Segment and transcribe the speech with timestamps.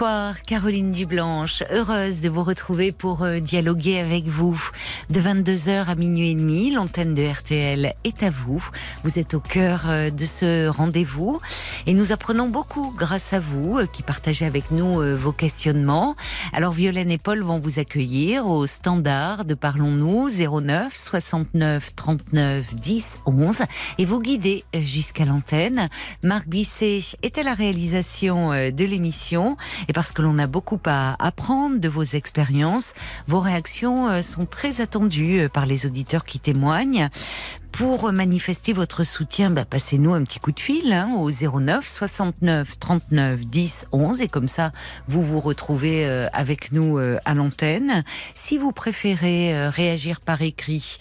[0.00, 4.58] Bonsoir Caroline Dublanche, heureuse de vous retrouver pour euh, dialoguer avec vous.
[5.10, 8.66] De 22h à minuit et demi, l'antenne de RTL est à vous.
[9.04, 11.38] Vous êtes au cœur euh, de ce rendez-vous
[11.86, 16.16] et nous apprenons beaucoup grâce à vous euh, qui partagez avec nous vos questionnements.
[16.54, 23.20] Alors Violaine et Paul vont vous accueillir au standard de Parlons-nous 09 69 39 10
[23.26, 23.58] 11
[23.98, 25.90] et vous guider jusqu'à l'antenne.
[26.22, 29.58] Marc Bisset est à la réalisation de l'émission
[29.90, 32.94] et parce que l'on a beaucoup à apprendre de vos expériences,
[33.26, 37.08] vos réactions euh, sont très attendues euh, par les auditeurs qui témoignent.
[37.72, 42.78] Pour manifester votre soutien, bah, passez-nous un petit coup de fil hein, au 09 69
[42.78, 44.70] 39 10 11 et comme ça
[45.08, 48.04] vous vous retrouvez euh, avec nous à l'antenne.
[48.36, 50.98] Si vous préférez réagir par écrit,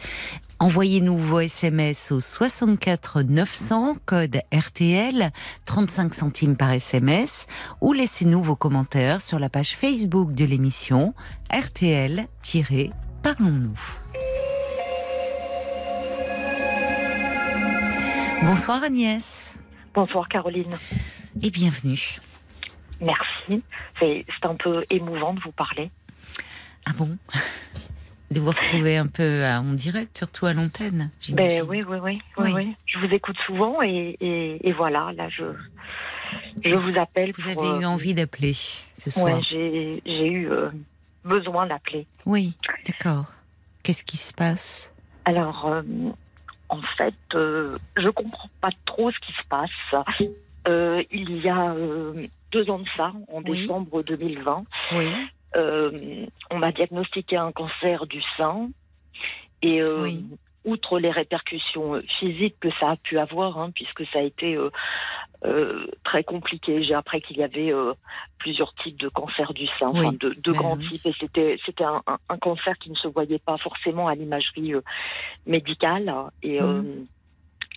[0.62, 5.32] Envoyez-nous vos SMS au 64 900 code RTL
[5.64, 7.48] 35 centimes par SMS
[7.80, 11.14] ou laissez-nous vos commentaires sur la page Facebook de l'émission
[11.50, 13.80] RTL-Parlons-nous.
[18.44, 19.56] Bonsoir Agnès.
[19.94, 20.76] Bonsoir Caroline.
[21.42, 22.20] Et bienvenue.
[23.00, 23.64] Merci.
[23.98, 25.90] C'est un peu émouvant de vous parler.
[26.86, 27.18] Ah bon?
[28.32, 31.12] De vous retrouver un peu en direct, surtout à l'antenne.
[31.30, 35.46] Ben, oui, oui, oui, oui, Je vous écoute souvent et, et, voilà, là, je,
[36.64, 37.32] je vous appelle.
[37.38, 40.70] Vous avez eu euh, envie d'appeler ce soir j'ai eu euh,
[41.24, 42.06] besoin d'appeler.
[42.26, 43.34] Oui, d'accord.
[43.84, 44.92] Qu'est-ce qui se passe?
[45.26, 45.82] Alors, euh,
[46.70, 49.72] en fait, je comprends pas trop ce qui se passe.
[51.12, 51.76] il y a
[52.52, 54.64] deux ans de ça, en décembre 2020,
[54.94, 55.08] oui.
[55.56, 58.70] Euh, on m'a diagnostiqué un cancer du sein.
[59.62, 60.10] Et euh,
[60.64, 64.58] outre les répercussions physiques que ça a pu avoir, hein, puisque ça a été
[65.44, 66.84] euh, très compliqué.
[66.84, 67.74] J'ai appris qu'il y avait
[68.38, 72.78] plusieurs types de cancer du sein, de, ben grands types, et c'était c'était un, cancer
[72.78, 74.74] qui ne se voyait pas forcément à l'imagerie
[75.46, 76.14] médicale.
[76.42, 77.06] Et mmh.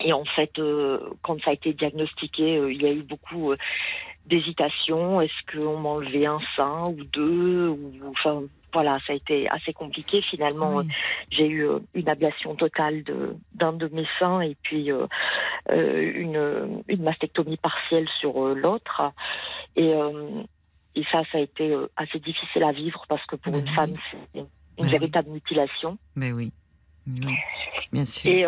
[0.05, 0.61] Et en fait,
[1.23, 3.53] quand ça a été diagnostiqué, il y a eu beaucoup
[4.27, 5.21] d'hésitation.
[5.21, 8.43] Est-ce qu'on m'enlevait un sein ou deux ou, Enfin,
[8.73, 10.23] voilà, ça a été assez compliqué.
[10.23, 10.83] Finalement,
[11.31, 13.05] j'ai eu euh, une ablation totale
[13.55, 15.07] d'un de, mes seins et puis euh,
[15.71, 19.03] euh, une, une, mastectomie partielle sur l'autre.
[19.77, 19.93] Et,
[20.95, 24.41] et ça, ça a été assez difficile à vivre parce que pour une femme, c'est
[24.41, 24.47] une
[24.79, 25.99] ben véritable mutilation.
[26.15, 26.53] Mais oui.
[27.93, 28.31] bien sûr.
[28.31, 28.47] Et,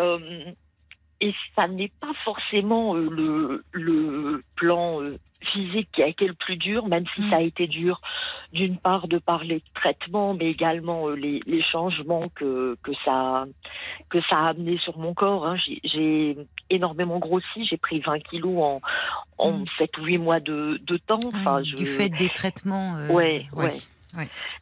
[1.25, 5.01] et ça n'est pas forcément le, le plan
[5.41, 7.47] physique qui a été le plus dur, même si ça a mm.
[7.47, 7.99] été dur
[8.53, 13.45] d'une part de parler de traitement, mais également euh, les, changements que, que, ça,
[14.09, 15.47] que ça a amené sur mon corps.
[15.47, 15.57] Hein.
[15.83, 16.37] J'ai
[16.69, 18.81] énormément grossi, j'ai pris 20 kilos en,
[19.37, 20.01] en 7 mm.
[20.01, 21.19] ou 8 mois de, de temps.
[21.33, 22.97] Enfin, Du fait des traitements.
[22.97, 23.71] Euh, ouais, ouais.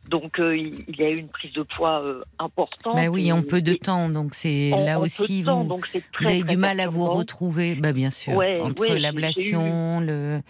[0.09, 2.97] Donc euh, il y a eu une prise de poids euh, importante.
[2.97, 6.79] Bah oui, en peu de temps, donc c'est là aussi vous, vous, avez du mal
[6.79, 7.75] à vous retrouver.
[7.75, 10.41] Bah bien sûr, entre l'ablation, le,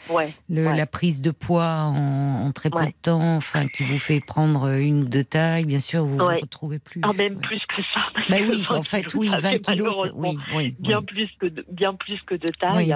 [0.50, 5.04] la prise de poids en, très peu de temps, enfin qui vous fait prendre une
[5.04, 7.02] ou deux tailles, bien sûr vous vous retrouvez plus.
[7.04, 8.02] Ah même plus que ça.
[8.30, 12.20] Bah oui, en fait oui, 20 kilos, oui, oui, bien plus que de, bien plus
[12.24, 12.96] que de taille.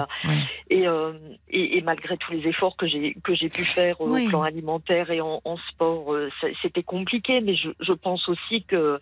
[0.72, 1.12] Euh,
[1.48, 5.10] et, et, malgré tous les efforts que j'ai que j'ai pu faire au plan alimentaire
[5.10, 5.40] et en
[5.70, 6.30] sport euh,
[6.62, 8.98] c'était compliqué, mais je, pense aussi que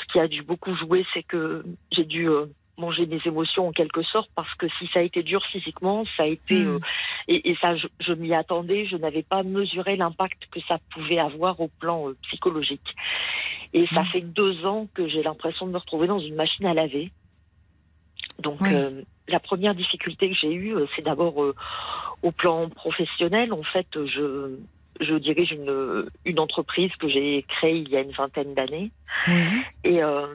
[0.00, 3.72] ce qui a dû beaucoup jouer, c'est que j'ai dû euh, manger mes émotions en
[3.72, 6.76] quelque sorte parce que si ça a été dur physiquement, ça a été hmm.
[6.76, 6.78] euh,
[7.28, 11.68] et, ça je, m'y attendais, je n'avais pas mesuré l'impact que ça pouvait avoir au
[11.68, 12.94] plan psychologique.
[13.74, 14.06] Et ça hmm.
[14.06, 17.10] fait deux ans que j'ai l'impression de me retrouver dans une machine à laver.
[18.38, 18.60] Donc
[19.26, 21.34] la première difficulté que j'ai eue, c'est d'abord
[22.22, 23.52] au plan professionnel.
[23.52, 24.56] En fait, je
[25.00, 28.90] je dirige une, une entreprise que j'ai créée il y a une vingtaine d'années.
[29.84, 30.26] Et, euh,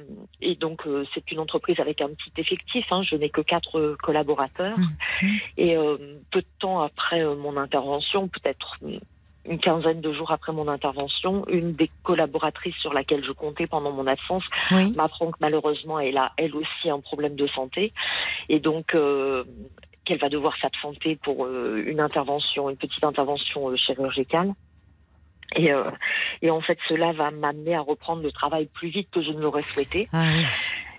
[0.42, 2.86] et donc, euh, c'est une entreprise avec un petit effectif.
[2.92, 4.78] Hein, je n'ai que quatre collaborateurs.
[5.58, 5.98] Et euh,
[6.32, 8.78] peu de temps après mon intervention, peut-être
[9.46, 13.92] une quinzaine de jours après mon intervention, une des collaboratrices sur laquelle je comptais pendant
[13.92, 14.44] mon absence
[14.96, 17.92] m'apprend que malheureusement elle a elle aussi un problème de santé
[18.48, 18.96] et donc
[20.06, 24.54] qu'elle va devoir s'absenter pour euh, une intervention, une petite intervention euh, chirurgicale.
[25.56, 25.92] Et, euh,
[26.42, 29.40] et, en fait, cela va m'amener à reprendre le travail plus vite que je ne
[29.40, 30.08] l'aurais souhaité.
[30.12, 30.26] Ah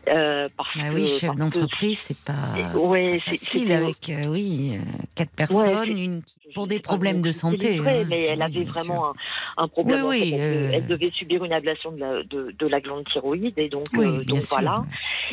[0.08, 4.78] Euh, parce bah oui, chef d'entreprise, c'est pas, ouais, facile avec euh, oui
[5.14, 6.22] quatre personnes, une
[6.54, 7.78] pour des problèmes de santé.
[7.78, 8.04] Hein.
[8.08, 9.12] mais elle avait vraiment
[9.56, 10.04] un, problème.
[10.04, 14.40] Oui, elle, devait subir une ablation de la, de, la glande thyroïde et donc, donc
[14.50, 14.84] voilà.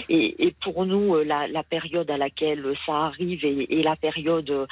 [0.09, 4.67] Et, et, pour nous, la, la, période à laquelle ça arrive est, la période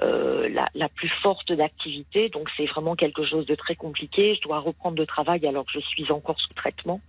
[0.00, 2.28] la, la, plus forte d'activité.
[2.30, 4.34] Donc c'est vraiment quelque chose de très compliqué.
[4.36, 7.00] Je dois reprendre le travail alors que je suis encore sous traitement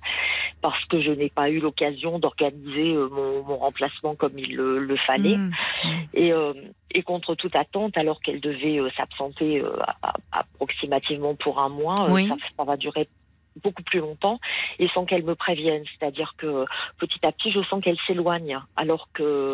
[0.62, 5.38] parce que je n'ai pas eu l'occasion d'organiser euh, mon, remplacement comme il le, fallait.
[5.38, 5.52] Mmh.
[6.14, 6.54] Et, euh,
[6.92, 9.64] et, contre toute attente, alors qu'elle devait euh, s'absenter
[10.32, 12.10] approximativement pour un mois,
[12.58, 13.08] ça, va durer
[13.64, 14.40] beaucoup plus longtemps
[14.80, 15.84] et sans qu'elle me prévienne.
[15.98, 16.66] C'est-à-dire que
[16.98, 19.50] petit à petit, je sens qu'elle s'éloigne alors que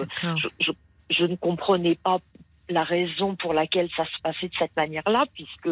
[0.59, 0.71] je,
[1.09, 2.19] je, ne comprenais pas
[2.69, 5.69] la raison pour laquelle ça se passait de cette manière-là, puisque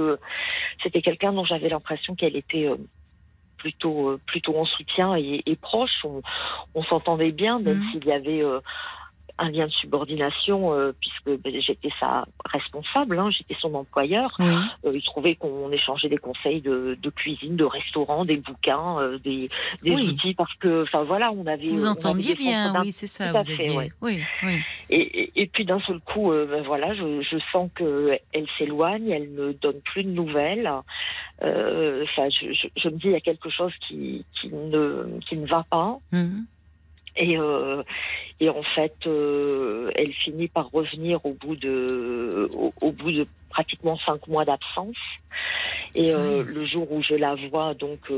[0.81, 2.77] c'était quelqu'un dont j'avais l'impression qu'elle était euh,
[4.25, 6.05] plutôt en soutien et, proche.
[6.73, 7.91] On, s'entendait bien, même mmh.
[7.91, 8.59] s'il y avait euh,
[9.37, 14.29] un lien de subordination euh, puisque ben, j'étais sa responsable, hein, j'étais son employeur.
[14.39, 19.49] Euh, il trouvait qu'on échangeait des conseils de, cuisine, de restaurant, des bouquins, euh, des,
[19.83, 21.69] outils parce que, enfin voilà, on avait.
[21.69, 23.31] Vous entendiez bien, oui, c'est ça.
[23.33, 24.61] Tout fait, oui, oui.
[24.89, 29.81] Et, puis d'un seul coup, ben, voilà, je, sens que elle s'éloigne, elle ne donne
[29.81, 30.71] plus de nouvelles.
[31.41, 35.97] Enfin, je, me dis il y a quelque chose qui, ne qui ne va pas.
[36.11, 36.43] Mmh.
[37.17, 37.83] Et, euh,
[38.39, 43.97] et en fait, euh, elle finit par revenir au bout de, au, bout de pratiquement
[43.99, 44.97] cinq mois d'absence.
[45.95, 48.11] Et euh, le jour où je la vois, donc,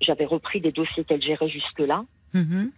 [0.00, 2.04] j'avais repris des dossiers qu'elle gérait jusque-là.
[2.34, 2.70] Mm-hmm.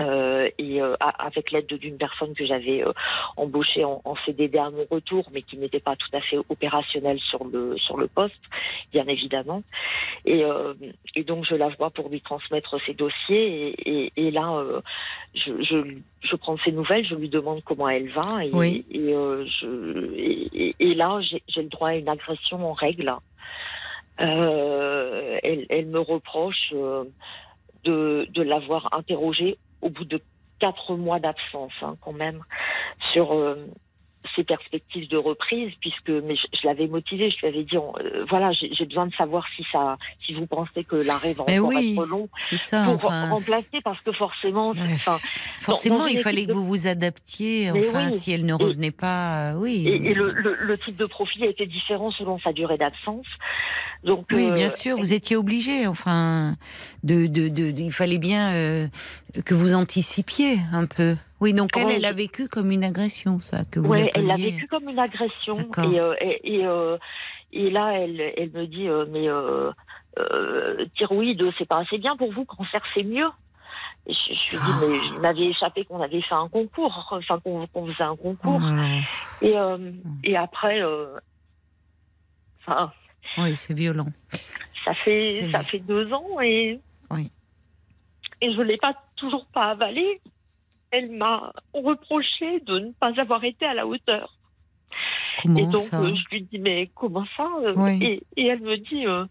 [0.00, 2.92] Euh, et euh, avec l'aide d'une personne que j'avais euh,
[3.36, 7.20] embauchée en, en, CDD à mon retour, mais qui n'était pas tout à fait opérationnelle
[7.20, 8.40] sur le sur le poste,
[8.92, 9.62] bien évidemment.
[10.24, 10.42] Et,
[11.14, 13.68] et donc je la vois pour lui transmettre ses dossiers.
[13.68, 14.64] Et, et, et là,
[15.34, 15.76] je, je,
[16.22, 18.44] je, prends ses nouvelles, je lui demande comment elle va.
[18.44, 18.84] Et, oui.
[18.90, 23.14] et, je, et, là, j'ai le droit à une agression en règle.
[24.18, 30.20] Elle, elle, me reproche de, de l'avoir interrogée au bout de
[30.58, 32.42] quatre mois d'absence, hein, quand même,
[33.12, 33.66] sur euh,
[34.34, 38.52] ses perspectives de reprise, puisque mais je, l'avais motivé, je lui avais dit, euh, voilà,
[38.52, 42.28] j'ai besoin de savoir si ça, si vous pensez que l'arrêt va encore être long
[42.56, 44.74] ça, pour remplacer, parce que forcément,
[45.60, 47.70] forcément, il fallait que vous vous adaptiez.
[47.70, 49.86] Enfin, si elle ne revenait pas, euh, oui.
[49.86, 53.26] Et, le, le, type de profil était différent selon sa durée d'absence.
[54.02, 55.86] Donc, oui, bien sûr, vous étiez obligé.
[55.86, 56.56] Enfin,
[57.02, 58.88] de, de, de, il fallait bien
[59.44, 61.16] que vous anticipiez un peu.
[61.44, 64.36] Oui, donc elle, elle a vécu comme une agression, ça, que vous Oui, elle l'a
[64.36, 65.58] vécu comme une agression.
[65.58, 66.96] Et, euh, et, euh,
[67.52, 69.70] et, là, elle, elle me dit, euh, mais euh,
[70.18, 73.28] euh, thyroïde, c'est pas assez bien pour vous, cancer, c'est mieux.
[74.06, 77.66] je, je lui dis, mais il m'avait échappé qu'on avait fait un concours, enfin qu'on
[77.88, 78.62] faisait un concours.
[79.42, 79.76] Oh
[80.22, 80.80] et, après,
[82.66, 82.90] enfin.
[83.36, 84.08] oui, c'est violent.
[84.82, 86.80] Ça fait, ça fait deux ans et.
[87.10, 87.28] Oui.
[88.40, 90.22] Et je l'ai pas toujours pas avalé
[90.94, 94.36] elle m'a reproché de ne pas avoir été à la hauteur.
[95.42, 98.76] Comment et donc ça euh, je lui dis mais comment ça euh, et, elle me
[98.76, 99.24] dit euh,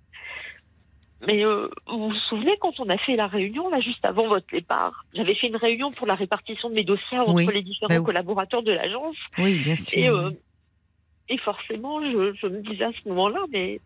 [1.25, 5.05] mais vous vous souvenez quand on a fait la réunion là juste avant votre départ?
[5.13, 8.61] J'avais fait une réunion pour la répartition de mes dossiers entre les différents ben collaborateurs
[8.61, 9.15] de l'agence.
[9.37, 10.33] Oui, bien sûr.
[11.29, 13.79] Et, forcément, je, je, me disais à ce moment-là, mais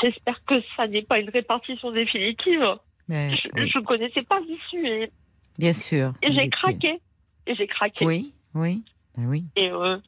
[0.00, 2.64] j'espère que ça n'est pas une répartition définitive.
[3.08, 5.10] je ne connaissais pas l'issue et
[5.58, 6.12] Bien sûr.
[6.22, 7.00] Et j'ai craqué.
[7.46, 8.04] Et j'ai craqué.
[8.04, 8.82] Oui, oui,
[9.16, 9.44] ben oui.
[9.56, 9.98] Et euh,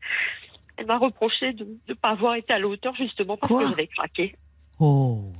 [0.76, 3.86] elle m'a reproché de ne pas avoir été à la hauteur justement parce que j'avais
[3.88, 4.36] craqué.
[4.78, 5.32] Oh.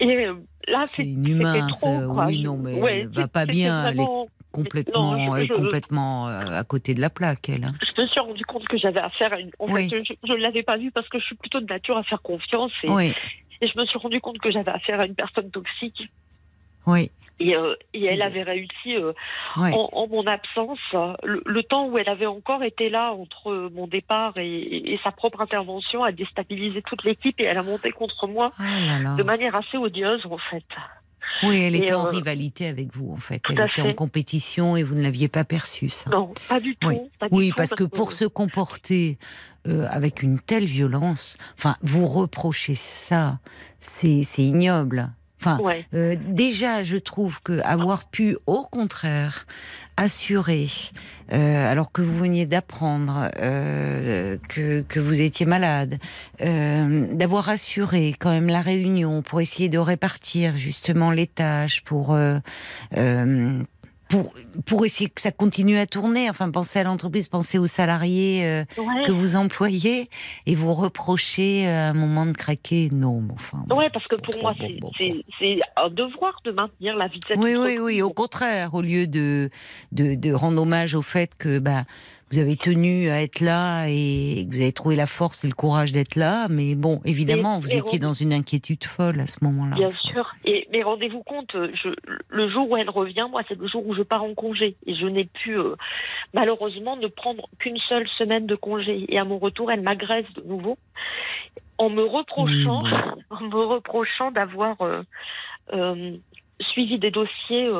[0.00, 0.34] Et euh,
[0.66, 1.66] là, c'est inhumain.
[1.68, 3.86] Trop, oui, non, mais elle va pas bien.
[3.86, 4.06] Elle est
[4.52, 7.64] complètement, est complètement euh, à côté de la plaque, elle.
[7.64, 7.74] Hein.
[7.96, 9.50] Je me suis rendu compte que j'avais affaire à une.
[9.58, 12.02] En fait, je ne l'avais pas vu parce que je suis plutôt de nature à
[12.04, 12.72] faire confiance.
[12.82, 13.12] Et, oui.
[13.60, 16.02] et je me suis rendu compte que j'avais affaire à une personne toxique.
[16.86, 17.10] Oui.
[17.40, 19.12] Et, euh, et elle avait réussi euh,
[19.56, 20.78] en, mon absence,
[21.22, 26.02] le, temps où elle avait encore été là entre mon départ et, sa propre intervention,
[26.02, 30.26] à déstabiliser toute l'équipe et elle a monté contre moi ah de manière assez odieuse
[30.26, 30.64] en fait.
[31.44, 33.40] Oui, elle était en euh, rivalité avec vous, en fait.
[33.48, 36.10] Elle était en compétition et vous ne l'aviez pas perçu, ça.
[36.10, 36.88] Non, pas du tout.
[37.30, 39.18] Oui, parce, que, pour se comporter
[39.64, 43.38] avec une telle violence, enfin, vous reprochez ça,
[43.78, 45.12] c'est ignoble.
[45.40, 45.58] Enfin,
[45.94, 49.46] euh, déjà, je trouve que avoir pu, au contraire,
[49.96, 50.68] assurer,
[51.32, 55.98] euh, alors que vous veniez d'apprendre euh, que, que, vous étiez malade,
[56.40, 62.16] d'avoir assuré quand même la réunion pour essayer de répartir justement les tâches, pour
[64.08, 64.32] pour,
[64.66, 66.30] pour essayer que ça continue à tourner.
[66.30, 68.64] Enfin, pensez à l'entreprise, pensez aux salariés euh,
[69.04, 70.08] que vous employez
[70.46, 72.88] et vous reprochez euh, un moment de craquer.
[72.92, 73.64] Non, enfin.
[73.70, 77.36] Oui, parce que pour moi, c'est un devoir de maintenir la vitesse.
[77.38, 78.02] Oui, oui, oui.
[78.02, 79.50] Au contraire, au lieu de,
[79.92, 81.84] de, de rendre hommage au fait que bah,
[82.30, 85.54] vous avez tenu à être là et que vous avez trouvé la force et le
[85.54, 86.46] courage d'être là.
[86.50, 89.76] Mais bon, évidemment, vous étiez dans une inquiétude folle à ce moment-là.
[89.76, 90.34] Bien sûr.
[90.44, 91.88] Et, mais rendez-vous compte, je,
[92.28, 94.76] le jour où elle revient, moi, c'est le jour où je pars en congé.
[94.86, 95.74] Et je n'ai pu, euh,
[96.34, 99.06] malheureusement, ne prendre qu'une seule semaine de congé.
[99.08, 100.76] Et à mon retour, elle m'agresse de nouveau
[101.78, 102.80] en me reprochant,
[103.30, 105.02] en me reprochant d'avoir euh,
[105.72, 106.16] euh,
[106.60, 107.70] suivi des dossiers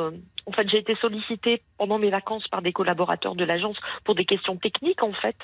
[0.49, 4.25] en fait, j'ai été sollicitée pendant mes vacances par des collaborateurs de l'agence pour des
[4.25, 5.35] questions techniques, en fait.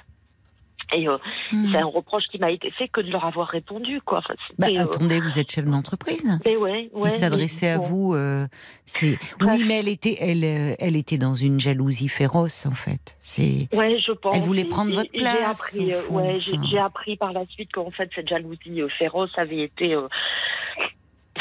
[0.93, 1.17] Et euh,
[1.51, 1.71] hmm.
[1.71, 4.21] c'est un reproche qui m'a été fait que de leur avoir répondu, quoi.
[4.57, 6.39] bah, euh, attendez, vous êtes chef d'entreprise.
[6.45, 7.09] Mais ouais, ouais.
[7.09, 8.13] Il s'adressait à vous.
[8.13, 8.47] Euh,
[8.85, 13.15] c'est oui, mais elle était, elle, elle était dans une jalousie féroce, en fait.
[13.19, 13.67] C'est.
[13.74, 14.35] Ouais, je pense.
[14.35, 15.74] Elle voulait prendre votre place.
[15.75, 19.95] J'ai appris, ouais, j'ai appris par la suite qu'en fait cette jalousie féroce avait été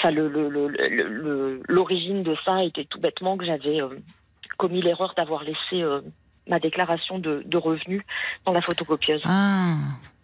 [0.04, 3.88] enfin, l'origine de ça était tout bêtement que j'avais euh,
[4.58, 6.00] commis l'erreur d'avoir laissé euh,
[6.46, 8.02] ma déclaration de, revenus
[8.44, 9.23] dans la photocopieuse.
[9.25, 9.76] Ah,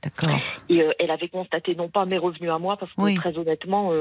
[0.03, 0.39] d'accord.
[0.69, 3.93] Et euh, elle avait constaté non pas mes revenus à moi, parce que très honnêtement,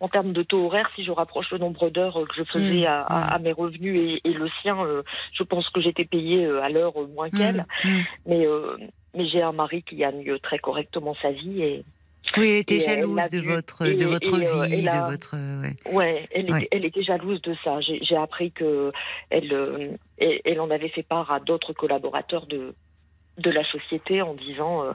[0.00, 3.04] en termes de taux horaire, si je rapproche le nombre d'heures que je faisais mmh,
[3.08, 3.42] à, mmh.
[3.42, 4.78] mes revenus et, le sien,
[5.32, 7.66] je pense que j'étais payée à l'heure moins mmh, qu'elle.
[8.24, 8.46] Mais,
[9.14, 11.84] mais j'ai un mari qui gagne très correctement sa vie et
[12.36, 15.36] oui, elle était jalouse de votre, de votre euh, vie, de votre.
[15.92, 17.80] Ouais, elle, Était, elle, était, jalouse de ça.
[17.80, 18.92] J'ai appris que
[19.30, 22.74] elle, euh, elle en avait fait part à d'autres collaborateurs de
[23.38, 24.92] de la société en disant euh,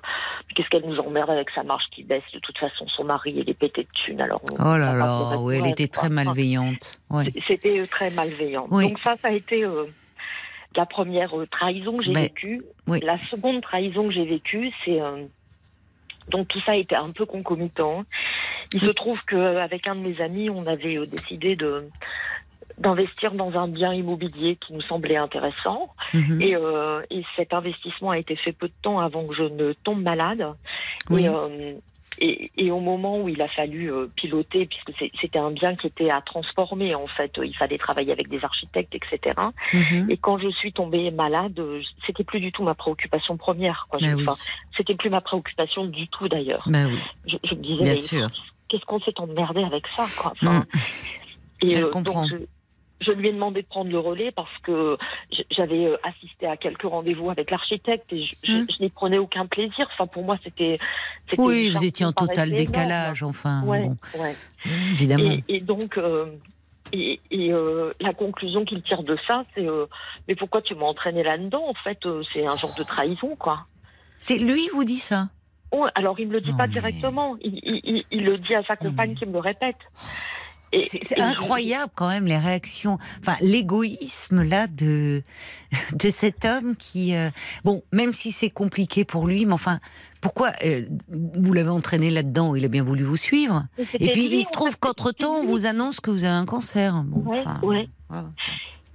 [0.55, 2.23] qu'est-ce qu'elle nous emmerde avec sa marche qui baisse?
[2.33, 5.59] De toute façon son mari il est pété de thunes alors oh là là oui
[5.59, 7.00] elle était très malveillante
[7.47, 9.63] c'était très malveillant donc ça ça a été
[10.75, 12.63] la première trahison que j'ai vécue.
[12.88, 14.97] la seconde trahison que j'ai vécue c'est
[16.31, 18.03] donc tout ça était un peu concomitant.
[18.73, 21.88] Il se trouve qu'avec un de mes amis, on avait euh, décidé de
[22.77, 25.93] d'investir dans un bien immobilier qui nous semblait intéressant.
[26.13, 26.41] Mhm.
[26.41, 30.01] Euh, et, cet investissement a été fait peu de temps avant que je ne tombe
[30.01, 30.47] malade.
[31.09, 31.27] Oui.
[31.27, 31.75] Euh,
[32.20, 36.10] et, au moment où il a fallu euh, piloter, puisque c'était un bien qui était
[36.10, 39.36] à transformer, en fait, il fallait travailler avec des architectes, etc.
[39.74, 40.08] Mhm.
[40.10, 41.60] Et quand je suis tombée malade,
[42.06, 43.88] c'était plus du tout ma préoccupation première.
[43.89, 44.00] Quoi.
[44.01, 44.34] Bah
[44.77, 46.63] c'était plus ma préoccupation du tout, d'ailleurs.
[46.68, 46.86] Bah
[47.25, 48.20] je, me disais,
[48.68, 50.34] qu'est-ce qu'on s'est emmerdé avec ça, quoi.
[50.39, 50.65] Enfin, mm.
[51.63, 52.38] Et euh, donc, je
[53.12, 54.98] lui ai demandé de prendre le relais parce que
[55.50, 58.67] j'avais euh, assisté à quelques rendez-vous avec l'architecte et je, hmm.
[58.79, 59.88] n'y prenais aucun plaisir.
[59.93, 60.77] Enfin, pour moi, c'était.
[61.38, 63.62] Oui, vous étiez en total décalage, enfin.
[63.63, 63.98] bon.
[64.65, 65.38] Évidemment.
[65.48, 65.98] Et, donc.
[65.98, 66.27] Euh,
[66.93, 69.65] et, euh, la conclusion qu'il tire de ça, c'est
[70.27, 72.00] mais pourquoi tu m'as entraîné là-dedans En fait,
[72.34, 73.65] c'est un genre de trahison, quoi.
[74.20, 75.29] C'est lui vous dit ça?
[75.72, 77.38] Oh, Alors il me le dit pas directement.
[77.41, 79.77] Il, il, le dit à sa compagne qui me le répète.
[80.86, 85.22] C'est incroyable quand même les réactions, enfin l'égoïsme là de
[85.94, 87.30] de cet homme qui, euh,
[87.63, 89.80] bon, même si c'est compliqué pour lui, mais enfin,
[90.22, 93.66] pourquoi euh, vous l'avez entraîné là-dedans Il a bien voulu vous suivre.
[94.00, 97.04] Et puis il se trouve qu'entre temps, on vous annonce que vous avez un cancer.
[97.06, 97.32] Bon,
[97.63, 97.88] ouais,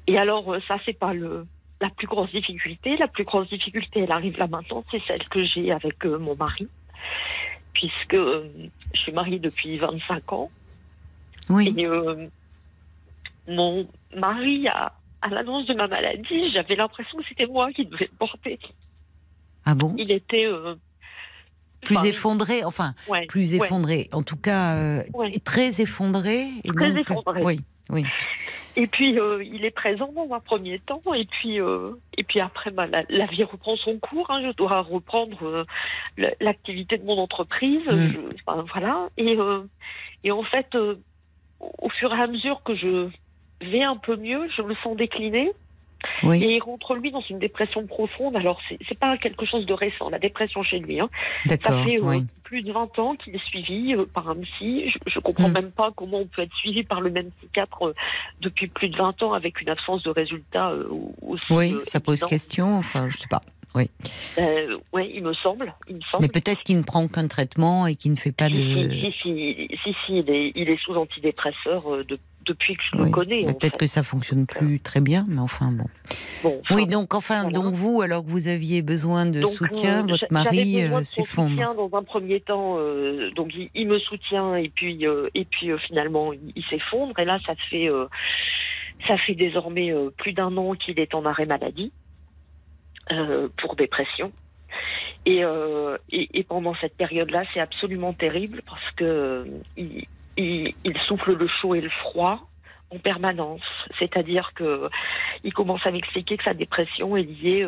[0.07, 1.47] Et alors euh, ça c'est pas le
[1.81, 2.97] la plus grosse difficulté.
[2.97, 6.69] La plus grosse difficulté, elle arrive là maintenant, c'est celle que j'ai avec mon mari,
[7.75, 10.51] puisque je suis mariée depuis 25 ans.
[11.51, 11.75] Oui.
[11.77, 12.27] Et euh,
[13.49, 14.93] mon mari, à,
[15.31, 18.59] l'annonce de ma maladie, j'avais l'impression que c'était moi qui devais le porter.
[19.65, 19.95] Ah bon?
[19.99, 20.47] Il était.
[20.47, 20.75] Euh,
[21.83, 22.95] plus effondré, enfin,
[23.29, 24.09] plus effondré.
[24.13, 25.03] En tout cas, euh,
[25.45, 26.49] très effondré.
[26.65, 27.43] Et très effondré.
[27.45, 27.61] Oui,
[27.91, 28.05] oui.
[28.75, 32.87] Et puis, il est présent dans un premier temps, et puis, et puis après, bah,
[32.89, 34.31] la, vie reprend son cours.
[34.31, 34.43] Hein.
[34.45, 35.65] je dois reprendre
[36.41, 37.87] l'activité de mon entreprise.
[37.87, 38.65] Mm.
[38.73, 39.09] voilà.
[39.17, 39.39] Et,
[40.25, 40.77] et en fait,
[41.61, 43.09] au fur et à mesure que je
[43.61, 45.53] vais un peu mieux, je me sens décliner.
[46.23, 48.37] Et il rentre lui dans une dépression profonde.
[48.37, 51.01] Alors, c'est pas quelque chose de récent, la dépression chez lui.
[51.01, 51.09] Hein.
[51.49, 54.93] Ça fait euh, plus de 20 ans qu'il est suivi euh, par un psy.
[55.07, 55.53] Je, ne comprends mm.
[55.53, 57.95] même pas comment on peut être suivi par le même psychiatre euh,
[58.41, 60.73] depuis plus de 20 ans avec une absence de résultats
[61.23, 61.47] aussi.
[61.51, 62.79] Oui, ça pose question.
[62.79, 63.43] Enfin, je sais pas.
[63.77, 63.91] Oui.
[64.39, 65.75] Euh, oui, il me semble.
[65.87, 66.23] Il me semble.
[66.23, 68.57] Mais peut-être qu'il ne prend qu'un traitement et qu'il ne fait pas de.
[68.57, 72.97] Si, si, si, si, il est, il est sous antidépresseur euh, de, depuis que je
[72.97, 73.45] le connais.
[73.45, 75.85] Peut-être que ça fonctionne plus très bien, mais enfin bon.
[76.43, 80.27] bon oui, donc enfin, donc vous, alors que vous aviez besoin de soutien, euh, votre
[80.31, 81.57] mari s'effondre.
[81.75, 82.77] Dans un premier temps,
[83.35, 85.05] donc il, me soutient et puis
[85.35, 87.91] et puis finalement il, s'effondre et là ça fait
[89.07, 91.93] ça fait désormais plus d'un an qu'il est en arrêt maladie.
[93.13, 94.33] Euh, pour dépression.
[95.29, 99.05] Euh, et, et, pendant cette période-là, c'est absolument terrible parce que
[99.79, 100.03] euh,
[100.37, 102.49] il, souffle le chaud et le froid
[102.91, 103.63] en permanence.
[104.01, 104.89] C'est-à-dire que
[105.45, 107.65] il commence à m'expliquer que sa dépression est liée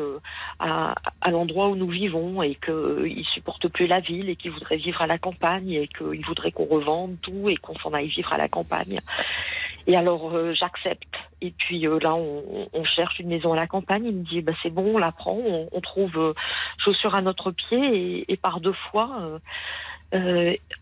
[0.59, 0.95] à,
[1.30, 5.07] l'endroit où nous vivons et qu'il supporte plus la ville et qu'il voudrait vivre à
[5.07, 8.49] la campagne et qu'il voudrait qu'on revende tout et qu'on s'en aille vivre à la
[8.49, 8.99] campagne.
[9.88, 11.16] Et alors euh, j'accepte.
[11.40, 14.04] Et puis euh, là, on, cherche une maison à la campagne.
[14.04, 15.38] Il me dit, bah, c'est bon, on la prend.
[15.73, 16.35] On, trouve euh,
[16.76, 19.40] chaussures à notre pied et, par deux fois.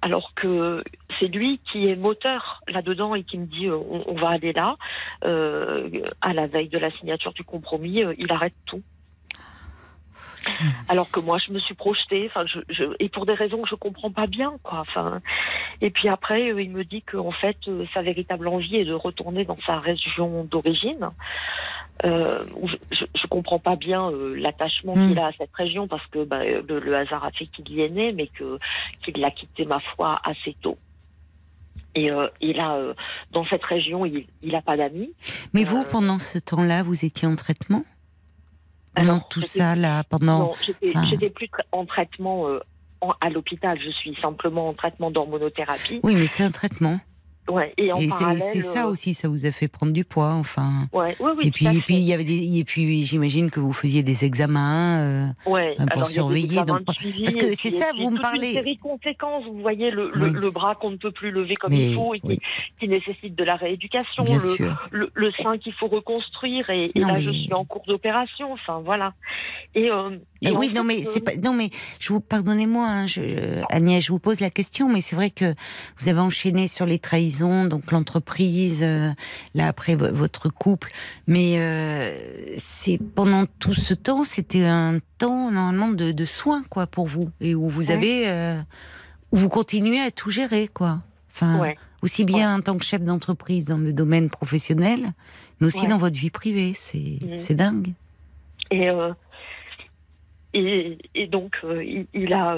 [0.03, 0.83] alors que
[1.19, 4.77] c'est lui qui est moteur là-dedans et qui me dit on va aller là.
[5.23, 8.83] à la veille de la signature du compromis, il arrête tout.
[10.89, 13.69] Alors que moi, je me suis projetée, enfin, je, je, et pour des raisons que
[13.69, 14.81] je comprends pas bien, quoi.
[14.81, 15.21] Enfin,
[15.81, 18.95] et puis après, euh, il me dit qu'en fait, euh, sa véritable envie est de
[18.95, 21.11] retourner dans sa région d'origine.
[22.05, 22.45] Euh,
[22.93, 25.09] je, je comprends pas bien euh, l'attachement hmm.
[25.09, 27.89] qu'il a à cette région parce que bah, le, hasard a fait qu'il y est
[27.89, 28.59] né, mais que
[29.03, 30.77] qu'il l'a quitté ma foi assez tôt.
[31.95, 32.79] Et, euh, là,
[33.33, 35.11] dans cette région, il n'a pas d'amis.
[35.55, 37.85] Mais vous, pendant ce temps-là, vous étiez en traitement?
[38.97, 40.39] Pendant tout ça, là, pendant.
[40.39, 40.53] Non,
[41.11, 42.61] j'étais plus en traitement euh,
[43.21, 43.79] à l'hôpital.
[43.85, 46.01] Je suis simplement en traitement d'hormonothérapie.
[46.03, 46.99] Oui, mais c'est un traitement.
[47.49, 47.91] Ouais, et,
[48.41, 50.89] c'est ça euh, aussi, ça vous a fait prendre du poids, enfin.
[50.93, 53.61] Ouais, oui, oui, et puis, et puis il y avait des, et puis j'imagine que
[53.61, 56.65] vous faisiez des examens euh, ouais, pour surveiller.
[56.65, 58.49] Donc, parce que c'est ça, vous me parlez.
[58.49, 61.95] Une série conséquences, vous voyez le, le, bras qu'on ne peut plus lever comme il
[61.95, 62.21] faut et
[62.81, 64.25] qui, nécessite de la rééducation,
[64.91, 69.13] le, le, sein qu'il faut reconstruire et, là je suis en cours d'opération, enfin voilà.
[69.75, 70.17] Et, euh,
[70.55, 73.07] oui, non mais c'est pas, non mais je vous pardonnez-moi, hein,
[73.71, 75.55] Agnès, je vous pose la question, mais c'est vrai que
[75.99, 79.11] vous avez enchaîné sur les trahisons donc l'entreprise, euh,
[79.55, 80.93] là après votre couple.
[81.27, 87.07] Mais euh, c'est pendant tout ce temps, c'était un temps normalement de, soins quoi pour
[87.07, 88.61] vous et où vous avez, euh,
[89.33, 91.01] où vous continuez à tout gérer quoi.
[91.31, 95.01] Enfin, aussi bien en tant que chef d'entreprise dans le domaine professionnel,
[95.61, 96.73] mais aussi dans votre vie privée.
[96.75, 97.93] C'est c'est dingue.
[98.71, 98.89] Et
[100.55, 101.57] et, et, donc
[102.15, 102.57] il, a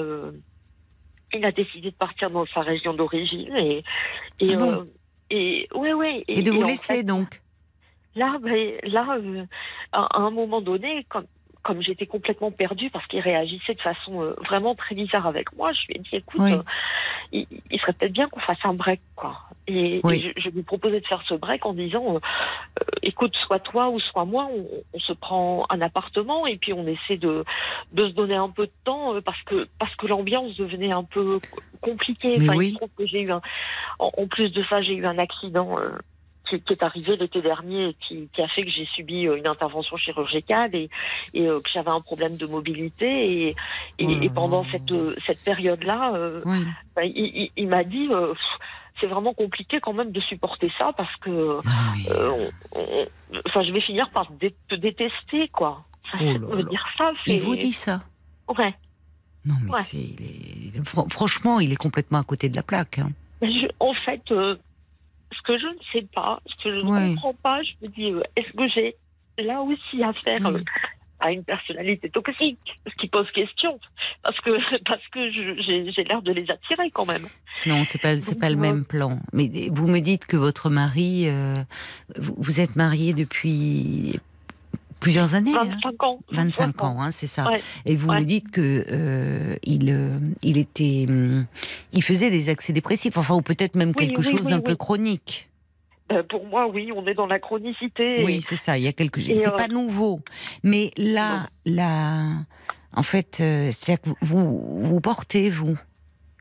[1.33, 3.83] il a décidé de partir dans sa région d'origine et
[4.39, 4.85] et, ah euh,
[5.29, 7.41] et ouais ouais et, de vous laisser donc?
[8.15, 9.45] là ben, là euh,
[9.91, 11.25] à, un moment donné comme
[11.63, 15.71] comme j'étais complètement perdue parce qu'il réagissait de façon euh, vraiment très bizarre avec moi,
[15.73, 16.41] je lui ai dit écoute,
[17.31, 17.45] il,
[17.79, 19.37] serait peut-être bien qu'on fasse un break quoi.
[19.67, 22.19] Et, je, lui proposais de faire ce break en disant
[23.03, 24.49] écoute, soit toi ou soit moi,
[24.93, 27.43] on, se prend un appartement et puis on essaie de,
[27.93, 31.03] de se donner un peu de temps euh, parce que parce que l'ambiance devenait un
[31.03, 31.39] peu
[31.81, 32.37] compliquée.
[32.41, 33.41] Enfin, il se trouve que j'ai eu un,
[33.99, 35.77] en, plus de ça, j'ai eu un accident.
[36.53, 39.37] Euh, qui, est arrivé l'été dernier et qui, qui, a fait que j'ai subi euh,
[39.37, 40.89] une intervention chirurgicale et,
[41.33, 43.55] et que j'avais un problème de mobilité et,
[43.99, 44.93] et, pendant cette,
[45.25, 46.13] cette période-là,
[46.95, 48.09] bah, il, il, m'a dit
[48.99, 52.49] c'est vraiment compliqué quand même de supporter ça parce que euh,
[53.45, 54.27] enfin je vais finir par
[54.67, 55.83] te détester quoi.
[56.13, 57.11] Oh dire ça.
[57.27, 58.01] Il vous dit ça.
[58.47, 58.73] Ouais.
[59.45, 59.71] Non mais
[61.09, 62.99] franchement il est complètement à côté de la plaque.
[62.99, 63.11] Hein.
[63.79, 64.57] en fait, euh,
[65.31, 68.11] ce que je ne sais pas, ce que je ne comprends pas, je me dis
[68.11, 68.95] euh, est-ce que j'ai
[69.37, 70.41] là aussi à faire
[71.21, 73.79] à une personnalité toxique, ce qui pose question,
[74.23, 74.51] parce que
[74.85, 77.27] parce que j'ai l'air de les attirer quand même.
[77.65, 79.19] Non, c'est pas c'est pas le même plan.
[79.33, 81.55] Mais vous me dites que votre mari, euh,
[82.17, 84.19] vous êtes marié depuis
[84.99, 85.53] plusieurs années.
[85.53, 86.19] 25 hein ans.
[86.31, 87.49] 25 ans, hein, c'est ça.
[87.85, 91.45] Et vous me dites que euh, il euh, il était, hum,
[91.93, 95.49] il faisait des accès dépressifs, enfin ou peut-être même quelque chose d'un peu chronique.
[96.11, 98.23] Euh, pour moi, oui, on est dans la chronicité.
[98.23, 98.77] Oui, c'est ça.
[98.77, 99.31] Il y a quelque chose.
[99.35, 100.19] C'est euh, pas nouveau,
[100.63, 102.23] mais là, là,
[102.95, 105.77] en fait, euh, c'est-à-dire que vous vous portez vous.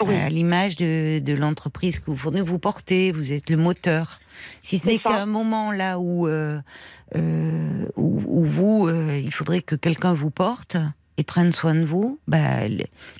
[0.00, 4.20] À l'image de, de l'entreprise que vous fournissez, vous portez, vous êtes le moteur.
[4.62, 6.62] Si ce n'est qu'un moment là où, où,
[7.96, 10.76] où, vous, il faudrait que quelqu'un vous porte,
[11.18, 12.66] et prennent soin de vous, bah,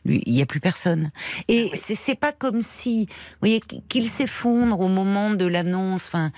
[0.07, 1.11] il n'y a plus personne.
[1.49, 6.07] Et ah c'est pas comme si, vous voyez, qu'il s'effondre au moment de l'annonce.
[6.07, 6.31] Enfin,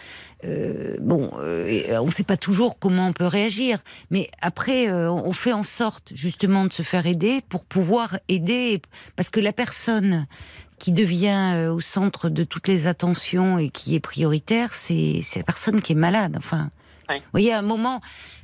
[0.47, 3.79] euh, bon, euh, on ne sait pas toujours comment on peut réagir,
[4.11, 8.81] mais après, euh, on fait en sorte justement de se faire aider pour pouvoir aider,
[9.15, 10.27] parce que la personne
[10.79, 15.83] qui devient au centre de toutes les attentions et qui est prioritaire, c'est la personne
[15.83, 16.37] qui est malade.
[16.39, 16.71] Enfin,
[17.19, 18.01] vous voyez, à un moment,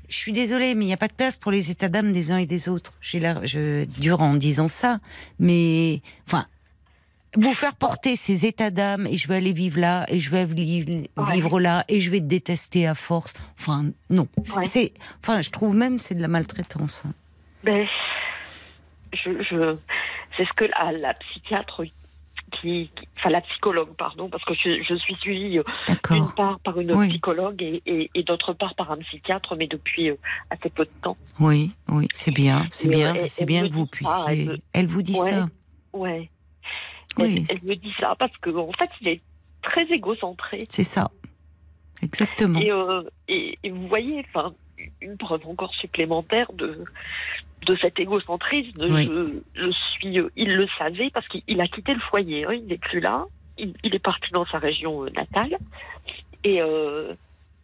[0.09, 2.31] je suis désolée, mais il n'y a pas de place pour les états d'âme des
[2.31, 2.93] uns et des autres.
[3.01, 4.99] J'ai je dure en disant ça,
[5.39, 6.47] mais enfin,
[7.37, 10.45] vous faire porter ces états d'âme et je vais aller vivre là et je vais
[10.47, 13.35] vivre, là et je vais te détester à force.
[13.59, 14.29] Enfin, non.
[14.65, 17.05] C'est, enfin, je trouve même c'est de la maltraitance.
[17.07, 17.13] Hein.
[17.65, 17.87] Ben,
[19.13, 19.77] je, je
[20.37, 21.85] c'est ce que la, la psychiatre
[22.53, 25.65] qui, enfin la psychologue, pardon, parce que je, suis suivie euh,
[26.11, 30.17] d'une part par une psychologue et, et, d'autre part par un psychiatre, mais depuis euh,
[30.51, 31.17] assez peu de temps.
[31.41, 34.49] Oui, oui, c'est bien, c'est bien, euh, c'est bien que vous puissiez.
[34.73, 35.47] Elle, vous dit ça.
[35.93, 36.31] Ouais.
[37.19, 37.45] Oui.
[37.49, 39.21] Elle, me dit ça parce que en fait, il est
[39.63, 40.61] très égocentré.
[40.69, 41.11] C'est ça.
[42.03, 42.61] Exactement.
[43.29, 44.55] Et, et, vous voyez, enfin,
[45.01, 46.85] une preuve encore supplémentaire de
[47.67, 48.83] de cet égocentrisme.
[49.55, 52.45] Je, suis, euh, il le savait parce qu'il a quitté le foyer.
[52.45, 53.25] Hein, il n'est plus là.
[53.59, 55.57] Il, est parti dans sa région euh, natale.
[56.45, 57.15] Et, euh,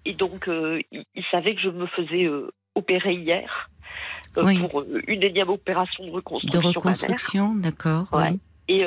[0.05, 2.29] et donc, il, savait que je me faisais
[2.75, 3.71] opérer hier
[4.35, 6.61] pour une énième opération de reconstruction.
[6.61, 8.09] De reconstruction, d'accord.
[8.69, 8.85] Et,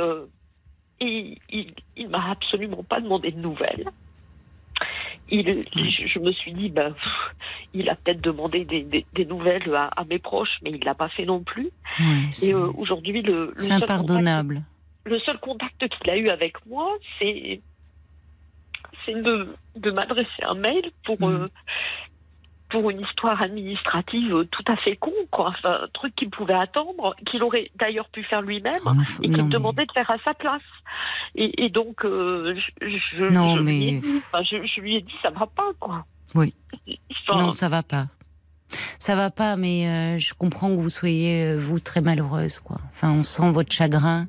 [1.00, 3.86] et il, il m'a absolument pas demandé de nouvelles
[5.30, 6.96] il, je, me suis dit, ben,
[7.74, 11.42] il a peut-être demandé des, nouvelles à, mes proches, mais il l'a pas fait non
[11.42, 11.70] plus.
[12.44, 14.56] et euh, aujourd'hui, le, le, seul impardonnable.
[14.56, 14.70] Contact,
[15.06, 17.62] le seul contact qu'il a eu avec moi, c'est
[19.06, 21.34] c'est de, de m'adresser un mail pour mm.
[21.34, 21.48] euh,
[22.76, 25.54] pour une histoire administrative tout à fait con, quoi.
[25.58, 28.92] Enfin, un truc qu'il pouvait attendre, qu'il aurait d'ailleurs pu faire lui-même, ah,
[29.24, 30.62] et qu'il demandait de faire à sa place.
[31.36, 33.72] Et, donc, euh, je, non, mais...
[33.72, 34.22] lui ai dit,
[34.76, 36.06] je, lui ai dit, ça va pas, quoi.
[36.36, 36.54] Oui.
[37.30, 38.08] non, ça va pas.
[39.00, 42.80] Ça va pas, mais euh, je comprends que vous soyez, euh, vous, très malheureuse, quoi.
[42.92, 44.28] Enfin, on sent votre chagrin.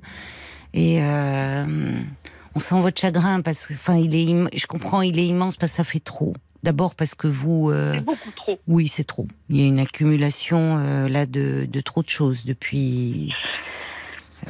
[0.73, 5.57] Et on sent votre chagrin parce que, enfin, il est, je comprends, il est immense
[5.57, 6.33] parce que ça fait trop.
[6.63, 7.71] D'abord parce que vous.
[7.71, 8.59] Euh, c'est beaucoup trop.
[8.67, 9.27] Oui, c'est trop.
[9.49, 13.33] Il y a une accumulation euh, là de, de, trop de choses depuis.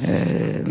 [0.07, 0.63] Euh,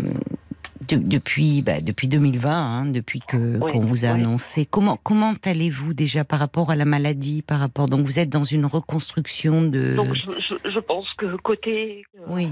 [0.89, 4.65] depuis, bah, depuis 2020, hein, depuis que qu'on vous a annoncé.
[4.65, 8.45] Comment comment allez-vous déjà par rapport à la maladie, par rapport donc vous êtes dans
[8.45, 9.95] une reconstruction de.
[9.95, 12.03] Donc je, je, pense que côté.
[12.27, 12.49] oui.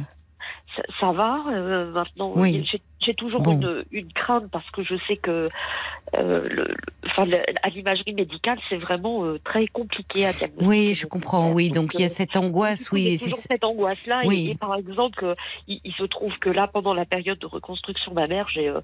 [0.76, 1.38] Ça, ça va
[1.94, 2.34] maintenant.
[2.36, 2.68] Oui.
[2.70, 2.82] J'ai
[3.14, 5.50] toujours une, une, crainte parce que je sais que
[6.14, 7.28] euh, le, enfin,
[7.64, 10.66] à l'imagerie médicale, c'est vraiment euh, très compliqué à diagnostiquer.
[10.66, 11.52] Oui, je comprends.
[11.52, 12.92] Oui, donc, il y a cette angoisse.
[12.92, 14.22] Oui, il toujours cette angoisse-là.
[14.26, 14.52] Oui.
[14.52, 15.36] Et, par exemple,
[15.68, 18.82] il, il, se trouve que là, pendant la période de reconstruction mammaire, j'ai euh,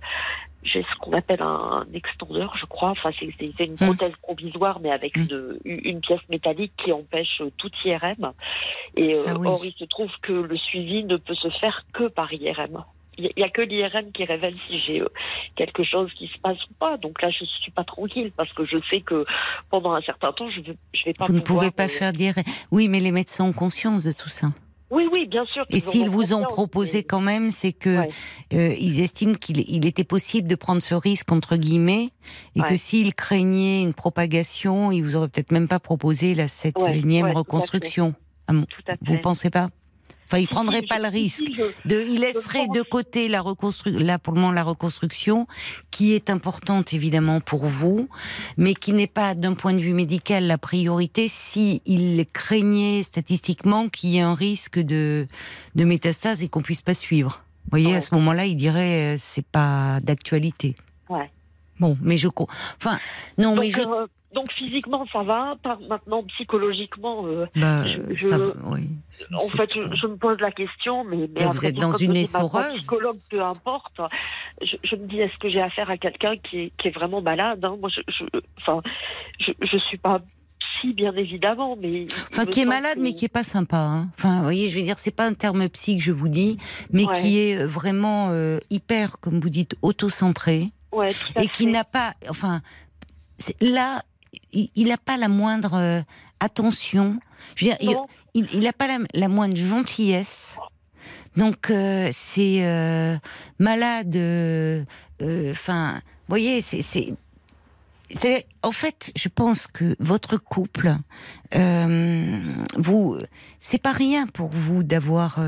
[0.64, 2.90] j'ai ce qu'on appelle un, extendeur, je crois.
[2.90, 3.78] Enfin, c'est une hum.
[3.78, 8.32] prothèse provisoire, mais avec une, une, pièce métallique qui empêche tout IRM.
[8.96, 12.32] Et ah or, il se trouve que le suivi ne peut se faire que par
[12.34, 12.84] IRM
[13.24, 15.08] il n'y a que l'IRM qui révèle si j'ai euh,
[15.56, 16.98] quelque chose qui se passe ou pas.
[16.98, 19.26] Donc là, je ne suis pas tranquille parce que je sais que
[19.70, 20.66] pendant un certain temps, je ne
[21.06, 21.26] vais pas.
[21.26, 22.44] Vous ne pouvez pas faire d'IRM.
[22.72, 24.48] Oui, mais les médecins ont conscience de tout ça.
[24.92, 25.64] Oui, oui, bien sûr.
[25.70, 28.02] Et s'ils vous ont proposé quand même, c'est que
[28.54, 32.10] euh, ils estiment qu'il était possible de prendre ce risque entre guillemets,
[32.56, 36.78] et que s'ils craignaient une propagation, ils vous auraient peut-être même pas proposé la cette
[36.82, 38.14] énième reconstruction.
[38.48, 38.54] Ah
[39.02, 39.70] vous ne pensez pas?
[40.32, 41.44] Enfin, il prendrait pas le risque.
[41.84, 45.46] De, il laisserait de côté la reconstruction, là pour le moment la reconstruction,
[45.92, 48.08] qui est importante évidemment pour vous,
[48.56, 53.90] mais qui n'est pas d'un point de vue médical la priorité si il craignait statistiquement
[53.90, 55.28] qu'il y ait un risque de,
[55.76, 57.44] de métastase et qu'on puisse pas suivre.
[57.66, 60.78] Vous voyez, à ce moment-là, il dirait euh, c'est pas d'actualité.
[61.10, 61.30] Ouais.
[61.78, 62.30] Bon, mais je,
[62.78, 63.00] enfin,
[63.38, 63.82] non, mais je.
[63.82, 67.26] Euh, donc physiquement ça va, pas maintenant psychologiquement.
[67.28, 67.84] Euh, bah,
[68.18, 68.90] ça oui,
[69.34, 72.76] en fait, je, me pose la question, mais, mais vous êtes dans une essoreuse.
[72.76, 74.00] Psychologue, peu importe.
[74.62, 77.64] Je, me dis, est-ce que j'ai affaire à quelqu'un qui est, qui est vraiment malade
[77.64, 77.78] hein?
[77.80, 78.02] Moi, je,
[78.58, 78.82] enfin,
[79.40, 80.22] je, je suis pas
[80.60, 83.78] psy, bien évidemment, mais enfin, qui est malade, mais qui est pas sympa.
[83.78, 84.10] Hein.
[84.18, 86.58] Enfin, vous voyez, je veux dire, c'est pas un terme psy que je vous dis,
[86.92, 90.70] mais qui est vraiment euh, hyper, comme vous dites, auto-centré.
[90.92, 92.62] Ouais, et qui n'a pas, enfin,
[93.62, 94.04] là,
[94.54, 96.02] il n'a pas la moindre euh,
[96.40, 97.20] attention.
[97.56, 100.56] Je veux dire, il n'a pas la, moindre gentillesse.
[101.38, 103.18] Donc euh, c'est euh,
[103.60, 104.16] malade.
[105.22, 107.16] Enfin, vous voyez, c'est
[108.62, 110.98] en fait, je pense que votre couple,
[111.54, 113.18] vous,
[113.62, 115.40] c'est pas rien pour vous d'avoir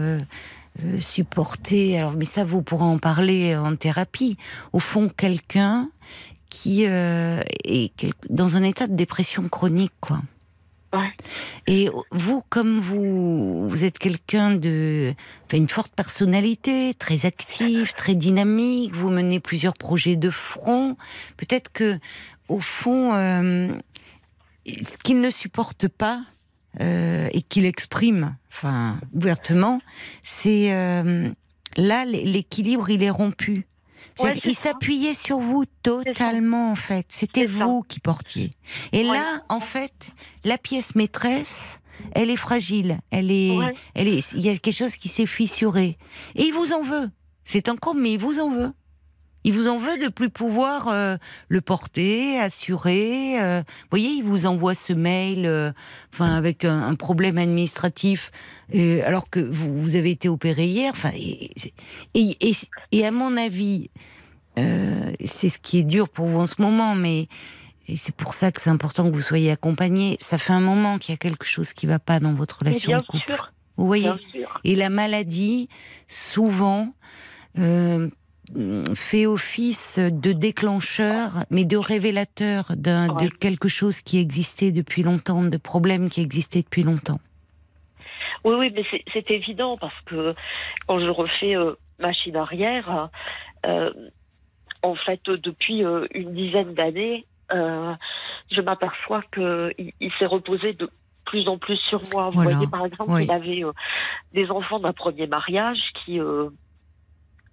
[0.97, 1.99] supporté.
[1.99, 4.37] Alors, mais ça, vous pourrez en parler en thérapie.
[4.71, 5.89] Au fond, quelqu'un
[6.53, 7.89] qui est
[8.29, 10.21] dans un état de dépression chronique, quoi.
[11.67, 15.13] Et vous, comme vous, vous êtes quelqu'un de,
[15.45, 18.93] enfin, une forte personnalité, très active, très dynamique.
[18.93, 20.95] Vous menez plusieurs projets de front.
[21.37, 21.97] Peut-être que,
[22.47, 23.75] au fond, euh,
[24.65, 26.23] ce qu'il ne supporte pas
[26.81, 29.81] euh, et qu'il exprime, enfin, ouvertement,
[30.21, 31.29] c'est euh,
[31.77, 33.65] là l'équilibre, il est rompu
[34.43, 37.05] il s'appuyait sur vous totalement, en fait.
[37.09, 38.51] C'était vous qui portiez.
[38.91, 40.11] Et là, en fait,
[40.43, 41.79] la pièce maîtresse,
[42.13, 42.99] elle est fragile.
[43.11, 43.57] Elle est,
[43.95, 45.97] elle est, il y a quelque chose qui s'est fissuré.
[46.35, 47.09] Et il vous en veut.
[47.45, 48.71] C'est encore, mais il vous en veut.
[49.43, 51.17] Il vous en veut de plus pouvoir euh,
[51.49, 53.41] le porter, assurer.
[53.41, 55.71] Euh, vous voyez, il vous envoie ce mail, euh,
[56.13, 58.31] enfin avec un, problème administratif,
[59.05, 60.91] alors que vous, vous, avez été opéré hier.
[60.93, 61.51] Enfin, et,
[62.13, 62.53] et,
[62.91, 63.89] et, à mon avis,
[64.55, 67.27] c'est ce qui est dur pour vous en ce moment, mais
[67.95, 70.17] c'est pour ça que c'est important que vous soyez accompagné.
[70.19, 72.59] Ça fait un moment qu'il y a quelque chose qui ne va pas dans votre
[72.59, 73.41] relation de couple.
[73.75, 74.11] Vous voyez.
[74.63, 75.67] Et la maladie,
[76.07, 76.93] souvent
[78.93, 85.57] fait office de déclencheur, mais de révélateur de quelque chose qui existait depuis longtemps, de
[85.57, 87.19] problèmes qui existaient depuis longtemps.
[88.43, 90.33] Oui, oui, mais c'est évident parce que
[90.87, 93.09] quand je refais euh, machine arrière,
[93.65, 93.91] euh,
[94.81, 100.89] en fait, depuis euh, une dizaine d'années, je m'aperçois qu'il il, s'est reposé de
[101.23, 102.31] plus en plus sur moi.
[102.31, 103.61] Vous voyez, par exemple, il avait
[104.33, 106.19] des enfants d'un premier mariage qui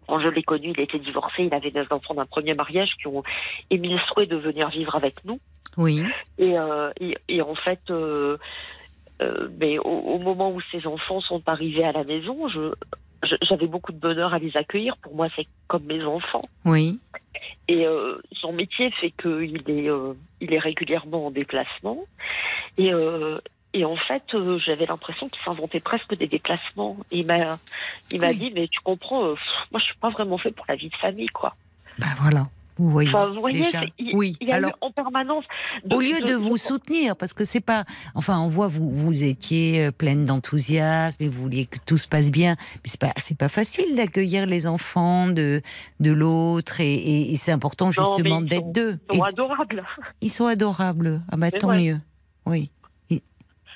[0.07, 3.07] quand je l'ai connu, il était divorcé, il avait des enfants d'un premier mariage qui
[3.07, 3.23] ont
[3.71, 5.39] émis le souhait de venir vivre avec nous.
[5.77, 6.03] Oui.
[6.39, 6.91] Et, euh,
[7.29, 8.37] et, en fait, euh,
[9.23, 12.73] euh, mais au, moment où ces enfants sont arrivés à la maison, je,
[13.43, 14.97] j'avais beaucoup de bonheur à les accueillir.
[14.97, 16.43] Pour moi, c'est comme mes enfants.
[16.65, 16.99] Oui.
[17.69, 17.87] Et
[18.33, 19.89] son métier fait qu'il est,
[20.41, 22.05] il est régulièrement en déplacement.
[22.77, 22.91] Et,
[23.73, 26.97] et en fait, euh, j'avais l'impression qu'il s'inventait presque des déplacements.
[27.11, 27.59] il m'a,
[28.11, 29.35] il m'a dit, mais tu comprends, euh,
[29.71, 31.55] moi je suis pas vraiment fait pour la vie de famille, quoi.
[31.99, 32.47] Ben voilà.
[32.79, 33.63] Vous voyez, enfin, vous voyez
[33.99, 34.39] il, oui.
[34.41, 35.45] Il Alors, en permanence.
[35.93, 39.85] au lieu de, vous soutenir, parce que c'est pas, enfin, on voit vous, vous étiez
[39.85, 43.37] euh, pleine d'enthousiasme et vous vouliez que tout se passe bien, mais c'est pas, c'est
[43.37, 45.61] pas facile d'accueillir les enfants de
[46.01, 48.99] de l'autre et, et, c'est important justement d'être deux.
[49.13, 49.85] Ils sont adorables.
[50.23, 51.23] Ils sont adorables.
[51.31, 52.01] Ah bah tant mieux.
[52.47, 52.71] Oui.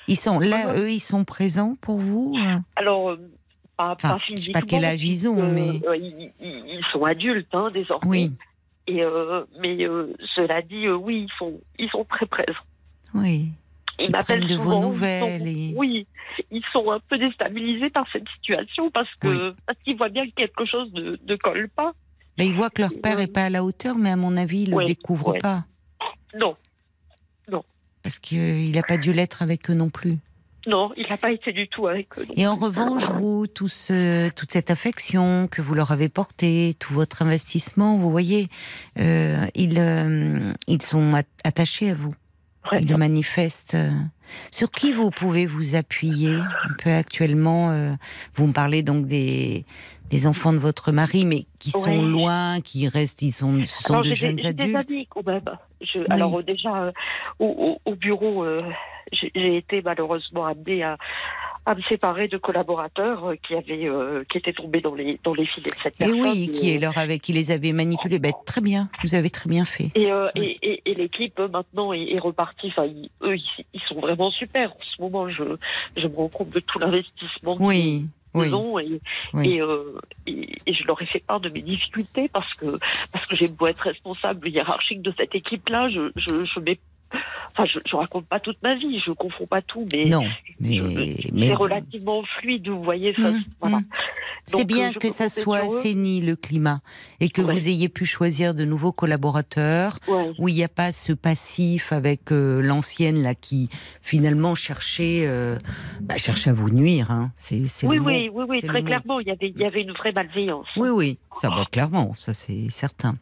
[0.07, 3.31] Ils sont là, eux, ils sont présents pour vous euh Alors, euh,
[3.77, 4.35] pas, pas physiquement.
[4.37, 8.07] Je sais pas quel âge ils ont, mais euh, ils, sont adultes hein, désormais.
[8.07, 8.31] Oui.
[8.87, 9.01] Et
[9.59, 9.77] mais
[10.35, 12.53] cela dit, oui, ils sont, ils sont très présents.
[13.15, 13.49] Oui.
[13.99, 15.47] Ils, m'appellent de vos nouvelles.
[15.47, 15.73] et...
[15.75, 16.05] Oui,
[16.51, 20.33] ils sont un peu déstabilisés par cette situation parce que parce qu'ils voient bien que
[20.35, 21.93] quelque chose ne, ne colle pas.
[22.37, 24.63] Mais ils voient que leur père n'est pas à la hauteur, mais à mon avis,
[24.63, 25.63] ils ne le découvrent pas.
[26.33, 26.55] Non, non
[28.05, 30.13] parce qu'il n'a pas dû l'être avec eux non plus.
[30.67, 32.25] Non, il n'a pas été du tout avec eux.
[32.35, 33.67] Et en revanche, vous, tout
[34.35, 38.47] toute cette affection que vous leur avez portée, tout votre investissement, vous voyez,
[38.99, 41.13] euh, ils, euh, ils sont
[41.43, 42.13] attachés à vous.
[42.79, 43.77] Ils le manifestent.
[44.51, 47.91] Sur qui vous pouvez vous appuyer un peu actuellement
[48.35, 49.65] Vous me parlez donc des,
[50.09, 54.01] des enfants de votre mari, mais qui sont loin, qui restent, ils sont, ce sont
[54.01, 54.87] de jeunes adultes.
[54.87, 55.43] Des amis quand même.
[56.09, 56.91] Alors déjà, euh,
[57.39, 58.61] au, bureau, euh,
[59.11, 60.97] j'ai été malheureusement amenée à,
[61.65, 63.89] à me séparer de collaborateurs euh, qui avaient
[64.29, 66.17] qui étaient tombés dans les dans les filets de cette personne.
[66.17, 68.19] Et oui, qui leur avait qui les avait manipulés.
[68.19, 69.91] Ben, très bien, vous avez très bien fait.
[69.95, 72.67] Et, et, et, l'équipe maintenant est, repartie.
[72.67, 72.87] Enfin,
[73.23, 73.37] eux,
[73.73, 74.71] ils, sont vraiment super.
[74.71, 75.43] En ce moment, je
[75.97, 77.57] je me rends compte de tout l'investissement.
[77.59, 78.05] Oui
[79.43, 82.77] et, euh, et, et, je leur ai fait part de mes difficultés parce que
[83.11, 86.79] parce que j'ai beau être responsable hiérarchique de cette équipe-là, je, je, je mets
[87.51, 90.23] Enfin, je, je raconte pas toute ma vie, je confonds pas tout, mais, non,
[90.59, 90.79] mais,
[91.41, 93.13] c'est relativement fluide, vous voyez.
[93.17, 93.77] Mmh, voilà.
[93.77, 93.85] Mmh.
[94.45, 96.81] C'est bien euh, que ça soit assaini le climat
[97.19, 99.97] et que vous ayez pu choisir de nouveaux collaborateurs
[100.37, 103.69] où il n'y a pas ce passif avec euh, l'ancienne là qui
[104.01, 105.57] finalement cherchait, euh,
[106.01, 107.09] bah, cherchait à vous nuire.
[107.09, 107.31] Hein.
[107.83, 110.67] Oui, oui, oui, oui, très clairement, il y avait, il y avait une vraie malveillance.
[110.77, 113.15] Oui, oui, ça va clairement, ça c'est certain.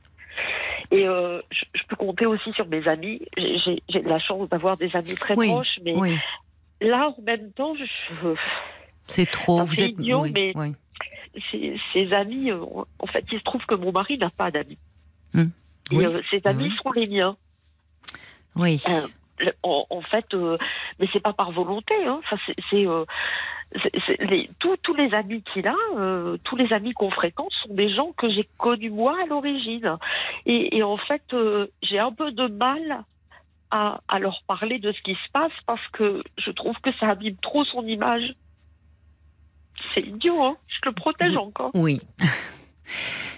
[0.93, 3.19] Et euh, je, peux compter aussi sur mes amis.
[3.35, 5.95] J'ai la chance d'avoir des amis très proches, mais
[6.81, 8.35] là, en même temps, je.
[9.07, 9.65] C'est trop.
[9.65, 10.53] Vous êtes idiot, mais
[11.51, 12.63] ces, amis, euh,
[12.99, 14.77] en fait, il se trouve que mon mari n'a pas d'amis.
[15.33, 15.49] Hum.
[15.91, 17.35] Et euh, ces amis sont les miens.
[18.55, 18.79] Oui.
[19.63, 20.33] En, fait,
[20.99, 21.93] mais c'est pas par volonté.
[22.05, 22.21] Hein.
[22.69, 22.87] c'est
[24.19, 28.11] les, tous, les amis qu'il a, euh, tous les amis qu'on fréquente sont des gens
[28.17, 29.97] que j'ai connus moi à l'origine.
[30.45, 33.03] Et, en fait, euh, j'ai un peu de mal
[33.71, 37.37] à, leur parler de ce qui se passe parce que je trouve que ça abîme
[37.37, 38.35] trop son image.
[39.93, 41.71] C'est idiot, hein Je le protège encore.
[41.73, 41.99] Oui.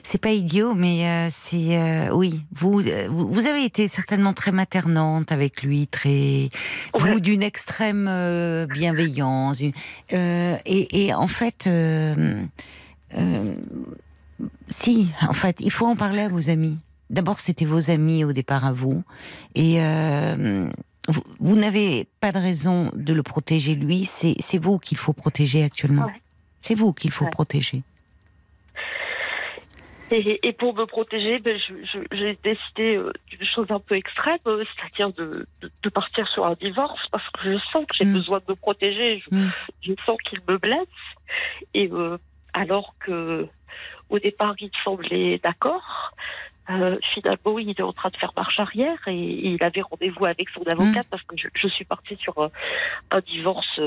[0.06, 2.44] C'est pas idiot, mais euh, c'est euh, oui.
[2.52, 6.50] Vous, vous avez été certainement très maternante avec lui, très
[6.94, 9.62] vous d'une extrême euh, bienveillance.
[10.12, 11.68] Et, en fait,
[14.70, 16.78] si, en fait, il faut en parler à vos amis.
[17.10, 19.04] D'abord, c'était vos amis au départ à vous,
[19.56, 19.80] et
[21.40, 24.06] vous, n'avez pas de raison de le protéger lui.
[24.06, 26.12] C'est vous qu'il faut protéger actuellement.
[26.62, 27.82] C'est vous qu'il faut protéger.
[30.12, 31.60] Et, pour me protéger, ben,
[32.12, 37.02] j'ai décidé euh, d'une chose un peu extrême, euh, c'est-à-dire de, partir sur un divorce,
[37.12, 38.14] parce que je sens que j'ai mm.
[38.14, 39.36] besoin de me protéger, je,
[39.92, 39.96] mm.
[40.06, 40.88] sens qu'il me blesse.
[41.74, 42.18] Et euh,
[42.54, 43.48] alors que
[44.10, 46.14] au départ, il semblait d'accord,
[46.68, 50.62] finalement, il est en train de faire marche arrière et, il avait rendez-vous avec son
[50.64, 51.10] avocat mm.
[51.10, 52.36] parce que je, suis partie sur
[53.10, 53.80] un, divorce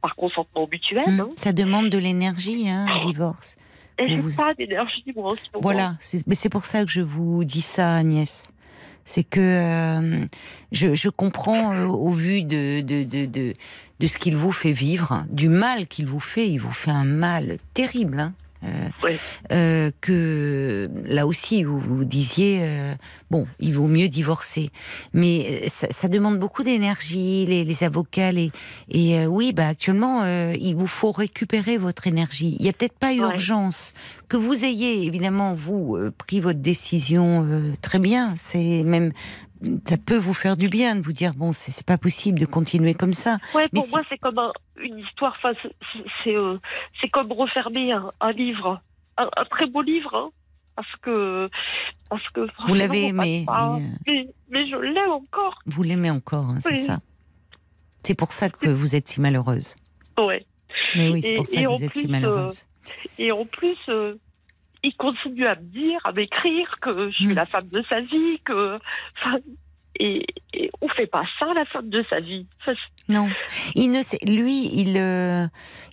[0.00, 1.20] par consentement mutuel.
[1.20, 1.28] Hein.
[1.34, 3.58] Ça demande de l'énergie, hein, un divorce.
[3.98, 7.94] Et j'ai pas d'énergie, moi, Voilà, mais c'est pour ça que je vous dis ça,
[7.94, 8.48] Agnès.
[9.04, 10.26] C'est que euh,
[10.70, 13.54] je, je, comprends euh, au vu de, de, de, de,
[13.98, 16.46] de ce qu'il vous fait vivre, du mal qu'il vous fait.
[16.46, 18.20] Il vous fait un mal terrible.
[18.20, 18.34] Hein.
[18.64, 18.88] Euh,
[19.52, 22.92] euh, que là aussi vous, vous disiez euh,
[23.30, 24.70] bon il vaut mieux divorcer.
[25.12, 28.32] Mais ça, demande beaucoup d'énergie les, les, avocats
[28.88, 32.56] et oui bah actuellement il vous faut récupérer votre énergie.
[32.58, 33.94] Il y a peut-être pas urgence.
[34.28, 37.46] Que vous ayez évidemment vous pris votre décision
[37.80, 38.34] très bien.
[38.36, 39.12] C'est même
[39.84, 42.94] ça peut vous faire du bien de vous dire bon c'est pas possible de continuer
[42.94, 43.38] comme ça.
[43.54, 44.38] Ouais, pour moi c'est comme
[44.82, 45.34] une histoire.
[45.36, 45.52] Enfin,
[46.24, 46.58] c'est euh,
[47.12, 48.80] comme refermer un, livre,
[49.16, 50.30] un, très beau livre, hein,
[50.76, 51.48] parce que
[52.08, 53.44] parce que vous l'avez aimé,
[54.06, 55.58] mais, mais, je l'aime encore.
[55.66, 57.00] Vous l'aimez encore, hein, c'est ça.
[58.02, 59.76] C'est pour ça que vous êtes si malheureuse.
[60.18, 60.46] Ouais.
[60.96, 62.64] Mais oui, c'est pour ça que vous êtes si malheureuse.
[62.88, 64.14] Euh, et en plus, euh,
[64.82, 67.34] il continue à me dire, à m'écrire que je suis mm.
[67.34, 68.78] la femme de sa vie, que.
[70.00, 72.46] Et, et, on fait pas ça la femme de sa vie.
[73.08, 73.28] non,
[73.74, 75.46] il ne sait, lui, il, euh,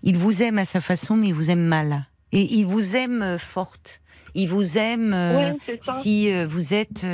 [0.03, 2.03] il vous aime à sa façon, mais il vous aime mal.
[2.31, 4.01] Et il vous aime euh, forte.
[4.35, 7.05] Il vous aime euh, si vous êtes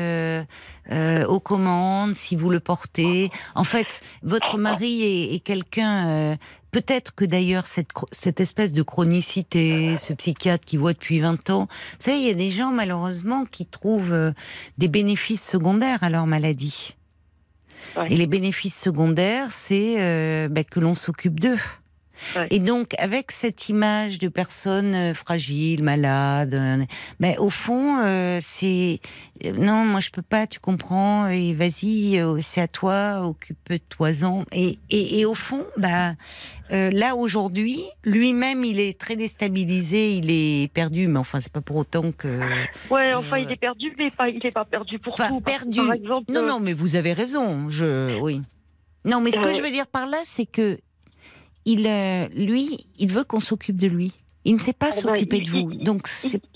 [1.27, 3.29] aux commandes, si vous le portez.
[3.55, 6.37] En fait, votre mari est, est quelqu'un
[6.71, 11.67] Peut-être que d'ailleurs cette, cette espèce de chronicité, ce psychiatre qui voit depuis 20 ans,
[11.69, 14.31] vous savez, il y a des gens malheureusement qui trouvent euh,
[14.77, 16.95] des bénéfices secondaires à leur maladie.
[18.09, 21.59] Et les bénéfices secondaires, c'est euh, bah, que l'on s'occupe d'eux.
[22.49, 26.83] Et donc, avec cette image de personnes euh, fragiles, malades, euh,
[27.19, 28.99] ben, au fond, euh, c'est
[29.57, 34.45] non, moi je peux pas, tu comprends, et vas-y, c'est à toi, occupe-toi-en.
[34.51, 36.13] Et, et, et, au fond, bah,
[36.69, 41.77] là aujourd'hui, lui-même, il est très déstabilisé, il est perdu, mais enfin, c'est pas pour
[41.77, 42.39] autant que.
[42.91, 45.41] Ouais, enfin, il est perdu, mais pas, il est pas perdu pour enfin, tout.
[45.41, 45.79] Perdu.
[46.29, 47.67] non, non, mais vous avez raison.
[47.69, 48.41] Je, oui.
[49.05, 50.77] Non, mais ce que je veux dire par là, c'est que
[51.65, 54.13] il, euh, lui, il veut qu'on s'occupe de lui.
[54.43, 55.73] Il ne sait pas eh ben, s'occuper de vous.
[55.75, 56.07] Donc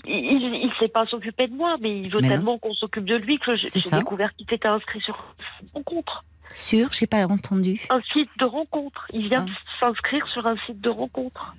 [0.04, 3.38] il ne sait pas s'occuper de moi, mais il veut tellement qu'on s'occupe de lui
[3.38, 5.34] que j'ai découvert qu'il était inscrit sur
[5.72, 6.24] rencontre.
[6.50, 7.86] Sur, je n'ai pas entendu.
[7.90, 9.06] Un site de rencontre.
[9.12, 9.78] Il vient ah.
[9.80, 11.54] s'inscrire sur un site de rencontre.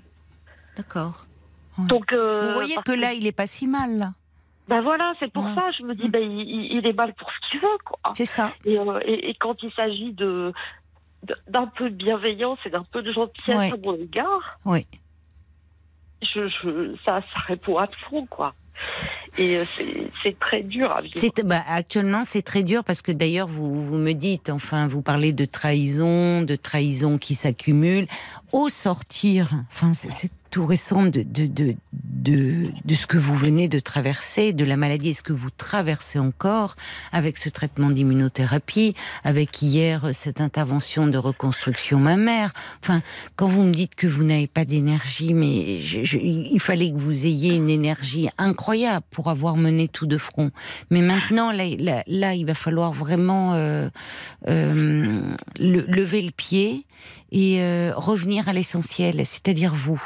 [0.75, 1.25] D'accord.
[1.77, 3.97] Donc, euh, vous voyez que là, il est pas si mal.
[3.97, 4.13] Là.
[4.67, 5.69] Ben voilà, c'est pour ça.
[5.77, 7.99] Je me dis, ben, il, est mal pour ce qu'il veut, quoi.
[8.13, 8.51] C'est ça.
[8.65, 10.51] Euh, et, et, quand il s'agit de
[11.47, 14.85] d'un peu de bienveillance et d'un peu de gentillesse à mon égard, oui.
[16.21, 18.53] je, je, ça, ça répond à fond, quoi.
[19.37, 19.63] Et euh,
[20.23, 21.19] c'est très dur à vivre.
[21.43, 25.31] Bah, actuellement, c'est très dur parce que d'ailleurs, vous, vous me dites, enfin, vous parlez
[25.31, 28.07] de trahison, de trahison qui s'accumule.
[28.51, 33.79] Au sortir, enfin, c'est tout récent de, de, de, de, ce que vous venez de
[33.79, 36.75] traverser, de la maladie, et ce que vous traversez encore
[37.11, 42.53] avec ce traitement d'immunothérapie, avec hier cette intervention de reconstruction mammaire?
[42.83, 43.01] Enfin,
[43.35, 47.55] quand vous me dites que vous n'avez pas d'énergie, mais il fallait que vous ayez
[47.55, 50.51] une énergie incroyable pour avoir mené tout de front.
[50.89, 51.63] Mais maintenant, là,
[52.07, 53.89] là, il va falloir vraiment euh,
[54.47, 55.21] euh,
[55.59, 56.85] lever le pied
[57.31, 60.01] et euh, revenir à l'essentiel, c'est-à-dire vous.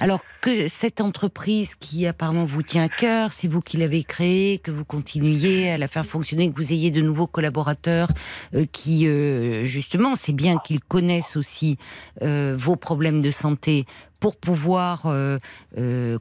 [0.00, 4.58] Alors que cette entreprise qui apparemment vous tient à cœur, c'est vous qui l'avez créée,
[4.58, 8.08] que vous continuiez à la faire fonctionner, que vous ayez de nouveaux collaborateurs
[8.54, 11.78] euh, qui, euh, justement, c'est bien qu'ils connaissent aussi
[12.22, 13.84] euh, vos problèmes de santé
[14.20, 15.02] pour pouvoir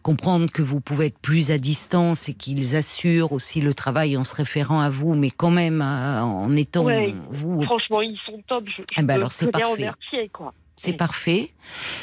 [0.03, 4.25] comprendre que vous pouvez être plus à distance et qu'ils assurent aussi le travail en
[4.25, 6.85] se référant à vous, mais quand même en étant
[7.29, 7.63] vous.
[7.63, 8.65] Franchement, ils sont top.
[8.67, 9.93] Je, eh ben alors c'est parfait.
[10.33, 10.53] quoi.
[10.75, 11.53] C'est parfait.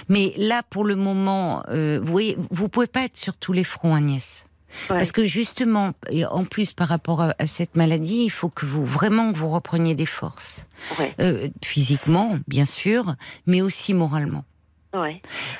[0.09, 3.65] Mais là, pour le moment, euh, vous voyez, vous pouvez pas être sur tous les
[3.65, 4.47] fronts, Agnès.
[4.89, 8.85] Parce que justement, et en plus par rapport à, cette maladie, il faut que vous
[8.85, 10.67] vraiment que vous repreniez des forces,
[11.19, 13.17] euh, physiquement bien sûr,
[13.47, 14.45] mais aussi moralement.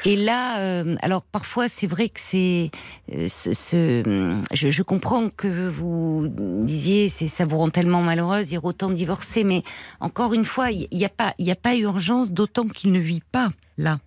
[0.05, 2.71] Et là, euh, alors parfois c'est vrai que c'est
[3.15, 6.27] euh, ce, je, comprends que vous
[6.65, 9.63] disiez c'est ça vous rend tellement malheureuse, il autant divorcer, mais
[10.01, 13.23] encore une fois, il n'y a pas il a pas urgence, d'autant qu'il ne vit
[13.33, 14.01] pas là.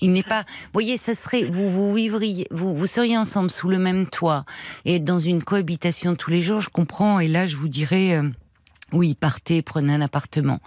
[0.00, 0.42] Il n'est pas.
[0.42, 1.44] Vous voyez, ça serait.
[1.44, 4.44] Vous vous vivriez, vous vous seriez ensemble sous le même toit
[4.84, 6.60] et dans une cohabitation tous les jours.
[6.60, 7.20] Je comprends.
[7.20, 8.28] Et là, je vous dirais, euh,
[8.92, 10.60] oui, partez, prenez un appartement.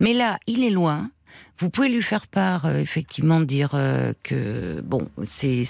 [0.00, 1.10] Mais là, il est loin.
[1.58, 5.64] Vous pouvez lui faire part, euh, effectivement, dire euh, que bon, c'est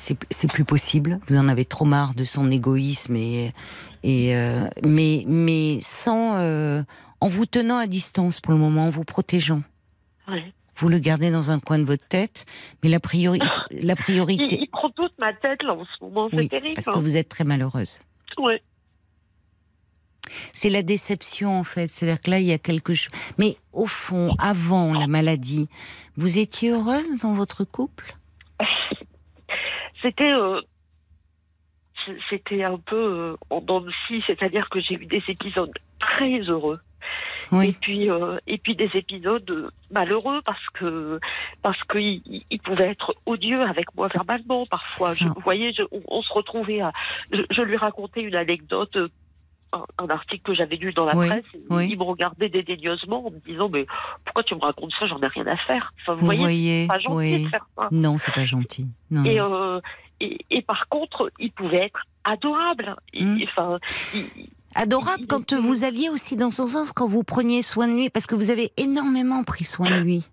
[0.48, 1.20] plus possible.
[1.28, 3.52] Vous en avez trop marre de son égoïsme et
[4.02, 6.36] et euh, mais mais sans
[7.20, 9.62] en vous tenant à distance pour le moment, en vous protégeant.
[10.76, 12.46] Vous le gardez dans un coin de votre tête,
[12.82, 13.38] mais la, priori
[13.70, 14.58] la priorité.
[14.60, 16.74] Il, prend toute ma tête là en ce moment, c'est terrible.
[16.74, 17.00] Parce que hein.
[17.00, 18.00] vous êtes très malheureuse.
[18.38, 18.54] Oui.
[20.52, 21.88] C'est la déception en fait.
[21.88, 23.12] C'est-à-dire que là, il y a quelque chose.
[23.38, 25.68] Mais au fond, avant la maladie,
[26.16, 28.16] vous étiez heureuse dans votre couple?
[30.02, 30.32] C'était.
[30.32, 30.60] Euh,
[32.28, 36.40] c'était un peu euh, en dents de scie, c'est-à-dire que j'ai eu des épisodes très
[36.40, 36.80] heureux.
[37.60, 41.20] Et puis euh, et puis des épisodes malheureux parce que
[41.60, 45.12] parce qu'il il pouvait être odieux avec moi verbalement parfois.
[45.20, 45.74] vous voyez,
[46.08, 46.92] on, se retrouvait à.
[47.30, 48.96] je, lui racontais une anecdote
[49.72, 51.44] un, article que j'avais lu dans la presse.
[51.54, 53.86] Il me regardait dédaigneusement en me disant Mais
[54.24, 55.06] pourquoi tu me racontes ça?
[55.06, 55.92] J'en ai rien à faire.
[56.00, 57.88] Enfin, vous, voyez, c'est pas gentil de faire ça.
[57.90, 58.86] Non, c'est pas gentil.
[59.12, 59.80] Euh,
[60.20, 62.96] et, et, par contre, il pouvait être adorable.
[63.14, 63.38] Hmm.
[63.44, 63.78] Enfin,
[64.74, 68.26] adorable quand vous alliez aussi dans son sens, quand vous preniez soin de lui, parce
[68.26, 70.28] que vous avez énormément pris soin de lui.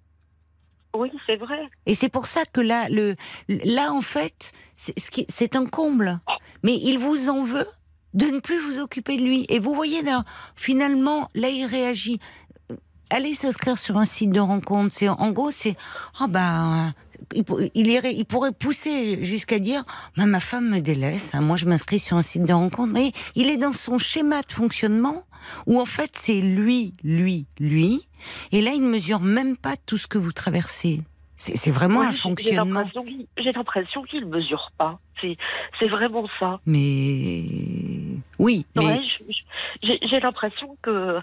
[0.96, 1.60] Oui, c'est vrai.
[1.86, 3.16] Et c'est pour ça que là, le,
[3.48, 6.20] là en fait, c'est un comble.
[6.64, 7.68] Mais il vous en veut
[8.14, 9.46] de ne plus vous occuper de lui.
[9.50, 10.24] Et vous voyez, là,
[10.56, 12.20] finalement, là, il réagit.
[13.10, 14.94] Allez s'inscrire sur un site de rencontre.
[14.94, 15.76] C'est en gros, c'est
[16.20, 16.94] ah ben
[17.34, 19.84] il, il, pourrait pousser jusqu'à dire
[20.16, 21.34] bah, ma femme me délaisse.
[21.34, 22.94] Hein, moi, je m'inscris sur un site de rencontre.
[22.94, 25.24] Mais il est dans son schéma de fonctionnement
[25.66, 28.08] où en fait c'est lui, lui, lui.
[28.52, 31.02] Et là, il ne mesure même pas tout ce que vous traversez.
[31.40, 32.84] C'est vraiment un fonctionnement.
[33.38, 35.00] J'ai l'impression qu'il ne mesure pas.
[35.22, 36.60] C'est vraiment ça.
[36.66, 37.44] Mais
[38.38, 38.66] oui.
[38.76, 39.00] mais...
[39.82, 41.20] J'ai l'impression que.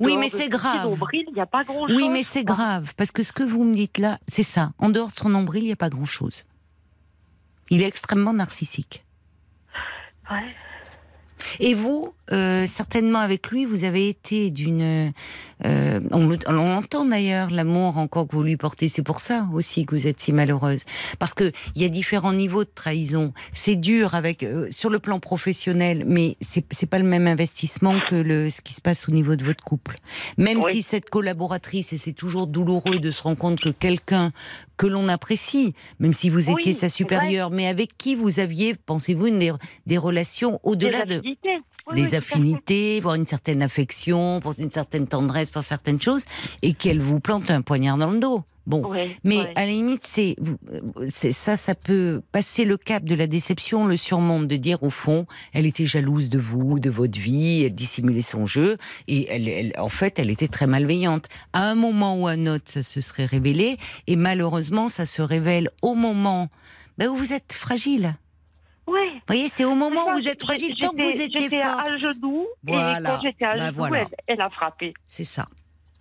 [0.00, 0.96] oui, mais c'est grave.
[1.12, 1.96] il n'y a pas grand chose.
[1.96, 4.70] Oui, mais c'est grave parce que ce que vous me dites là, c'est ça.
[4.78, 6.44] En dehors de son nombril, il n'y a pas grand chose.
[7.70, 9.04] Il est extrêmement narcissique.
[10.30, 10.54] Ouais.
[11.58, 15.12] Et vous, euh, certainement avec lui, vous avez été d'une.
[15.64, 18.88] Euh, on l'entend d'ailleurs, l'amour encore que vous lui portez.
[18.88, 20.82] C'est pour ça aussi que vous êtes si malheureuse,
[21.18, 23.32] parce que il y a différents niveaux de trahison.
[23.52, 28.00] C'est dur avec euh, sur le plan professionnel, mais c'est c'est pas le même investissement
[28.10, 29.96] que le ce qui se passe au niveau de votre couple.
[30.36, 34.32] Même si cette collaboratrice, et c'est toujours douloureux de se rendre compte que quelqu'un
[34.76, 39.30] que l'on apprécie, même si vous étiez sa supérieure, mais avec qui vous aviez, pensez-vous,
[39.30, 39.52] des,
[39.86, 41.22] des relations au-delà de
[41.94, 46.24] des affinités, voire une certaine affection, pour une certaine tendresse pour certaines choses,
[46.62, 48.42] et qu'elle vous plante un poignard dans le dos.
[48.66, 48.90] Bon,
[49.22, 50.34] mais à la limite, c'est
[51.32, 55.26] ça, ça peut passer le cap de la déception, le surmonte de dire au fond,
[55.52, 58.76] elle était jalouse de vous, de votre vie, elle dissimulait son jeu,
[59.06, 61.28] et elle, en fait, elle était très malveillante.
[61.52, 63.76] À un moment ou à un autre, ça se serait révélé,
[64.08, 66.48] et malheureusement, ça se révèle au moment
[66.98, 68.16] ben, où vous êtes fragile.
[68.86, 69.00] Oui.
[69.14, 71.96] Vous voyez, c'est au moment où vous êtes fragile, tant que vous étiez J'étais à
[71.96, 74.94] genoux, et quand j'étais à ben genoux, elle, a frappé.
[75.08, 75.46] C'est ça.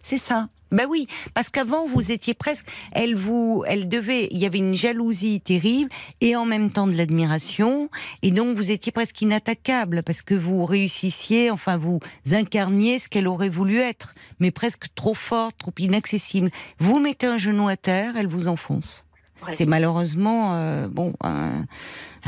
[0.01, 0.49] C'est ça.
[0.71, 4.73] Ben oui, parce qu'avant vous étiez presque, elle vous, elle devait, il y avait une
[4.73, 5.89] jalousie terrible
[6.21, 7.89] et en même temps de l'admiration
[8.21, 11.99] et donc vous étiez presque inattaquable parce que vous réussissiez, enfin vous
[12.31, 16.51] incarniez ce qu'elle aurait voulu être, mais presque trop forte, trop inaccessible.
[16.79, 19.05] Vous mettez un genou à terre, elle vous enfonce.
[19.51, 21.65] C'est malheureusement euh, bon un,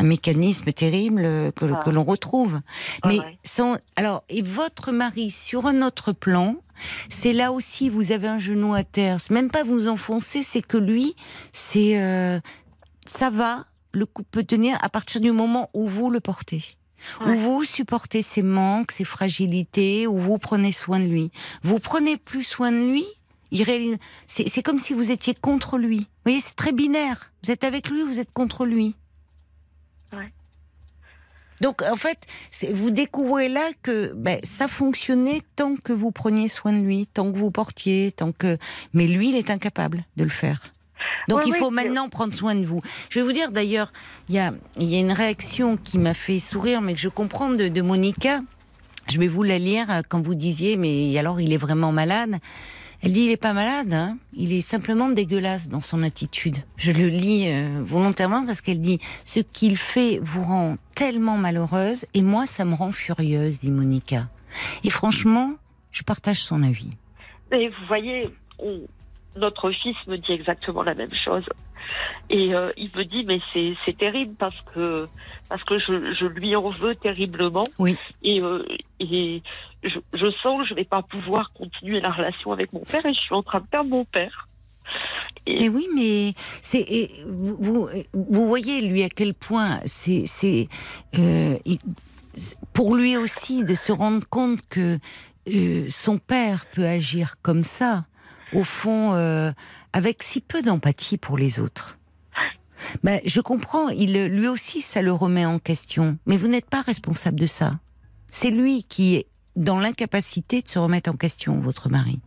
[0.04, 1.24] mécanisme terrible
[1.56, 1.82] que, ah.
[1.84, 2.62] que l'on retrouve.
[3.06, 6.56] Mais sans alors et votre mari sur un autre plan,
[7.10, 9.20] c'est là aussi vous avez un genou à terre.
[9.20, 11.16] C'est même pas vous enfoncer, c'est que lui
[11.52, 12.40] c'est euh,
[13.08, 16.64] ça va, le couple peut tenir à partir du moment où vous le portez.
[17.26, 21.32] Où vous supportez ses manques, ses fragilités, où vous prenez soin de lui.
[21.64, 23.06] Vous prenez plus soin de lui,
[24.28, 26.00] c'est comme si vous étiez contre lui.
[26.00, 27.32] Vous voyez, c'est très binaire.
[27.44, 28.96] Vous êtes avec lui, vous êtes contre lui?
[31.60, 32.20] Donc, en fait,
[32.72, 37.32] vous découvrez là que ben, ça fonctionnait tant que vous preniez soin de lui, tant
[37.32, 38.58] que vous portiez, tant que.
[38.94, 40.62] Mais lui, il est incapable de le faire.
[41.28, 42.82] Donc il faut maintenant prendre soin de vous.
[43.10, 43.92] Je vais vous dire d'ailleurs,
[44.30, 47.50] il y a, y a, une réaction qui m'a fait sourire, mais que je comprends
[47.50, 48.42] de, de Monica.
[49.10, 52.38] Je vais vous la lire euh, quand vous disiez, mais alors il est vraiment malade.
[53.04, 54.18] Elle dit il est pas malade, hein.
[54.34, 56.58] il est simplement dégueulasse dans son attitude.
[56.78, 62.06] Je le lis euh, volontairement parce qu'elle dit ce qu'il fait vous rend tellement malheureuse
[62.14, 64.28] et moi ça me rend furieuse, dit Monica.
[64.84, 65.54] Et franchement,
[65.92, 66.92] je partage son avis.
[67.52, 68.30] Mais vous voyez,
[69.38, 71.46] notre fils me dit exactement la même chose.
[72.30, 75.08] Et euh, il me dit mais c'est terrible parce que
[75.50, 77.64] parce que je, je, lui en veux terriblement.
[77.80, 77.96] Oui.
[78.24, 78.66] Et, euh,
[79.00, 79.42] et
[79.84, 83.14] je, je, sens que je vais pas pouvoir continuer la relation avec mon père et
[83.14, 84.48] je suis en train de perdre mon père.
[85.46, 85.70] Et...
[85.70, 90.68] oui, mais c'est vous, vous voyez lui à quel point c'est c'est
[91.18, 91.58] euh,
[92.74, 95.00] pour lui aussi de se rendre compte que
[95.90, 98.04] son père peut agir comme ça
[98.54, 99.52] au fond, euh,
[99.94, 101.98] avec si peu d'empathie pour les autres.
[103.04, 106.18] Ben, je comprends, il, lui aussi, ça le remet en question.
[106.26, 107.80] Mais vous n'êtes pas responsable de ça.
[108.32, 112.20] C'est lui qui est dans l'incapacité de se remettre en question, votre mari.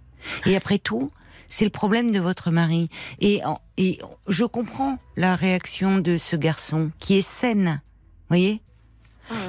[0.47, 1.13] Et après tout,
[1.49, 2.89] c'est le problème de votre mari.
[3.21, 3.41] Et,
[3.77, 3.99] et
[4.29, 7.81] je comprends la réaction de ce garçon qui est saine.
[8.29, 8.61] Voyez?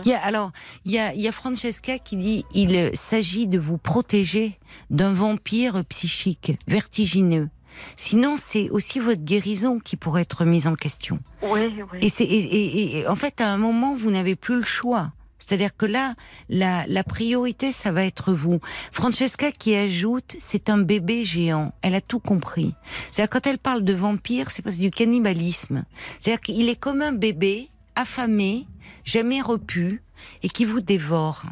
[0.06, 0.52] Il y a, alors,
[0.86, 4.60] il y a, il y a Francesca qui dit il s'agit de vous protéger
[4.90, 7.50] d'un vampire psychique vertigineux.
[7.96, 11.20] Sinon, c'est aussi votre guérison qui pourrait être mise en question.
[11.42, 12.00] Oui, oui.
[12.02, 15.12] Et, c'est, et, et, en fait, à un moment, vous n'avez plus le choix.
[15.38, 16.14] C'est-à-dire que là,
[16.50, 18.60] la, la, priorité, ça va être vous.
[18.92, 21.74] Francesca qui ajoute, c'est un bébé géant.
[21.82, 22.76] Elle a tout compris.
[23.12, 25.84] C'est-à-dire quand elle parle de vampire, c'est parce du cannibalisme.
[26.20, 28.68] C'est-à-dire qu'il est comme un bébé affamé,
[29.04, 30.02] jamais repu,
[30.44, 31.46] et qui vous dévore.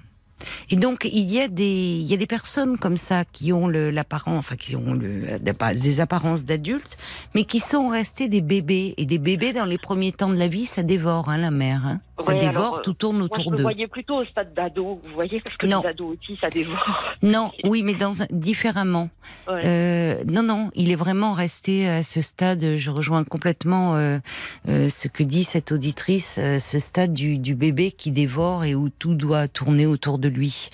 [0.70, 3.68] Et donc il y a des il y a des personnes comme ça qui ont
[3.68, 6.98] l'apparence enfin qui ont le, des apparences d'adultes
[7.36, 10.48] mais qui sont restés des bébés et des bébés dans les premiers temps de la
[10.48, 12.00] vie ça dévore hein, la mère hein.
[12.20, 13.58] Ça dévore, tout tourne autour d'eux.
[13.58, 15.82] Vous voyez plutôt au stade d'ado, vous voyez, parce que non.
[15.82, 17.16] les ados aussi, ça dévore.
[17.22, 19.10] Non, oui, mais dans un, différemment.
[19.50, 22.76] Euh, non, non, il est vraiment resté à ce stade.
[22.76, 24.20] Je rejoins complètement euh,
[24.68, 28.76] euh, ce que dit cette auditrice, euh, ce stade du, du, bébé qui dévore et
[28.76, 30.70] où tout doit tourner autour de lui.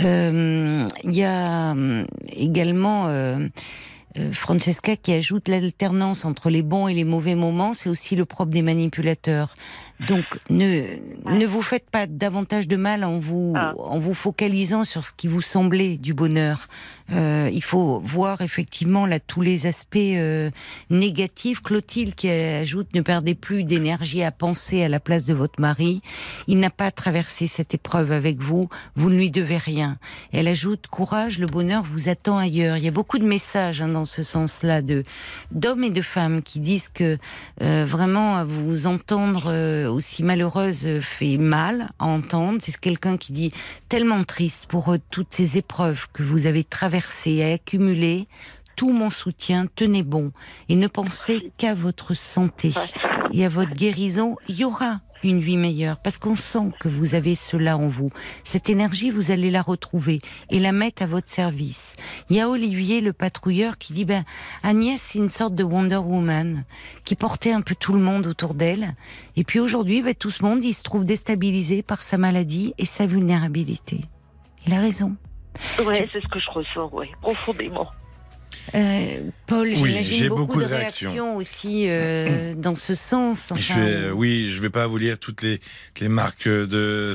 [0.00, 3.06] Euh, il y a hum, également
[4.16, 8.24] euh, Francesca qui ajoute l'alternance entre les bons et les mauvais moments, c'est aussi le
[8.24, 9.54] propre des manipulateurs.
[10.06, 10.84] Donc ne
[11.26, 13.72] ne vous faites pas davantage de mal en vous ah.
[13.78, 16.68] en vous focalisant sur ce qui vous semblait du bonheur.
[17.12, 20.50] Euh, il faut voir effectivement là tous les aspects euh,
[20.90, 21.62] négatifs.
[21.62, 26.00] Clotilde qui ajoute ne perdez plus d'énergie à penser à la place de votre mari.
[26.46, 28.68] Il n'a pas traversé cette épreuve avec vous.
[28.94, 29.98] Vous ne lui devez rien.
[30.32, 32.76] elle ajoute courage, le bonheur vous attend ailleurs.
[32.76, 35.02] Il y a beaucoup de messages hein, dans ce sens-là de
[35.50, 37.18] d'hommes et de femmes qui disent que
[37.62, 42.58] euh, vraiment vous entendre euh, aussi malheureuse fait mal à entendre.
[42.60, 43.52] C'est quelqu'un qui dit
[43.88, 48.28] tellement triste pour euh, toutes ces épreuves que vous avez traversées et accumulées
[48.78, 50.30] tout mon soutien, tenez bon
[50.68, 52.70] et ne pensez qu'à votre santé
[53.32, 54.36] et à votre guérison.
[54.46, 58.10] Il y aura une vie meilleure parce qu'on sent que vous avez cela en vous.
[58.44, 61.96] Cette énergie, vous allez la retrouver et la mettre à votre service.
[62.30, 64.24] Il y a Olivier, le patrouilleur, qui dit ben
[64.62, 66.64] Agnès, c'est une sorte de Wonder Woman
[67.04, 68.94] qui portait un peu tout le monde autour d'elle.
[69.36, 72.84] Et puis aujourd'hui, ben, tout ce monde, il se trouve déstabilisé par sa maladie et
[72.84, 74.00] sa vulnérabilité.
[74.66, 75.16] Il a raison.
[75.84, 77.88] Oui, c'est ce que je ressens, oui, profondément.
[78.74, 83.52] Euh, Paul, j'imagine beaucoup, beaucoup, de réactions, aussi euh, dans ce sens.
[83.54, 85.60] je vais, oui, je vais pas vous lire toutes les,
[86.00, 87.12] les marques de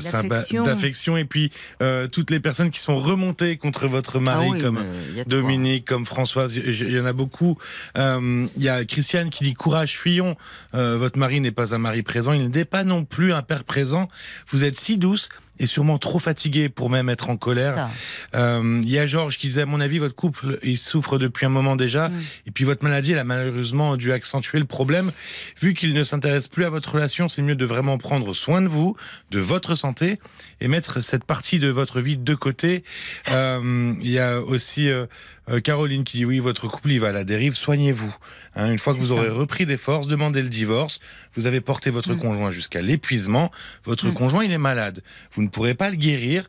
[0.64, 1.50] d'affection et puis
[1.82, 4.84] euh, toutes les personnes qui sont remontées contre votre mari, ah comme
[5.26, 6.56] Dominique, comme Françoise.
[6.56, 7.58] Il y en a beaucoup.
[7.96, 10.36] Il y a Christiane qui dit courage, fuyons.
[10.72, 14.08] Votre mari n'est pas un mari présent, il n'est pas non plus un père présent.
[14.48, 15.28] Vous êtes si douce
[15.58, 17.88] est sûrement trop fatigué pour même être en colère.
[18.34, 21.46] Euh, il y a Georges qui disait, à mon avis, votre couple, il souffre depuis
[21.46, 22.08] un moment déjà.
[22.08, 22.22] Mm.
[22.46, 25.12] Et puis votre maladie, elle a malheureusement dû accentuer le problème.
[25.60, 28.68] Vu qu'il ne s'intéresse plus à votre relation, c'est mieux de vraiment prendre soin de
[28.68, 28.96] vous,
[29.30, 30.18] de votre santé,
[30.60, 32.84] et mettre cette partie de votre vie de côté.
[33.28, 35.06] Euh, il y a aussi euh,
[35.50, 38.14] euh, Caroline qui dit oui, votre couple il va à la dérive, soignez-vous.
[38.56, 41.00] Hein, une fois que vous aurez repris des forces, demandez le divorce.
[41.34, 42.18] Vous avez porté votre mm.
[42.18, 43.50] conjoint jusqu'à l'épuisement.
[43.84, 44.14] Votre mm.
[44.14, 45.02] conjoint il est malade.
[45.32, 46.48] Vous ne pourrez pas le guérir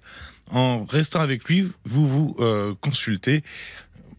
[0.51, 1.71] en restant avec lui.
[1.85, 3.43] Vous vous euh, consultez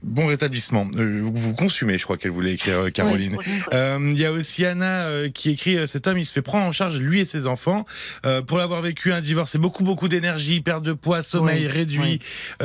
[0.07, 0.89] Bon rétablissement.
[0.95, 3.37] Euh, vous consumez, je crois qu'elle voulait écrire euh, Caroline.
[3.73, 6.71] Euh, il y a aussi Anna qui écrit cet homme, il se fait prendre en
[6.71, 7.85] charge lui et ses enfants
[8.47, 9.51] pour l'avoir vécu un divorce.
[9.51, 12.21] C'est beaucoup beaucoup d'énergie, perte de poids, sommeil réduit.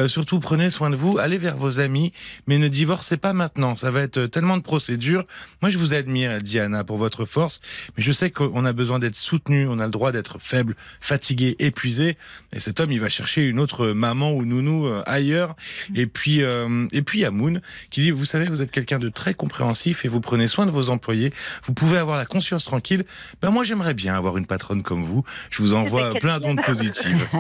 [0.07, 2.13] surtout prenez soin de vous, allez vers vos amis,
[2.45, 3.75] mais ne divorcez pas maintenant.
[3.75, 5.25] Ça va être tellement de procédures.
[5.61, 7.59] Moi, je vous admire, dit Anna, pour votre force,
[7.97, 9.67] mais je sais qu'on a besoin d'être soutenu.
[9.67, 12.17] On a le droit d'être faible, fatigué, épuisé.
[12.53, 15.55] Et cet homme, il va chercher une autre maman ou nounou ailleurs.
[15.95, 19.33] Et puis, et puis à Moon, qui dit, vous savez, vous êtes quelqu'un de très
[19.33, 21.33] compréhensif et vous prenez soin de vos employés.
[21.63, 23.05] Vous pouvez avoir la conscience tranquille.
[23.41, 25.23] Ben moi, j'aimerais bien avoir une patronne comme vous.
[25.49, 27.27] Je vous envoie plein d'ondes positives.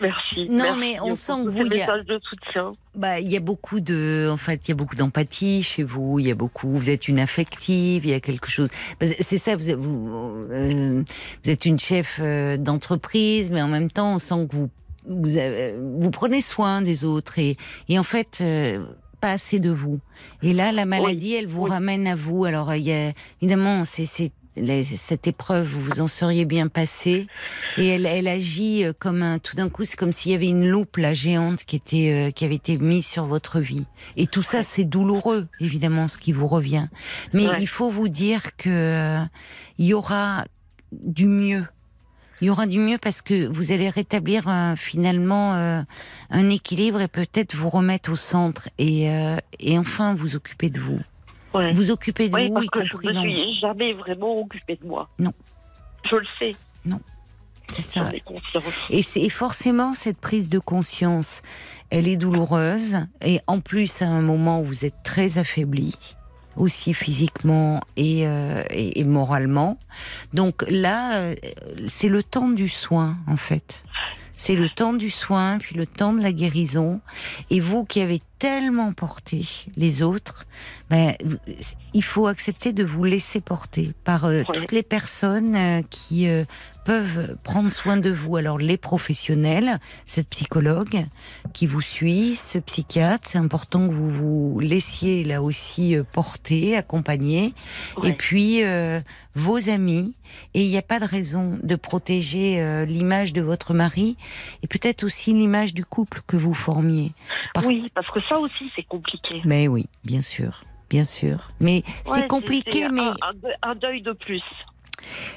[0.00, 0.48] Merci.
[0.48, 2.72] Non, mais on sent que vous, il y a, de soutien.
[2.94, 6.18] Bah, il y a beaucoup de, en fait, il y a beaucoup d'empathie chez vous.
[6.18, 8.04] Il y a beaucoup, vous êtes une affective.
[8.04, 8.68] Il y a quelque chose.
[9.00, 11.02] C'est ça, vous, vous, euh,
[11.42, 14.70] vous, êtes une chef euh, d'entreprise, mais en même temps, on sent que vous
[15.08, 15.30] vous,
[15.98, 17.56] vous prenez soin des autres et,
[17.88, 18.84] et en fait euh,
[19.20, 20.00] pas assez de vous.
[20.42, 22.44] Et là, la maladie, elle vous ramène à vous.
[22.44, 27.26] Alors, il y a, évidemment, c'est cette épreuve, vous en seriez bien passé.
[27.78, 30.48] Et elle, elle agit euh, comme un, tout d'un coup, c'est comme s'il y avait
[30.48, 33.86] une loupe, la géante, qui était, euh, qui avait été mise sur votre vie.
[34.16, 36.88] Et tout ça, c'est douloureux, évidemment, ce qui vous revient.
[37.32, 39.20] Mais il faut vous dire que
[39.78, 40.44] il y aura
[40.92, 41.64] du mieux
[42.44, 45.80] il y aura du mieux parce que vous allez rétablir euh, finalement euh,
[46.28, 50.78] un équilibre et peut-être vous remettre au centre et, euh, et enfin vous occuper de
[50.78, 51.00] vous.
[51.72, 55.08] Vous occuper de vous, y compris je me suis jamais vraiment occupée de moi.
[55.18, 55.32] Non.
[56.10, 56.50] Je le sais.
[56.84, 57.00] Non.
[57.72, 58.10] C'est ça.
[58.90, 61.40] Et c'est forcément cette prise de conscience,
[61.88, 65.96] elle est douloureuse et en plus à un moment où vous êtes très affaibli
[66.56, 69.78] aussi physiquement euh, et, et, moralement.
[70.32, 71.34] Donc là, euh,
[71.86, 73.82] c'est le temps du soin, en fait.
[74.36, 77.00] C'est le temps du soin, puis le temps de la guérison.
[77.50, 79.40] Et vous qui avez tellement porté
[79.74, 80.44] les autres,
[80.90, 81.14] ben,
[81.94, 86.28] il faut accepter de vous laisser porter par euh, toutes les personnes qui
[86.84, 88.36] peuvent prendre soin de vous.
[88.36, 91.04] Alors les professionnels, cette psychologue
[91.52, 96.76] qui vous suit, ce psychiatre, c'est important que vous vous laissiez là aussi euh, porter,
[96.76, 97.54] accompagner.
[98.02, 99.00] Et puis euh,
[99.34, 100.14] vos amis.
[100.54, 104.16] Et il n'y a pas de raison de protéger euh, l'image de votre mari
[104.62, 107.12] et peut-être aussi l'image du couple que vous formiez.
[107.64, 109.42] Oui, parce que ça aussi c'est compliqué.
[109.44, 110.62] Mais oui, bien sûr.
[110.90, 111.50] Bien sûr.
[111.60, 113.02] Mais c'est compliqué, mais.
[113.62, 114.42] un deuil de plus.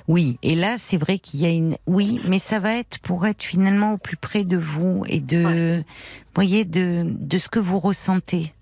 [0.08, 1.78] Oui, et là, c'est vrai qu'il y a une.
[1.88, 5.84] Oui, mais ça va être pour être finalement au plus près de vous et de,
[6.36, 8.54] voyez, de, de ce que vous ressentez.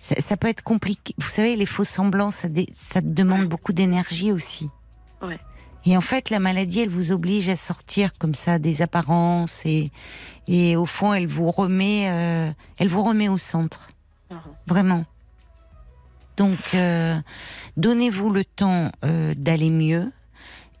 [0.00, 1.14] Ça, peut être compliqué.
[1.16, 4.68] Vous savez, les faux semblants, ça, ça demande beaucoup d'énergie aussi.
[5.86, 9.90] Et en fait, la maladie, elle vous oblige à sortir comme ça des apparences et,
[10.48, 13.88] et au fond, elle vous remet, euh, elle vous remet au centre.
[14.30, 14.36] Uh-huh.
[14.66, 15.04] Vraiment.
[16.36, 17.16] Donc, euh,
[17.76, 20.10] donnez-vous le temps euh, d'aller mieux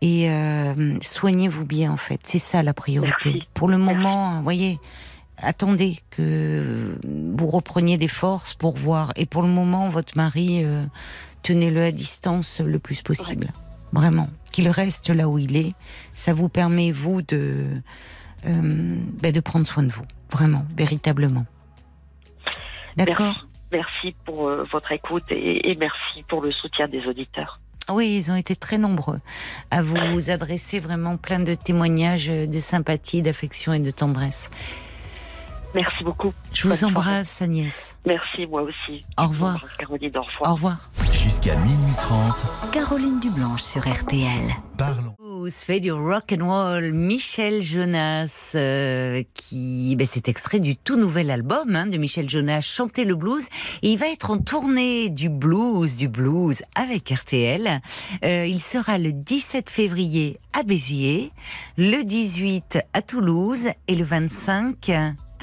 [0.00, 2.20] et euh, soignez-vous bien en fait.
[2.24, 3.42] C'est ça la priorité.
[3.54, 4.80] Pour le moment, vous voyez,
[5.38, 9.12] attendez que vous repreniez des forces pour voir.
[9.16, 10.82] Et pour le moment, votre mari, euh,
[11.42, 13.48] tenez-le à distance le plus possible.
[13.94, 14.28] Vraiment.
[14.52, 15.72] Qu'il reste là où il est.
[16.14, 17.64] Ça vous permet, vous, de,
[18.46, 20.04] euh, ben, de prendre soin de vous.
[20.30, 21.46] Vraiment, véritablement.
[22.96, 27.58] D'accord merci, pour votre écoute et merci pour le soutien des auditeurs.
[27.90, 29.18] Oui, ils ont été très nombreux
[29.70, 34.48] à vous adresser vraiment plein de témoignages de sympathie, d'affection et de tendresse.
[35.74, 36.32] Merci beaucoup.
[36.52, 37.96] Je vous embrasse, Agnès.
[38.06, 39.02] Merci, moi aussi.
[39.18, 39.60] Au revoir.
[39.78, 40.50] Caroline, au revoir.
[40.50, 40.90] Au revoir.
[41.12, 42.70] Jusqu'à minuit 30.
[42.72, 44.54] Caroline Dublanche sur RTL.
[44.78, 45.14] Parlons
[45.50, 51.30] fait du rock and roll, Michel Jonas, euh, qui, ben, c'est extrait du tout nouvel
[51.30, 53.44] album hein, de Michel Jonas, Chanter le blues,
[53.82, 57.80] et il va être en tournée du blues, du blues avec RTL.
[58.24, 61.32] Euh, il sera le 17 février à Béziers,
[61.76, 64.90] le 18 à Toulouse et le 25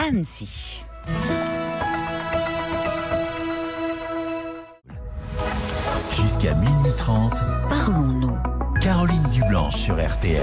[0.02, 0.82] à Annecy.
[6.16, 7.34] Jusqu'à minuit 30.
[7.70, 8.38] Parlons-nous.
[8.82, 10.42] Caroline Dublanche sur RTL.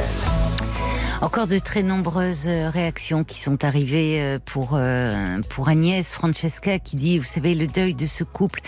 [1.21, 4.79] Encore de très nombreuses réactions qui sont arrivées pour,
[5.49, 8.61] pour Agnès Francesca qui dit, vous savez, le deuil de ce couple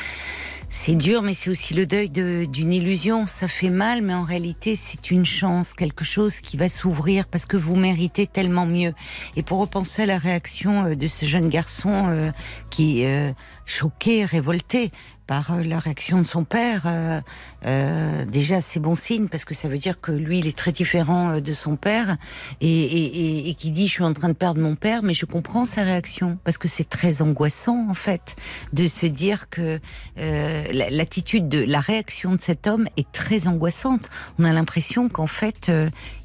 [0.73, 3.27] c'est dur, mais c'est aussi le deuil d'une illusion.
[3.27, 7.45] Ça fait mal, mais en réalité, c'est une chance, quelque chose qui va s'ouvrir parce
[7.45, 8.95] que vous méritez tellement mieux.
[9.35, 12.31] Et pour repenser à la réaction euh, de ce jeune garçon euh,
[12.71, 13.33] qui euh,
[13.66, 14.91] choqué, révolté,
[15.31, 17.20] par euh, la réaction de son père, euh,
[17.64, 20.72] euh, déjà c'est bon signe parce que ça veut dire que lui il est très
[20.72, 22.16] différent de son père
[22.61, 25.85] et, qui dit je suis en train de perdre mon père, mais je comprends sa
[25.85, 28.35] réaction parce que c'est très angoissant en fait
[28.72, 29.78] de se dire que
[30.16, 34.11] l'attitude de la réaction de cet homme est très angoissante.
[34.41, 35.70] On a l'impression qu'en fait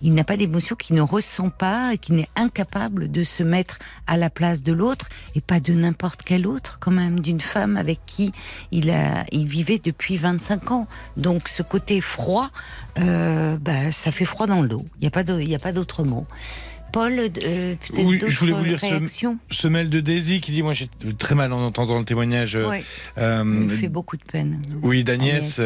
[0.01, 3.78] il n'a pas d'émotion, qu'il ne ressent pas, et qu'il n'est incapable de se mettre
[4.08, 7.78] à la place de l'autre et pas de n'importe quel autre quand même d'une femme
[7.78, 8.32] avec qui
[8.72, 8.95] il a
[9.32, 10.88] il vivait depuis 25 ans.
[11.18, 12.50] Donc ce côté froid,
[13.00, 14.86] euh, bah, ça fait froid dans le dos.
[15.02, 15.10] Il
[15.48, 16.26] n'y a pas d'autre mot.
[16.96, 20.74] Paul, euh, peut-être oui, je voulais vous lire ce, mail de Daisy qui dit moi
[20.74, 20.89] j'ai
[21.20, 22.56] très mal en entendant le témoignage.
[22.56, 22.70] Euh,
[23.18, 24.62] euh, Il fait beaucoup de peine.
[24.82, 25.60] Oui, d'Agnès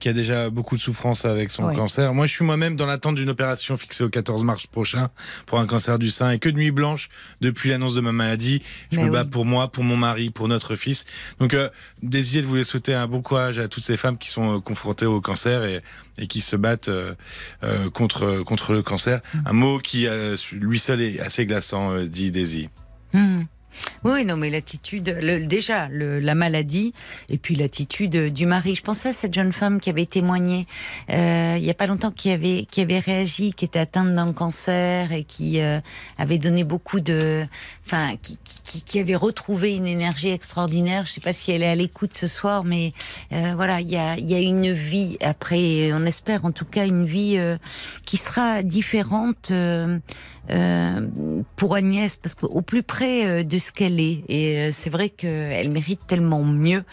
[0.00, 2.12] qui a déjà beaucoup de souffrance avec son cancer.
[2.14, 5.10] Moi, je suis moi-même dans l'attente d'une opération fixée au 14 mars prochain
[5.46, 7.10] pour un cancer du sein et que de nuit blanche
[7.40, 8.60] depuis l'annonce de ma maladie.
[8.90, 11.04] Je me bats pour moi, pour mon mari, pour notre fils.
[11.38, 11.56] Donc,
[12.02, 15.20] Daisy, elle voulait souhaiter un bon courage à toutes ces femmes qui sont confrontées au
[15.20, 15.80] cancer et,
[16.18, 16.90] et qui se battent
[17.92, 19.20] contre contre le cancer.
[19.32, 19.38] Mm.
[19.46, 20.08] Un mot qui
[20.50, 22.70] lui lui seul assez glaçant, euh, dit Daisy.
[23.12, 23.42] Hmm.
[24.04, 25.04] Oui, non, mais l'attitude,
[25.46, 26.92] déjà la maladie,
[27.28, 28.74] et puis l'attitude du mari.
[28.74, 30.66] Je pensais à cette jeune femme qui avait témoigné
[31.10, 35.24] euh, il y a pas longtemps, qui avait réagi, qui était atteinte d'un cancer et
[35.24, 35.80] qui euh,
[36.18, 37.44] avait donné beaucoup de,
[37.86, 38.14] enfin,
[38.86, 41.06] qui, avait retrouvé une énergie extraordinaire.
[41.06, 42.92] Je sais pas si elle est à l'écoute ce soir, mais
[43.32, 46.86] euh, voilà, il y a y a une vie après, on espère en tout cas
[46.86, 47.38] une vie
[48.04, 49.52] qui sera différente.
[50.50, 51.08] Euh,
[51.56, 55.08] pour Agnès, parce qu'au plus près euh, de ce qu'elle est, et euh, c'est vrai
[55.08, 56.84] qu'elle mérite tellement mieux,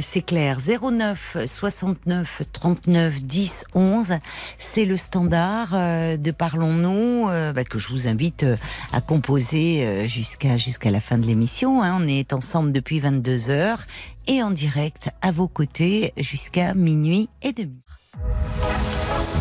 [0.00, 0.58] c'est clair.
[0.58, 4.14] 09 69 39 10 11,
[4.58, 8.44] c'est le standard de Parlons-nous, bah, que je vous invite
[8.92, 11.82] à composer jusqu'à jusqu'à la fin de l'émission.
[11.82, 11.98] Hein.
[12.00, 13.86] On est ensemble depuis 22 heures
[14.26, 17.80] et en direct à vos côtés jusqu'à minuit et demi.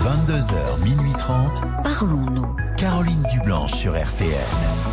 [0.03, 1.63] 22h, minuit 30.
[1.83, 2.66] Parlons-nous.
[2.77, 4.86] Caroline Dublanche sur RTN.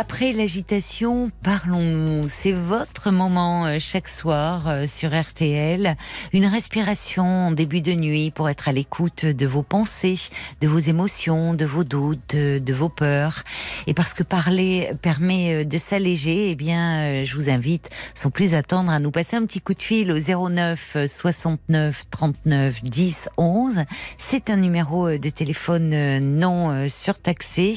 [0.00, 2.28] Après l'agitation, parlons-nous.
[2.28, 5.96] C'est votre moment euh, chaque soir euh, sur RTL.
[6.32, 10.20] Une respiration en début de nuit pour être à l'écoute de vos pensées,
[10.60, 13.42] de vos émotions, de vos doutes, de, vos peurs.
[13.88, 18.54] Et parce que parler permet euh, de s'alléger, eh bien, je vous invite, sans plus
[18.54, 23.84] attendre, à nous passer un petit coup de fil au 09 69 39 10 11.
[24.16, 27.74] C'est un numéro de téléphone non surtaxé.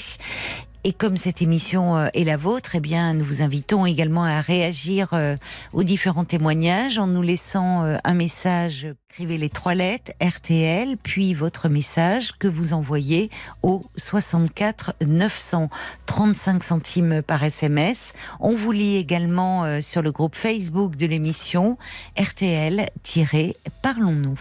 [0.83, 4.41] Et comme cette émission euh, est la vôtre, eh bien, nous vous invitons également à
[4.41, 5.35] réagir euh,
[5.73, 8.87] aux différents témoignages en nous laissant euh, un message.
[9.11, 13.29] Écrivez les trois lettres RTL, puis votre message que vous envoyez
[13.61, 18.13] au 64 935 centimes par SMS.
[18.39, 21.77] On vous lit également sur le groupe Facebook de l'émission
[22.17, 24.39] RTL-Parlons-nous.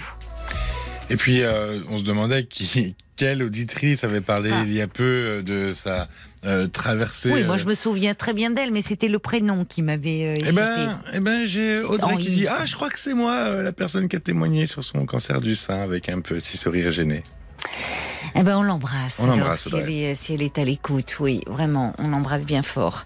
[1.11, 1.43] Et puis,
[1.89, 4.63] on se demandait qui, quelle auditrice avait parlé ah.
[4.65, 6.07] il y a peu de sa
[6.45, 7.31] euh, traversée.
[7.31, 10.35] Oui, moi je euh, me souviens très bien d'elle, mais c'était le prénom qui m'avait
[10.39, 13.63] euh, Eh ben, eh ben j'ai Audrey qui dit Ah, je crois que c'est moi,
[13.63, 17.25] la personne qui a témoigné sur son cancer du sein avec un petit sourire gêné.
[18.35, 19.21] Eh ben, on l'embrasse.
[19.23, 19.69] On l'embrasse.
[19.69, 23.05] Si, elle est, si elle est à l'écoute, oui, vraiment, on l'embrasse bien fort.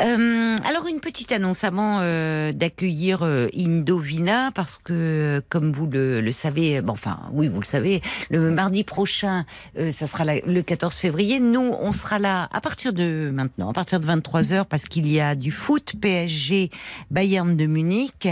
[0.00, 6.20] Euh, alors, une petite annonce avant euh, d'accueillir euh, Indovina, parce que, comme vous le,
[6.20, 9.44] le savez, bon, enfin, oui, vous le savez, le mardi prochain,
[9.78, 11.40] euh, ça sera le 14 février.
[11.40, 15.10] Nous, on sera là à partir de maintenant, à partir de 23 h parce qu'il
[15.10, 16.70] y a du foot PSG
[17.10, 18.28] Bayern de Munich.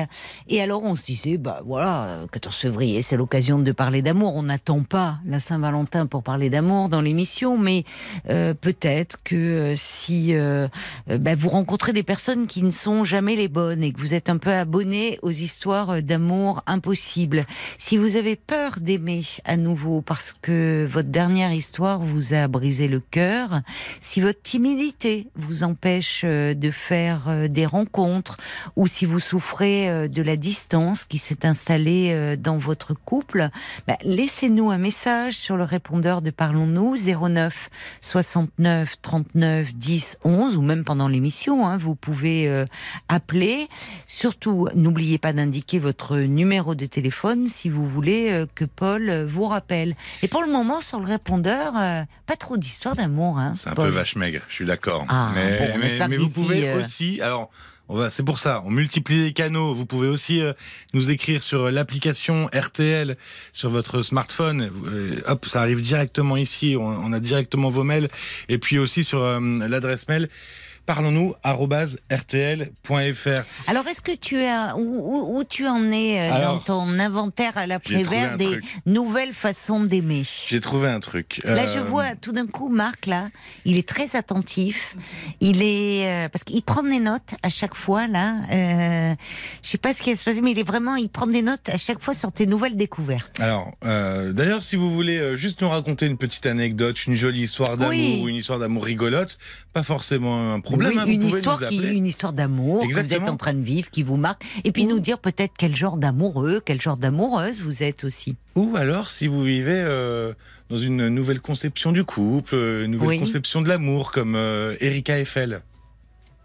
[0.48, 4.36] Et alors, on se disait, bah voilà, 14 février, c'est l'occasion de parler d'amour.
[4.36, 7.84] On n'attend pas la Saint-Valentin pour parler d'amour dans l'émission, mais
[8.30, 10.66] euh, peut-être que euh, si euh,
[11.06, 14.28] bah, vous rencontrez des personnes qui ne sont jamais les bonnes et que vous êtes
[14.28, 17.46] un peu abonné aux histoires d'amour impossibles,
[17.78, 22.88] si vous avez peur d'aimer à nouveau parce que votre dernière histoire vous a brisé
[22.88, 23.60] le cœur,
[24.00, 28.36] si votre timidité vous empêche de faire des rencontres
[28.74, 33.48] ou si vous souffrez de la distance qui s'est installée dans votre couple,
[33.86, 40.62] bah, laissez-nous un message sur le répondeur de Parlons-nous 09 69 39 10 11 ou
[40.62, 42.64] même pendant l'émission, hein, vous pouvez euh,
[43.08, 43.68] appeler.
[44.06, 49.44] Surtout, n'oubliez pas d'indiquer votre numéro de téléphone si vous voulez euh, que Paul vous
[49.44, 49.94] rappelle.
[50.22, 51.72] Et pour le moment, sur le répondeur,
[52.26, 53.38] pas trop d'histoire d'amour.
[53.38, 55.04] Hein, C'est un peu vache maigre, je suis d'accord.
[55.08, 55.76] Ah, mais,
[56.08, 57.50] mais, vous pouvez aussi, alors
[58.10, 59.74] c'est pour ça, on multiplie les canaux.
[59.74, 60.52] Vous pouvez aussi euh,
[60.92, 63.16] nous écrire sur l'application RTL
[63.52, 64.70] sur votre smartphone.
[64.86, 66.76] Euh, hop, ça arrive directement ici.
[66.78, 68.08] On, a directement vos mails.
[68.48, 70.28] Et puis aussi sur euh, l'adresse mail
[70.86, 73.44] parlons-nous rtl.fr.
[73.66, 78.38] Alors, est-ce que tu as où, tu en es euh, dans ton inventaire à l'après-vert
[78.38, 80.22] des nouvelles façons d'aimer?
[80.46, 81.40] J'ai trouvé un truc.
[81.44, 83.28] Là, je euh, vois tout d'un coup Marc là,
[83.64, 84.96] il est très attentif.
[85.40, 88.36] Il est euh, parce qu'il prend des notes à chaque fois là.
[88.50, 91.68] Je sais pas ce qui se passe, mais il est vraiment, il prend des notes
[91.68, 93.40] à chaque fois sur tes nouvelles découvertes.
[93.40, 98.22] Alors, d'ailleurs, si vous voulez juste nous raconter une petite anecdote, une jolie histoire d'amour
[98.22, 99.38] ou une histoire d'amour rigolote,
[99.72, 103.36] pas forcément un problème Hein, une, histoire qui, une histoire d'amour que vous êtes en
[103.36, 106.80] train de vivre, qui vous marque, et puis nous dire peut-être quel genre d'amoureux, quel
[106.80, 108.36] genre d'amoureuse vous êtes aussi.
[108.54, 110.32] Ou alors si vous vivez euh,
[110.70, 115.18] dans une nouvelle conception du couple, euh, une nouvelle conception de l'amour, comme euh, Erika
[115.18, 115.60] Eiffel.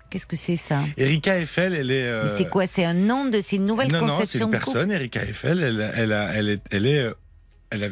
[0.09, 0.81] Qu'est-ce que c'est ça?
[0.97, 2.27] Erika Eiffel, elle est.
[2.27, 2.67] c'est quoi?
[2.67, 3.39] C'est un nom de.
[3.41, 5.63] C'est une nouvelle conception Non, c'est une personne, Erika Eiffel.
[5.63, 7.09] Elle, elle, a, elle, est, elle est.
[7.69, 7.87] Elle a,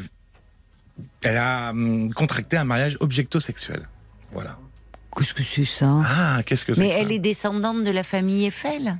[1.22, 3.88] elle a hum, contracté un mariage objecto-sexuel.
[4.32, 4.58] Voilà.
[5.16, 6.02] Qu'est-ce que c'est ça?
[6.04, 8.98] Ah, qu'est-ce que c'est Mais elle est descendante de la famille Eiffel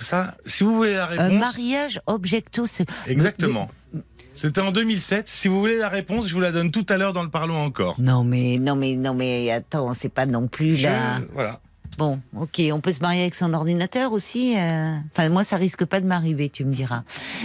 [0.00, 1.26] Ça, si vous voulez la réponse.
[1.26, 2.64] Un mariage objecto.
[3.06, 3.68] Exactement.
[4.34, 5.28] C'était en 2007.
[5.28, 7.62] Si vous voulez la réponse, je vous la donne tout à l'heure dans le Parlons
[7.62, 8.00] encore.
[8.00, 11.20] Non mais non mais non mais attends, c'est pas non plus là.
[11.34, 11.60] Voilà.
[12.00, 14.54] Bon, ok, on peut se marier avec son ordinateur aussi.
[14.56, 14.96] Euh.
[15.12, 17.02] Enfin, moi, ça risque pas de m'arriver, tu me diras.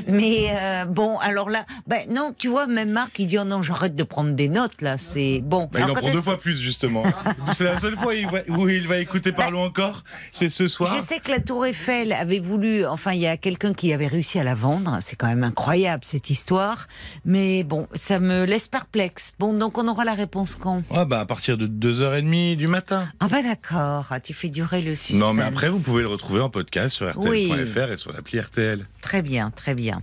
[0.08, 3.62] Mais euh, bon, alors là, ben non, tu vois, même Marc, il dit oh non,
[3.62, 4.97] j'arrête de prendre des notes là.
[4.97, 5.68] C'est bon.
[5.74, 7.03] Bah, il en prend deux fois plus justement.
[7.51, 8.14] c'est la seule fois
[8.47, 10.06] où il va écouter Parlons encore.
[10.32, 10.97] C'est ce soir.
[10.97, 12.86] Je sais que la Tour Eiffel avait voulu.
[12.86, 14.99] Enfin, il y a quelqu'un qui avait réussi à la vendre.
[15.01, 16.88] C'est quand même incroyable cette histoire.
[17.26, 19.34] Mais bon, ça me laisse perplexe.
[19.38, 20.82] Bon, donc on aura la réponse quand?
[20.93, 23.10] Ah bah à partir de 2h30 du matin.
[23.20, 24.08] Ah bah d'accord.
[24.10, 25.20] Ah, tu fais durer le suspense.
[25.20, 28.86] Non, mais après, vous pouvez le retrouver en podcast sur RTL.fr et sur l'appli RTL.
[29.02, 30.02] Très bien, très bien.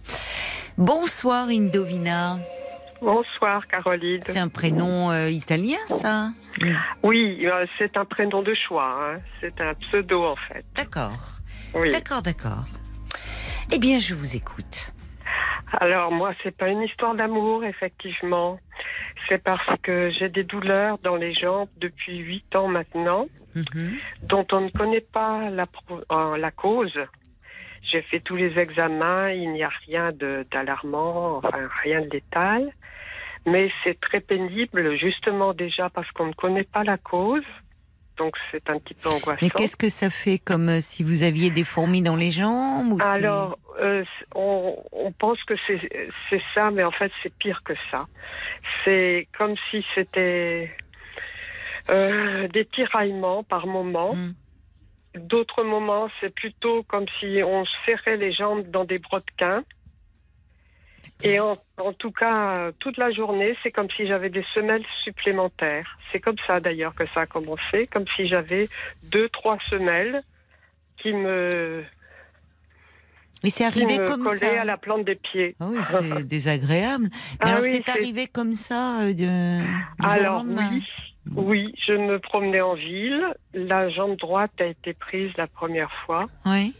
[0.78, 2.38] Bonsoir, Indovina.
[3.00, 4.20] Bonsoir, Caroline.
[4.24, 6.30] C'est un prénom euh, italien, ça?
[7.02, 8.96] Oui, euh, c'est un prénom de choix.
[9.00, 9.20] Hein.
[9.40, 10.64] C'est un pseudo, en fait.
[10.76, 11.18] D'accord.
[11.74, 11.90] Oui.
[11.90, 12.64] D'accord, d'accord.
[13.72, 14.92] Eh bien, je vous écoute.
[15.72, 18.58] Alors, moi, c'est pas une histoire d'amour, effectivement
[19.28, 23.98] c'est parce que j'ai des douleurs dans les jambes depuis huit ans maintenant, mhm.
[24.22, 25.66] dont on ne connaît pas la,
[26.10, 26.98] euh, la cause.
[27.82, 30.12] J'ai fait tous les examens, il n'y a rien
[30.50, 32.72] d'alarmant, enfin rien de létal.
[33.44, 37.42] Mais c'est très pénible, justement déjà parce qu'on ne connaît pas la cause.
[38.16, 39.38] Donc c'est un petit peu angoissant.
[39.42, 43.00] Mais qu'est-ce que ça fait comme euh, si vous aviez des fourmis dans les jambes
[43.02, 44.04] Alors, euh,
[44.34, 48.06] on, pense que c'est ça, mais en fait c'est pire que ça.
[48.84, 50.70] C'est comme si c'était
[51.90, 54.14] euh, des tiraillements par moment.
[54.14, 54.32] Hmm.
[55.14, 59.62] D'autres moments, c'est plutôt comme si on serrait les jambes dans des brodequins.
[61.22, 61.56] Et en,
[61.98, 65.98] tout cas, toute la journée, c'est comme si j'avais des semelles supplémentaires.
[66.10, 68.68] C'est comme ça d'ailleurs que ça a commencé, comme si j'avais
[69.10, 70.22] deux, trois semelles
[70.98, 71.84] qui me
[73.44, 74.60] mais c'est arrivé comme ça.
[74.60, 75.56] à la plante des pieds.
[75.58, 77.08] Ah oui, c'est désagréable.
[77.10, 79.60] Mais ah alors c'est arrivé comme ça euh, de,
[80.04, 80.84] Alors oui,
[81.34, 83.34] oui, je me promenais en ville.
[83.52, 86.26] La jambe droite a été prise la première fois.
[86.46, 86.72] Oui.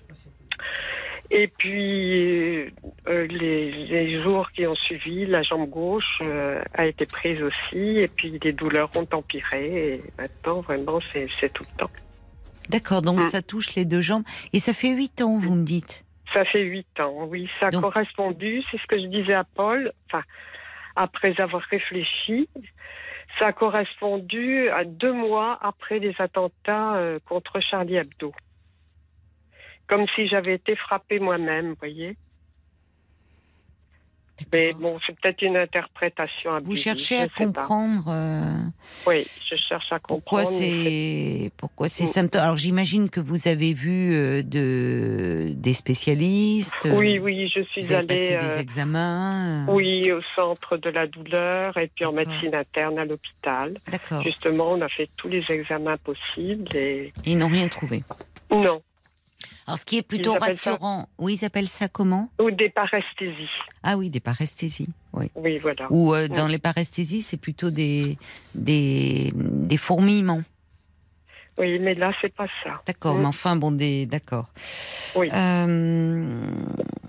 [1.35, 2.71] Et puis,
[3.09, 7.97] euh, les, jours qui ont suivi, la jambe gauche euh, a été prise aussi.
[7.97, 9.95] Et puis, les douleurs ont empiré.
[9.95, 11.91] Et maintenant, vraiment, c'est tout le temps.
[12.69, 13.23] D'accord, donc mm.
[13.23, 14.25] ça touche les deux jambes.
[14.53, 16.05] Et ça fait huit ans, vous me dites
[16.35, 17.49] Ça fait huit ans, oui.
[17.61, 20.23] Ça a correspondu, c'est ce que je disais à Paul, enfin,
[20.97, 22.51] après avoir réfléchi,
[23.39, 28.35] ça a correspondu à deux mois après les attentats euh, contre Charlie Hebdo
[29.93, 32.17] comme si j'avais été frappée moi-même, vous voyez.
[34.51, 38.07] Mais bon, c'est peut-être une interprétation Vous cherchez à comprendre.
[38.09, 38.55] Euh,
[39.07, 40.23] oui, je cherche à comprendre.
[40.23, 42.07] Pourquoi c'est pourquoi ces mm.
[42.07, 46.89] symptômes Alors j'imagine que vous avez vu euh, de des spécialistes.
[46.91, 48.07] Oui, oui, je suis vous allée.
[48.07, 49.67] Passé des euh, examens.
[49.69, 53.77] Oui, au centre de la douleur et puis en médecine interne à l'hôpital.
[53.91, 54.23] D'accord.
[54.23, 57.13] Justement, on a fait tous les examens possibles et.
[57.27, 58.03] Ils n'ont rien trouvé.
[58.51, 58.81] Non.
[59.67, 62.31] Alors, ce qui est plutôt rassurant, oui, ils appellent ça comment?
[62.41, 63.49] Ou des paresthésies.
[63.83, 65.31] Ah oui, des paresthésies, oui.
[65.35, 65.87] Oui, voilà.
[65.91, 68.19] Ou euh, dans les paresthésies, c'est plutôt des,
[68.55, 70.43] des, des fourmillements.
[71.59, 72.81] Oui, mais là, c'est pas ça.
[72.87, 73.27] D'accord, mais mm.
[73.27, 74.49] enfin, bon, des, d'accord.
[75.15, 75.29] Oui.
[75.33, 76.47] Euh,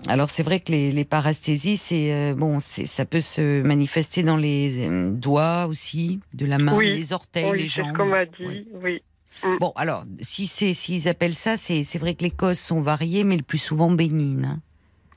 [0.06, 4.22] alors, c'est vrai que les, les parasthésies, c'est euh, bon, c'est, ça peut se manifester
[4.22, 7.86] dans les doigts aussi, de la main, les orteils, les jambes.
[7.86, 8.68] Oui, c'est ce qu'on m'a dit.
[8.74, 9.02] Oui.
[9.42, 9.58] Mm.
[9.58, 13.36] Bon, alors, si c'est s'ils appellent ça, c'est vrai que les causes sont variées, mais
[13.36, 14.44] le plus souvent bénignes.
[14.44, 14.60] Hein.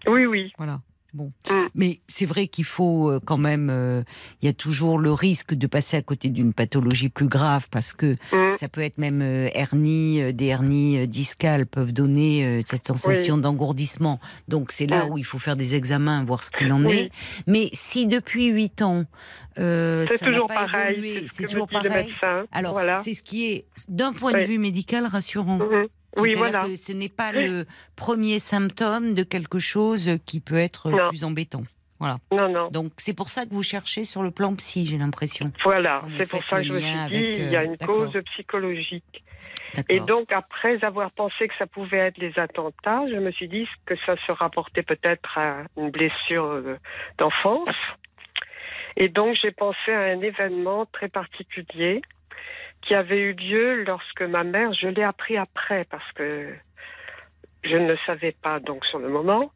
[0.08, 0.54] Oui, oui.
[0.58, 0.82] Voilà.
[1.14, 1.32] Bon.
[1.50, 1.54] Mm.
[1.74, 3.70] Mais c'est vrai qu'il faut euh, quand même.
[3.70, 4.04] Euh,
[4.42, 7.94] il y a toujours le risque de passer à côté d'une pathologie plus grave parce
[7.94, 8.54] que mm.
[8.58, 14.20] ça peut être même euh, hernie, des hernies discales peuvent donner cette sensation d'engourdissement.
[14.48, 17.12] Donc c'est là où il faut faire des examens, voir ce qu'il en est.
[17.48, 19.06] Mais si depuis 8 ans,
[19.56, 22.14] c'est toujours pareil, c'est toujours pareil.
[22.52, 25.60] Alors c'est ce qui est d'un point de vue médical rassurant.
[25.60, 25.88] Mm-hmm.
[26.18, 26.60] Oui, voilà.
[26.60, 27.66] Que ce n'est pas le
[27.96, 31.64] premier symptôme de quelque chose qui peut être plus embêtant.
[32.00, 32.18] Voilà.
[32.32, 32.70] Non, non.
[32.70, 35.52] Donc c'est pour ça que vous cherchez sur le plan psy, j'ai l'impression.
[35.64, 38.14] Voilà, c'est pour ça que je me suis dit, il y a une euh, cause
[38.34, 39.24] psychologique.
[39.90, 43.68] Et donc après avoir pensé que ça pouvait être les attentats, je me suis dit
[43.86, 46.78] que ça se rapportait peut-être à une blessure euh,
[47.18, 47.76] d'enfance.
[48.96, 52.02] Et donc j'ai pensé à un événement très particulier
[52.88, 56.54] qui avait eu lieu lorsque ma mère, je l'ai appris après parce que
[57.64, 59.52] je ne le savais pas donc sur le moment,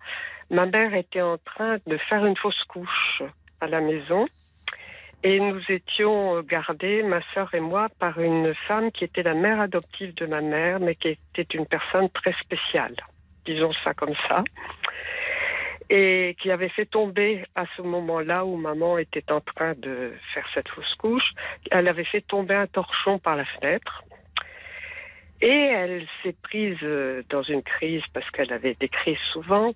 [0.49, 3.23] ma mère était en train de faire une fausse couche
[3.61, 4.27] à la maison.
[5.23, 9.61] Et nous étions gardés, ma sœur et moi, par une femme qui était la mère
[9.61, 12.95] adoptive de ma mère, mais qui était une personne très spéciale,
[13.45, 14.43] disons ça comme ça
[15.93, 20.47] et qui avait fait tomber à ce moment-là où maman était en train de faire
[20.53, 21.31] cette fausse couche,
[21.69, 24.05] elle avait fait tomber un torchon par la fenêtre.
[25.41, 29.73] Et elle s'est prise euh, dans une crise, parce qu'elle avait des crises souvent,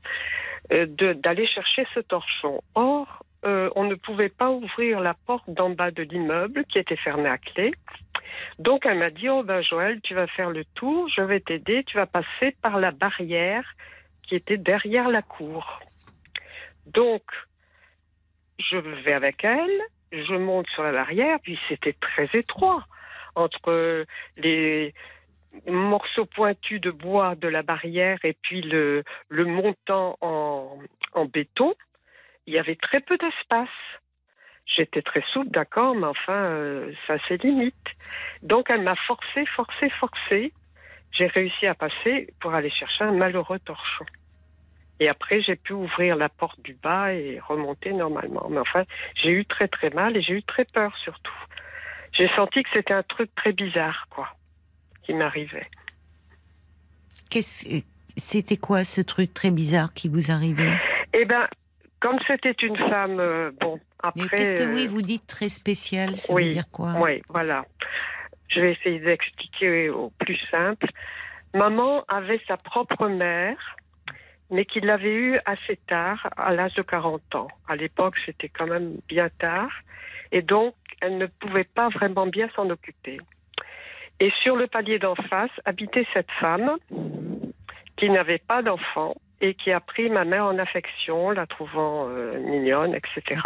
[0.72, 2.62] euh, d'aller chercher ce torchon.
[2.76, 6.96] Or, euh, on ne pouvait pas ouvrir la porte d'en bas de l'immeuble qui était
[6.96, 7.74] fermée à clé.
[8.58, 11.84] Donc elle m'a dit, oh ben Joël, tu vas faire le tour, je vais t'aider,
[11.84, 13.66] tu vas passer par la barrière
[14.24, 15.82] qui était derrière la cour.
[16.86, 17.24] Donc,
[18.60, 19.82] je vais avec elle,
[20.12, 22.86] je monte sur la barrière, puis c'était très étroit
[23.36, 24.06] entre
[24.38, 24.94] les
[25.68, 30.78] morceaux pointus de bois de la barrière et puis le, montant en,
[31.26, 31.74] béton.
[32.46, 33.70] Il y avait très peu d'espace.
[34.66, 37.76] J'étais très souple, d'accord, mais enfin, euh, ça c'est limite.
[38.42, 40.54] Donc elle m'a forcé, forcé, forcé.
[41.12, 44.06] J'ai réussi à passer pour aller chercher un malheureux torchon.
[45.00, 48.48] Et après, j'ai pu ouvrir la porte du bas et remonter normalement.
[48.50, 48.86] Mais enfin,
[49.16, 51.34] j'ai eu très très mal et j'ai eu très peur surtout.
[52.14, 54.30] J'ai senti que c'était un truc très bizarre, quoi,
[55.04, 55.68] qui m'arrivait.
[58.16, 60.72] C'était quoi ce truc très bizarre qui vous arrivait?
[61.14, 61.48] Eh ben,
[62.00, 64.28] comme c'était une femme, euh, bon, après.
[64.30, 66.94] Qu'est-ce que oui, euh, vous dites très spécial Ça veut dire quoi?
[67.02, 67.66] Oui, voilà.
[68.48, 70.88] Je vais essayer d'expliquer au plus simple.
[71.54, 73.76] Maman avait sa propre mère
[74.52, 77.48] mais qu'il l'avait eu assez tard, à l'âge de 40 ans.
[77.68, 79.72] À l'époque, c'était quand même bien tard,
[80.32, 83.20] et donc elle ne pouvait pas vraiment bien s'en occuper.
[84.20, 86.78] Et sur le palier d'en face habitait cette femme
[87.98, 92.40] qui n'avait pas d'enfant et qui a pris ma mère en affection, la trouvant euh,
[92.40, 93.42] mignonne, etc.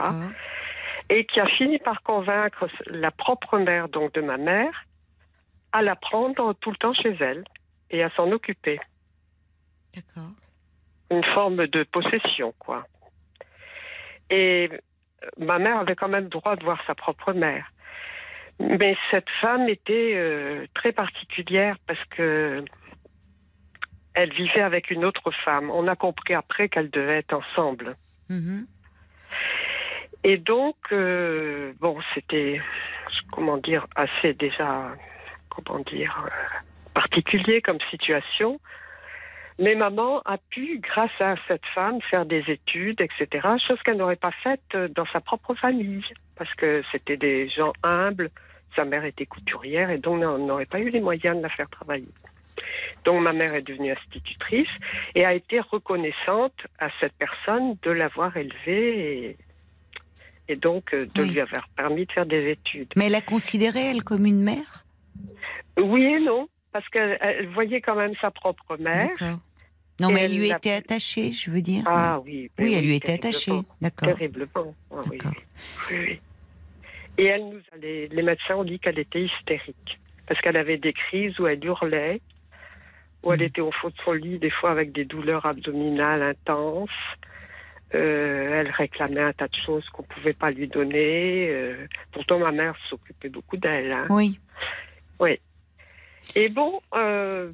[1.10, 4.86] Et qui a fini par convaincre la propre mère donc de ma mère
[5.72, 7.44] à la prendre tout le temps chez elle
[7.90, 8.80] et à s'en occuper.
[9.96, 10.32] D'accord
[11.12, 12.86] une forme de possession, quoi.
[14.30, 14.70] Et
[15.38, 17.72] ma mère avait quand même droit de voir sa propre mère.
[18.60, 22.64] Mais cette femme était euh, très particulière parce que
[24.14, 25.72] elle vivait avec une autre femme.
[25.72, 27.96] On a compris après qu'elle devait être ensemble.
[28.30, 28.66] Mm-hmm.
[30.26, 32.62] Et donc, euh, bon, c'était,
[33.32, 34.90] comment dire, assez déjà,
[35.50, 36.60] comment dire, euh,
[36.94, 38.60] particulier comme situation.
[39.60, 44.16] Mais maman a pu, grâce à cette femme, faire des études, etc., chose qu'elle n'aurait
[44.16, 46.02] pas faite euh, dans sa propre famille,
[46.38, 48.32] parce que c'était des gens humbles.
[48.76, 51.70] Sa mère était couturière et donc on n'aurait pas eu les moyens de la faire
[51.70, 52.08] travailler.
[53.04, 54.70] Donc ma mère est devenue institutrice
[55.16, 59.38] et a été reconnaissante à cette personne de l'avoir élevée
[60.48, 62.94] et, donc euh, de lui avoir permis de faire des études.
[62.96, 64.86] Mais elle a considéré elle comme une mère?
[65.78, 69.10] Oui et non, parce qu'elle voyait quand même sa propre mère.
[70.00, 71.84] Non, mais elle, lui était attachée, je veux dire.
[71.86, 72.50] Ah oui.
[72.58, 74.10] Oui, elle lui était attachée, d'accord.
[74.10, 74.76] Terriblement.
[74.92, 75.20] oui,
[75.92, 76.20] oui.
[77.18, 81.38] Et elle nous les médecins ont dit qu'elle était hystérique parce qu'elle avait des crises
[81.40, 82.22] où elle hurlait
[83.24, 83.44] où elle mm.
[83.44, 86.90] était au fond de son lit, des fois avec des douleurs abdominales intenses.
[87.96, 91.50] Euh, elle réclamait un tas de choses qu'on ne pouvait pas lui donner.
[91.50, 93.92] Euh, pourtant, ma mère s'occupait beaucoup d'elle.
[93.92, 94.06] Hein.
[94.10, 94.40] Oui.
[95.20, 95.40] Oui.
[96.36, 97.50] Et bon, euh,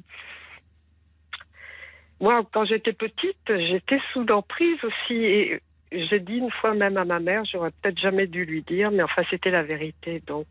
[2.20, 5.14] moi, quand j'étais petite, j'étais sous emprise aussi.
[5.14, 5.60] Et
[5.92, 9.02] j'ai dit une fois même à ma mère, j'aurais peut-être jamais dû lui dire, mais
[9.02, 10.22] enfin, c'était la vérité.
[10.26, 10.46] Donc,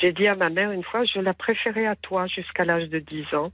[0.00, 2.98] j'ai dit à ma mère une fois, je la préférais à toi jusqu'à l'âge de
[2.98, 3.52] 10 ans.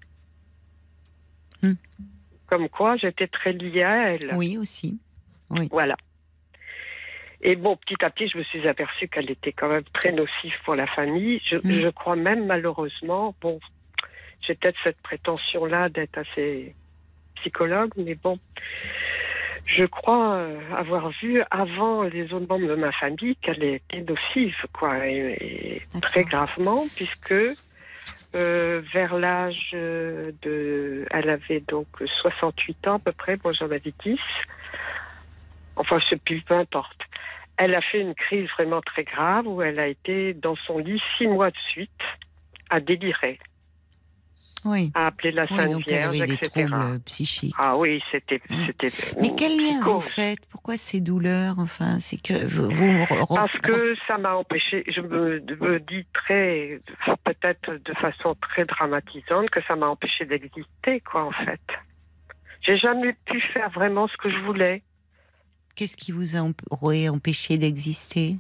[1.63, 1.75] Hmm.
[2.47, 4.35] Comme quoi, j'étais très liée à elle.
[4.35, 4.99] Oui, aussi.
[5.51, 5.69] Oui.
[5.71, 5.97] Voilà.
[7.41, 10.55] Et bon, petit à petit, je me suis aperçue qu'elle était quand même très nocive
[10.65, 11.41] pour la famille.
[11.45, 11.83] Je, hmm.
[11.83, 13.59] je crois même, malheureusement, bon,
[14.47, 16.75] j'ai peut-être cette prétention-là d'être assez
[17.43, 18.39] psychologue, mais bon,
[19.67, 24.57] je crois euh, avoir vu avant les autres membres de ma famille qu'elle était nocive,
[24.73, 27.35] quoi, et très gravement, puisque
[28.35, 31.07] euh, vers l'âge de...
[31.11, 31.87] Elle avait donc
[32.23, 34.19] 68 ans à peu près, moi j'en avais 10.
[35.77, 37.01] Enfin, sais plus, peu importe.
[37.57, 41.01] Elle a fait une crise vraiment très grave où elle a été dans son lit
[41.17, 41.91] six mois de suite
[42.71, 43.39] à délirer
[44.65, 44.91] oui.
[44.95, 47.55] à appeler la Sainte donc Vierge, elle avait des troubles psychiques.
[47.59, 48.41] Ah oui, c'était.
[48.67, 48.89] c'était
[49.21, 50.45] Mais quel lien vous faites?
[50.51, 51.57] Pourquoi ces douleurs?
[51.59, 52.71] Enfin, c'est que vous.
[53.35, 54.85] Parce que ça m'a empêché.
[54.89, 56.81] Je me, me dis très,
[57.25, 61.61] peut-être de façon très dramatisante, que ça m'a empêché d'exister, quoi, en fait.
[62.63, 64.83] J'ai jamais pu faire vraiment ce que je voulais.
[65.75, 68.37] Qu'est-ce qui vous a empêché d'exister?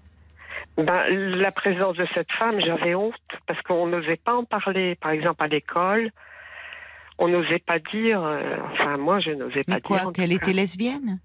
[0.79, 3.15] Ben, la présence de cette femme, j'avais honte
[3.47, 4.95] parce qu'on n'osait pas en parler.
[4.97, 6.11] Par exemple, à l'école,
[7.19, 8.23] on n'osait pas dire.
[8.23, 10.13] Euh, enfin, moi, je n'osais pas quoi, dire.
[10.13, 11.21] qu'elle était lesbienne?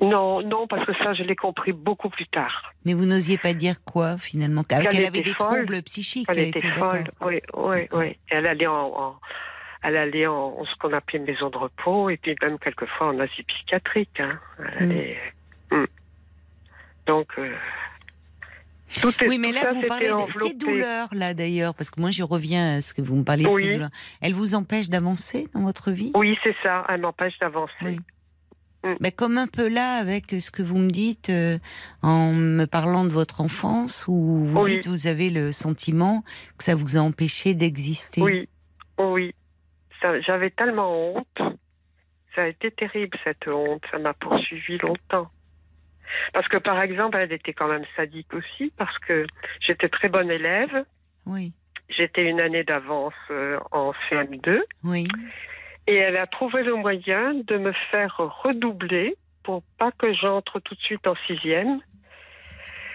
[0.00, 2.74] Non, non, parce que ça, je l'ai compris beaucoup plus tard.
[2.84, 4.62] Mais vous n'osiez pas dire quoi finalement?
[4.64, 6.28] Qu'elle avait des troubles psychiques.
[6.28, 7.04] Elle, était, folle.
[7.20, 8.18] Oui, oui, oui.
[8.28, 9.14] Elle allait en,
[9.84, 13.44] elle allait en, ce qu'on appelait maison de repos et puis même quelquefois en asile
[13.44, 14.20] psychiatrique.
[14.20, 14.40] Hein.
[14.80, 15.16] Elle
[15.70, 15.76] hmm.
[15.76, 15.86] hmm.
[17.06, 17.28] Donc.
[17.38, 17.54] Euh,
[19.26, 22.80] oui, mais là, vous parlez de ces douleurs-là, d'ailleurs, parce que moi, je reviens à
[22.80, 23.90] ce que vous me parlez de ces douleurs.
[24.20, 26.12] Elles vous empêchent d'avancer dans votre vie?
[26.16, 27.72] Oui, c'est ça, elles m'empêchent d'avancer.
[27.82, 27.98] Oui.
[28.84, 28.94] Mm.
[29.00, 31.58] Mais comme un peu là, avec ce que vous me dites, euh,
[32.02, 36.22] en me parlant de votre enfance, où vous dites vous avez le sentiment
[36.56, 38.22] que ça vous a empêché d'exister.
[38.22, 38.48] Oui,
[38.98, 39.34] oui.
[40.26, 41.56] J'avais tellement honte.
[42.34, 43.82] Ça a été terrible, cette honte.
[43.90, 45.28] Ça m'a poursuivi longtemps.
[46.32, 49.26] Parce que, par exemple, elle était quand même sadique aussi, parce que
[49.60, 50.84] j'étais très bonne élève.
[51.26, 51.52] Oui.
[51.88, 54.60] J'étais une année d'avance euh, en CM2.
[54.84, 55.06] Oui.
[55.86, 60.74] Et elle a trouvé le moyen de me faire redoubler pour pas que j'entre tout
[60.74, 61.80] de suite en sixième.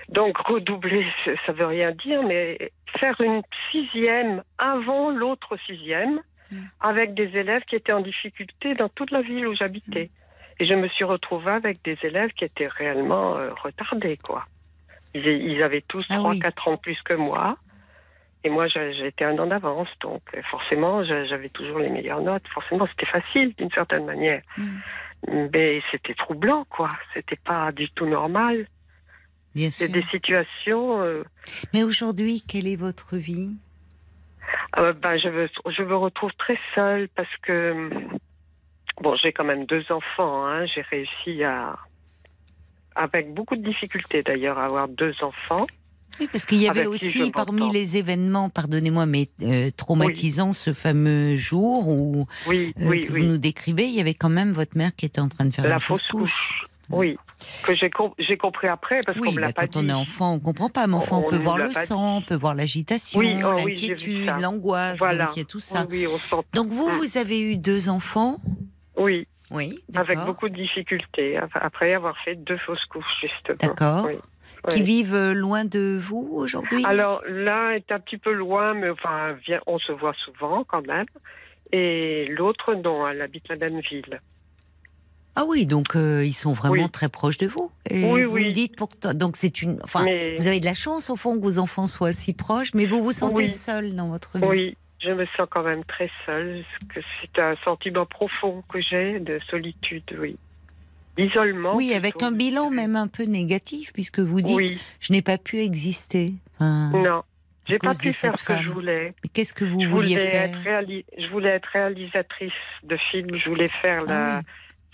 [0.09, 1.05] Donc redoubler,
[1.45, 3.41] ça veut rien dire, mais faire une
[3.71, 6.19] sixième avant l'autre sixième,
[6.51, 6.57] mm.
[6.81, 10.09] avec des élèves qui étaient en difficulté dans toute la ville où j'habitais.
[10.61, 14.45] Et je me suis retrouvée avec des élèves qui étaient réellement euh, retardés, quoi.
[15.15, 17.57] Ils, avaient tous ah 3-4 ans plus que moi.
[18.43, 19.87] Et moi, j'étais un an d'avance.
[20.01, 22.47] Donc, euh, forcément, j'avais toujours les meilleures notes.
[22.53, 24.43] Forcément, c'était facile, d'une certaine manière.
[24.55, 25.47] Mm.
[25.51, 26.89] Mais c'était troublant, quoi.
[27.15, 28.67] C'était pas du tout normal.
[29.55, 29.87] Bien sûr.
[29.87, 31.01] C'est des situations.
[31.01, 31.23] Euh,
[31.73, 33.49] Mais aujourd'hui, quelle est votre vie?
[34.77, 37.89] ben, je, me retrouve très seule parce que
[38.99, 40.45] Bon, j'ai quand même deux enfants.
[40.45, 40.65] Hein.
[40.65, 41.77] J'ai réussi à,
[42.95, 45.67] avec beaucoup de difficultés d'ailleurs, à avoir deux enfants.
[46.19, 51.35] Oui, parce qu'il y avait aussi parmi les événements, pardonnez-moi, mais euh, traumatisants, ce fameux
[51.37, 54.93] jour où oui, euh, que vous nous décrivez, il y avait quand même votre mère
[54.95, 56.65] qui était en train de faire la fausse couche.
[56.89, 57.17] Oui,
[57.63, 57.89] que j'ai
[58.37, 60.87] compris après parce qu'on me l'a bah, pas quand on est enfant, on comprend pas.
[60.87, 65.27] Mais enfant, on, peut voir le sang, on peut voir l'agitation, oh l'inquiétude, l'angoisse, voilà.
[65.27, 65.87] donc il y a tout ça.
[66.53, 68.41] donc vous, vous avez eu deux enfants?
[68.97, 69.27] Oui.
[69.53, 73.57] Oui, Avec beaucoup de difficultés, après avoir fait deux fausses couches, justement.
[73.59, 74.07] D'accord.
[74.69, 76.85] Qui vivent euh, loin de vous aujourd'hui?
[76.85, 79.27] Alors, l'un est un petit peu loin, mais enfin,
[79.67, 81.05] on se voit souvent quand même.
[81.73, 84.21] Et l'autre, non, elle habite la même ville.
[85.35, 87.71] Ah oui, donc euh, ils sont vraiment très proches de vous.
[87.89, 88.45] Et oui, vous oui.
[88.47, 90.05] Me dites pourtant, donc c'est une, enfin,
[90.37, 93.01] vous avez de la chance au fond que vos enfants soient si proches, mais vous
[93.01, 94.45] vous sentez seul dans votre vie.
[94.45, 99.19] Oui, je me sens quand même très seule, que c'est un sentiment profond que j'ai
[99.19, 100.37] de solitude, oui.
[101.17, 101.75] D'isolement.
[101.75, 105.59] Oui, avec un bilan même un peu négatif, puisque vous dites je n'ai pas pu
[105.59, 106.33] exister.
[106.59, 107.23] non,
[107.65, 109.13] j'ai pas pu faire ce que je voulais.
[109.33, 110.57] Qu'est-ce que vous vouliez faire
[111.17, 112.51] Je voulais être réalisatrice
[112.83, 114.37] de films, je voulais faire la...
[114.37, 114.41] Ah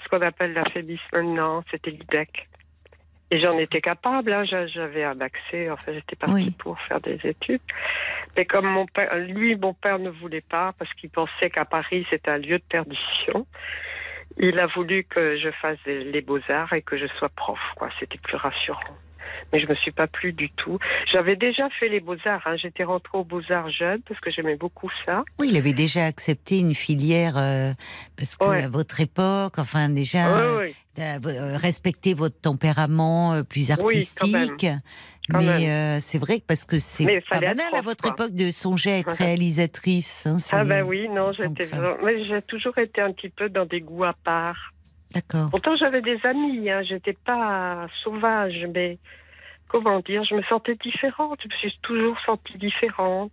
[0.08, 2.48] ce qu'on appelle la fémis maintenant, c'était l'IDEC.
[3.30, 7.62] Et j'en étais capable, hein, j'avais un accès, enfin j'étais partie pour faire des études.
[8.38, 12.06] Mais comme mon père, lui, mon père ne voulait pas parce qu'il pensait qu'à Paris
[12.10, 13.46] c'était un lieu de perdition.
[14.38, 17.90] Il a voulu que je fasse les beaux-arts et que je sois prof, quoi.
[18.00, 18.98] C'était plus rassurant
[19.52, 20.80] mais je me suis pas plu du tout.
[21.12, 22.56] J'avais déjà fait les beaux-arts, hein.
[22.58, 25.24] j'étais rentrée aux beaux-arts jeune parce que j'aimais beaucoup ça.
[25.40, 27.72] Oui, il avait déjà accepté une filière euh,
[28.16, 30.68] parce que votre époque, enfin déjà, euh,
[31.00, 34.68] euh, respecter votre tempérament plus artistique.
[35.30, 38.98] mais c'est vrai que parce que c'est pas banal à votre époque de songer à
[39.00, 40.26] être réalisatrice.
[40.26, 41.70] Hein, ah ben oui, non, j'étais,
[42.28, 44.74] j'ai toujours été un petit peu dans des goûts à part.
[45.14, 45.50] D'accord.
[45.50, 48.98] Pourtant j'avais des amis, hein, j'étais pas sauvage, mais
[49.68, 51.40] comment dire, je me sentais différente.
[51.44, 53.32] Je me suis toujours sentie différente.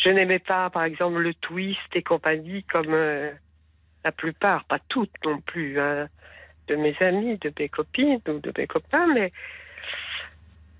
[0.00, 3.30] Je n'aimais pas, par exemple, le twist et compagnie comme euh,
[4.04, 6.08] la plupart, pas toutes non plus, hein,
[6.68, 9.32] de mes amis, de mes copines ou de mes copains, mais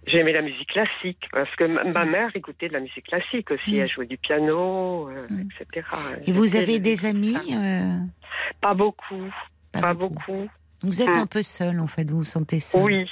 [0.07, 2.11] j'aimais la musique classique parce que ma mm.
[2.11, 3.77] mère écoutait de la musique classique aussi.
[3.77, 3.81] Mm.
[3.81, 5.49] Elle jouait du piano, euh, mm.
[5.61, 5.87] etc.
[6.27, 7.99] Et vous avez des amis euh
[8.61, 9.33] Pas beaucoup,
[9.81, 10.49] pas, beaucoup.
[10.83, 13.11] Vous êtes un peu seul en fait, vous vous sentez seul Oui,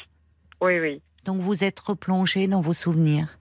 [0.60, 1.02] oui, oui.
[1.24, 3.38] Donc vous êtes replongé dans vos souvenirs.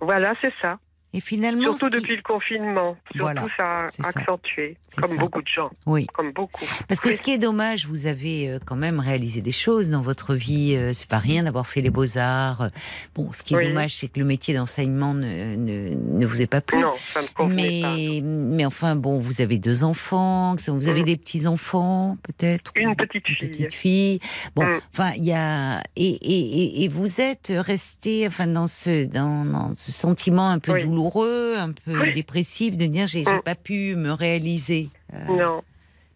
[0.00, 0.78] Voilà, c'est ça.
[1.14, 5.70] Et finalement, surtout depuis le confinement, surtout ça a accentué, comme beaucoup de gens.
[5.84, 6.64] Oui, comme beaucoup.
[6.88, 10.00] Parce que ce qui est dommage, vous avez euh, quand même réalisé des choses dans
[10.00, 10.74] votre vie.
[10.74, 12.68] Euh, c'est pas rien d'avoir fait les beaux arts.
[13.14, 16.62] Bon, ce qui est dommage, c'est que le métier d'enseignement ne, ne, vous est pas
[16.62, 16.78] plu.
[16.78, 17.94] Non, ça me mais, pas.
[18.22, 20.56] Mais enfin, bon, vous avez deux enfants.
[20.66, 21.06] Vous avez mm.
[21.06, 22.72] des petits enfants, peut-être.
[22.74, 23.36] Une petite fille.
[23.42, 24.20] Une petite fille.
[24.56, 24.80] Bon, mm.
[24.94, 29.76] enfin, il y a et, et, et, vous êtes resté, enfin, dans ce dans, dans
[29.76, 33.42] ce sentiment un peu douloureux un peu dépressif, de dire j'ai mm.
[33.44, 34.88] pas pu me réaliser.
[35.12, 35.62] Euh, non.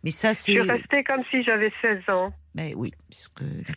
[0.05, 0.53] Mais ça, c'est.
[0.53, 2.33] Je suis restée comme si j'avais 16 ans.
[2.55, 2.93] Ben oui,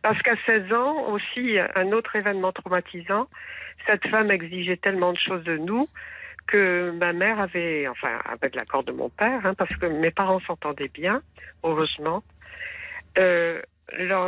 [0.02, 3.28] parce qu'à 16 ans aussi, un autre événement traumatisant,
[3.86, 5.88] cette femme exigeait tellement de choses de nous
[6.48, 10.40] que ma mère avait, enfin avec l'accord de mon père, hein, parce que mes parents
[10.42, 11.20] s'entendaient bien,
[11.64, 12.24] heureusement,
[13.18, 13.62] euh,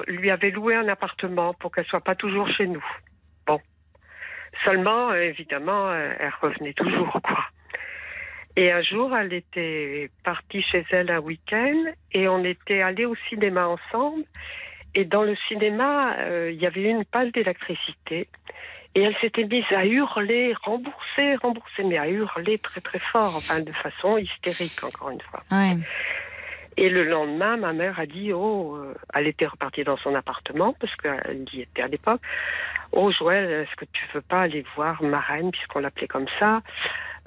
[0.08, 2.84] lui avait loué un appartement pour qu'elle soit pas toujours chez nous.
[4.64, 7.46] Seulement, euh, évidemment, euh, elle revenait toujours, quoi.
[8.56, 13.16] Et un jour, elle était partie chez elle un week-end et on était allés au
[13.30, 14.24] cinéma ensemble.
[14.94, 18.28] Et dans le cinéma, euh, il y avait une panne d'électricité.
[18.94, 23.62] Et elle s'était mise à hurler, rembourser, rembourser, mais à hurler très très fort, enfin
[23.62, 25.44] de façon hystérique, encore une fois.
[26.78, 28.78] Et le lendemain, ma mère a dit, oh,
[29.14, 32.22] elle était repartie dans son appartement, parce qu'elle y était à l'époque.
[32.92, 36.62] Oh Joël, est-ce que tu veux pas aller voir ma reine, puisqu'on l'appelait comme ça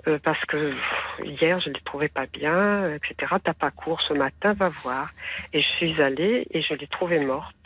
[0.07, 0.75] euh, parce que
[1.23, 3.37] hier je ne les trouvais pas bien, etc.
[3.43, 5.11] T'as pas cours ce matin, va voir.
[5.53, 7.57] Et je suis allée et je l'ai trouvée morte.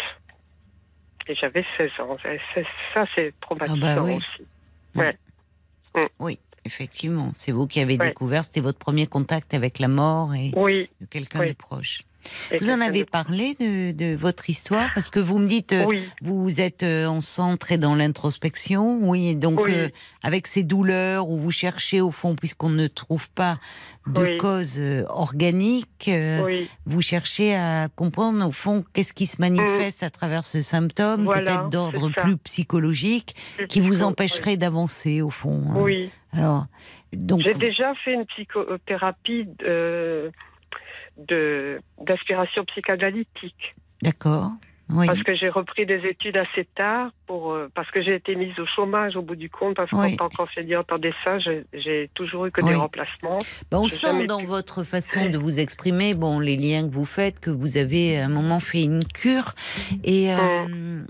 [1.27, 2.17] Et j'avais 16 ans.
[2.95, 4.17] Ça, c'est traumatisant ah bah oui.
[4.17, 4.47] aussi.
[4.95, 5.17] Ouais.
[5.95, 6.01] Mm.
[6.21, 6.39] Oui,
[6.69, 7.32] effectivement.
[7.35, 11.47] C'est vous qui avez découvert, c'était votre premier contact avec la mort et de quelqu'un
[11.47, 12.01] de proche.
[12.61, 15.87] Vous en avez parlé de, votre histoire parce que vous me dites euh,
[16.23, 19.89] vous êtes euh, en centre et dans l'introspection, oui, donc euh,
[20.23, 23.59] avec ces douleurs où vous cherchez au fond puisqu'on ne trouve pas
[24.07, 26.11] de cause organique,
[26.87, 31.69] vous cherchez à comprendre au fond qu'est-ce qui se manifeste à travers ce symptôme, peut-être
[31.69, 33.37] d'ordre plus psychologique,
[33.69, 35.63] qui vous empêcherait d'avancer au fond.
[35.71, 35.75] Hein.
[35.77, 36.11] Oui.
[36.33, 36.67] Alors,
[37.13, 39.47] donc j'ai déjà fait une psychothérapie
[41.19, 43.74] d'aspiration psychanalytique.
[44.03, 44.53] D'accord.
[44.90, 45.07] Oui.
[45.07, 48.59] Parce que j'ai repris des études assez tard, pour, euh, parce que j'ai été mise
[48.59, 51.39] au chômage au bout du compte, parce qu'en tant qu'enseignante en dessin,
[51.74, 53.39] j'ai toujours eu que des remplacements.
[53.70, 57.39] Ben, on sent dans votre façon de vous exprimer, bon, les liens que vous faites,
[57.39, 59.55] que vous avez à un moment fait une cure.
[60.05, 61.03] Et, euh,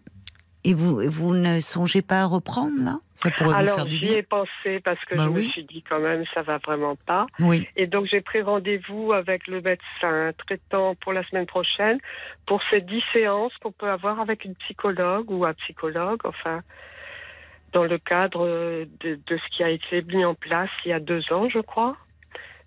[0.64, 2.98] et vous, vous ne songez pas à reprendre là?
[3.14, 4.09] Ça pourrait Alors, vous faire du bien.
[4.09, 6.97] j'y ai pensé parce que bah je me suis dit quand même ça va vraiment
[6.97, 7.26] pas.
[7.40, 7.66] Oui.
[7.76, 11.98] Et donc j'ai pris rendez-vous avec le médecin traitant pour la semaine prochaine
[12.47, 16.62] pour ces dix séances qu'on peut avoir avec une psychologue ou un psychologue, enfin
[17.72, 18.47] dans le cadre
[19.01, 21.60] de, de ce qui a été mis en place il y a deux ans, je
[21.60, 21.97] crois,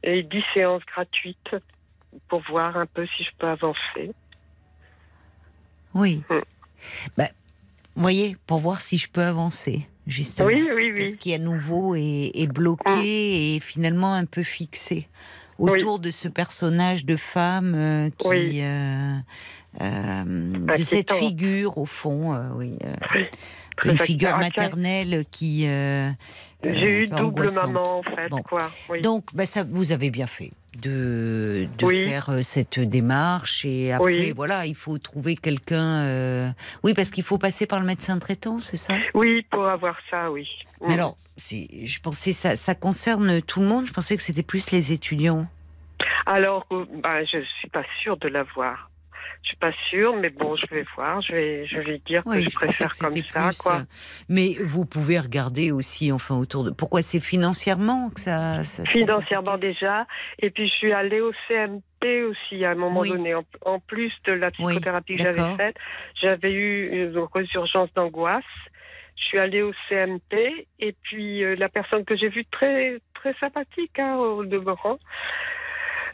[0.04, 1.56] et dix séances gratuites
[2.28, 4.12] pour voir un peu si je peux avancer.
[5.94, 6.24] Oui.
[6.30, 6.40] Mm.
[7.18, 7.26] Bah,
[7.96, 10.48] voyez, pour voir si je peux avancer, justement.
[10.48, 10.94] Oui, oui, oui.
[10.96, 13.02] Qu'est-ce qui à nouveau est, bloqué ah.
[13.04, 15.08] et finalement un peu fixé
[15.58, 18.62] autour de ce personnage de femme euh, qui.
[18.62, 19.16] Euh,
[19.80, 20.24] euh,
[20.78, 22.78] de cette figure, au fond, oui.
[23.86, 25.66] Une figure maternelle qui
[26.64, 28.30] J'ai eu double maman en fait.
[28.48, 28.72] Quoi.
[29.02, 34.32] Donc, bah, ça, vous avez bien fait de, de faire euh, cette démarche et après
[34.32, 36.50] voilà il faut trouver quelqu'un euh,
[36.84, 38.94] oui parce qu'il faut passer par le médecin traitant c'est ça?
[39.14, 40.48] Oui pour avoir ça oui.
[40.88, 44.72] Mais alors je pensais ça ça concerne tout le monde je pensais que c'était plus
[44.72, 45.46] les étudiants.
[46.26, 48.91] Alors bah, je suis pas sûre de l'avoir
[49.44, 51.22] je suis pas sûre, mais bon, je vais voir.
[51.22, 53.78] Je vais, je vais dire que je, préfère comme ça, quoi.
[53.78, 53.84] Euh,
[54.30, 56.70] mais vous pouvez regarder aussi, enfin, autour de.
[56.70, 58.64] Pourquoi c'est financièrement que ça.
[58.86, 60.06] financièrement déjà.
[60.40, 63.34] Et puis je suis allée au CMP aussi à un moment donné.
[63.66, 65.76] En, plus de la psychothérapie que j'avais faite,
[66.22, 68.44] j'avais eu une résurgence d'angoisse.
[69.18, 73.34] Je suis allée au CMP et puis euh, la personne que j'ai vue très très
[73.40, 74.98] sympathique hein, au demeurant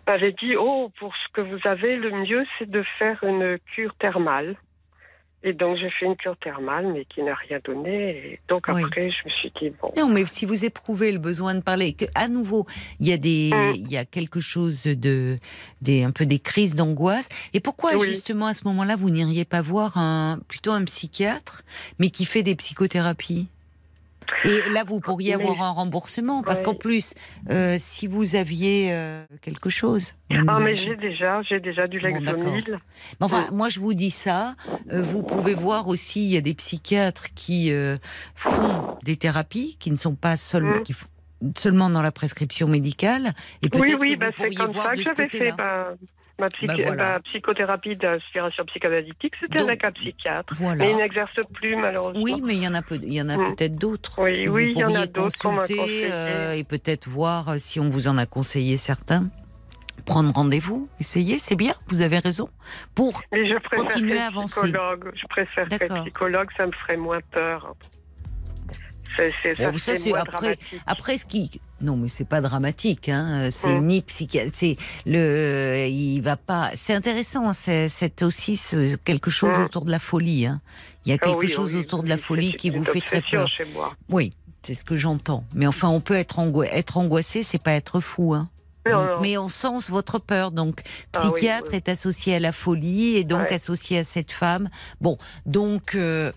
[0.07, 3.93] m'avait dit Oh, pour ce que vous avez, le mieux, c'est de faire une cure
[3.95, 4.55] thermale.
[5.43, 8.09] Et donc, j'ai fait une cure thermale, mais qui n'a rien donné.
[8.09, 9.93] Et donc, après, je me suis dit Bon.
[9.95, 12.65] Non, mais si vous éprouvez le besoin de parler, que, à nouveau,
[12.99, 15.35] il y a des, il y a quelque chose de,
[15.81, 17.29] des, un peu des crises d'angoisse.
[17.53, 21.63] Et pourquoi, justement, à ce moment-là, vous n'iriez pas voir un, plutôt un psychiatre,
[21.99, 23.47] mais qui fait des psychothérapies?
[24.43, 27.13] Et là, vous pourriez avoir un remboursement, parce qu'en plus,
[27.49, 30.13] euh, si vous aviez euh, quelque chose.
[30.29, 32.79] Ah, mais j'ai déjà, j'ai déjà du Lexomil.
[33.19, 34.55] enfin, moi, je vous dis ça.
[34.91, 37.71] Euh, vous pouvez voir aussi, il y a des psychiatres qui
[38.35, 40.93] font des thérapies, qui ne sont pas seulement, qui
[41.55, 43.31] seulement dans la prescription médicale.
[43.61, 45.51] Et oui, oui, bah, c'est comme ça que j'avais fait.
[45.51, 45.93] Bah,
[46.39, 46.49] Ma,
[46.95, 50.53] bah, psychothérapie d'inspiration psychanalytique, c'était avec un psychiatre.
[50.77, 52.21] Mais il n'exerce plus, malheureusement.
[52.21, 53.55] Oui, mais il y en a, peut, il y en a mm.
[53.55, 54.21] peut-être d'autres.
[54.21, 58.07] Oui, oui, il y en a d'autres euh, et peut-être voir euh, si on vous
[58.07, 59.29] en a conseillé certains.
[60.05, 62.49] Prendre rendez-vous, essayer, c'est bien, vous avez raison.
[62.95, 63.21] Pour
[63.75, 64.67] continuer à avancer.
[64.67, 67.75] Je préfère être psychologue, ça me ferait moins peur.
[69.17, 71.59] C'est, ça, c'est après, après ce qui.
[71.81, 73.09] Non, mais c'est pas dramatique.
[73.09, 73.49] Hein.
[73.51, 73.85] C'est mm.
[73.85, 74.51] ni psychiatre.
[74.53, 75.87] C'est le.
[75.87, 76.71] Il va pas.
[76.75, 77.53] C'est intéressant.
[77.53, 78.59] C'est, aussi
[79.03, 79.63] quelque chose mm.
[79.63, 80.45] autour de la folie.
[80.45, 80.61] Hein.
[81.05, 83.47] Il y a ah quelque chose autour de la folie qui vous fait très peur.
[83.47, 83.93] Chez moi.
[84.09, 84.33] Oui,
[84.63, 85.43] c'est ce que j'entends.
[85.53, 86.39] Mais enfin, on peut être,
[86.71, 88.33] être angoissé, c'est pas être fou.
[88.33, 88.49] Hein.
[89.21, 90.51] Mais on sens votre peur.
[90.51, 90.81] Donc,
[91.13, 94.69] ah psychiatre est associé à la folie et donc associé à cette femme.
[95.01, 96.31] Bon, donc, euh,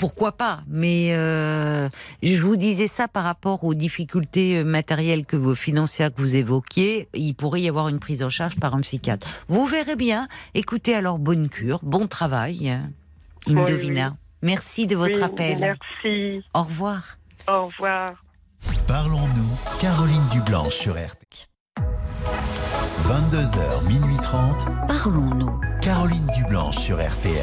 [0.00, 1.88] pourquoi pas Mais euh,
[2.22, 6.34] je vous disais ça par rapport aux difficultés euh, matérielles que vous, financières que vous
[6.34, 7.08] évoquiez.
[7.14, 9.28] Il pourrait y avoir une prise en charge par un psychiatre.
[9.48, 10.26] Vous verrez bien.
[10.54, 12.76] Écoutez alors, bonne cure, bon travail,
[13.46, 14.16] Indovina.
[14.42, 15.58] Merci de votre appel.
[15.58, 16.42] Merci.
[16.54, 17.18] Au revoir.
[17.46, 18.24] Au revoir.
[18.88, 21.46] Parlons-nous, Caroline Dublanche sur RT.
[23.06, 24.66] 22h, minuit 30.
[24.88, 25.60] Parlons-nous.
[25.82, 27.34] Caroline Dublanche sur RTL.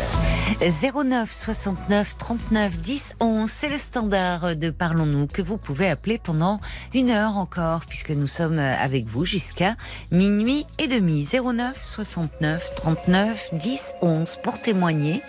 [0.62, 6.60] 09 69 39 10 11, c'est le standard de Parlons-nous que vous pouvez appeler pendant
[6.94, 9.76] une heure encore, puisque nous sommes avec vous jusqu'à
[10.12, 11.28] minuit et demi.
[11.32, 15.24] 09 69 39 10 11 pour témoigner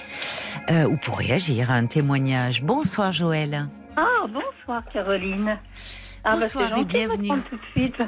[0.71, 2.63] euh, ou pour réagir à un témoignage.
[2.63, 3.69] Bonsoir Joël.
[3.97, 5.59] Ah, bonsoir Caroline.
[6.25, 7.29] Ah, bah, bonsoir et bienvenue.
[7.29, 8.03] Tout de suite.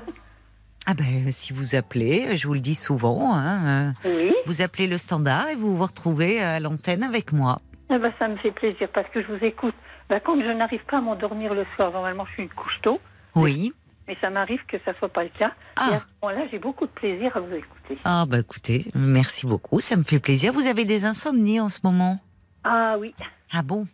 [0.91, 4.99] Ah ben, si vous appelez, je vous le dis souvent, hein, euh, vous appelez le
[4.99, 7.59] standard et vous vous retrouvez à l'antenne avec moi.
[7.91, 9.75] Ah ben, ça me fait plaisir parce que je vous écoute.
[10.09, 13.01] Ben, quand je n'arrive pas à m'endormir le soir, normalement je suis une couche tôt.
[13.37, 13.73] Oui.
[14.09, 15.53] Mais ça m'arrive que ça soit pas le cas.
[15.77, 15.91] Ah.
[15.93, 17.97] Et à ce moment-là, j'ai beaucoup de plaisir à vous écouter.
[18.05, 20.53] Ah ben écoutez, merci beaucoup, ça me fait plaisir.
[20.53, 22.19] Vous avez des insomnies en ce moment?
[22.65, 23.15] Ah oui.
[23.53, 23.87] Ah bon?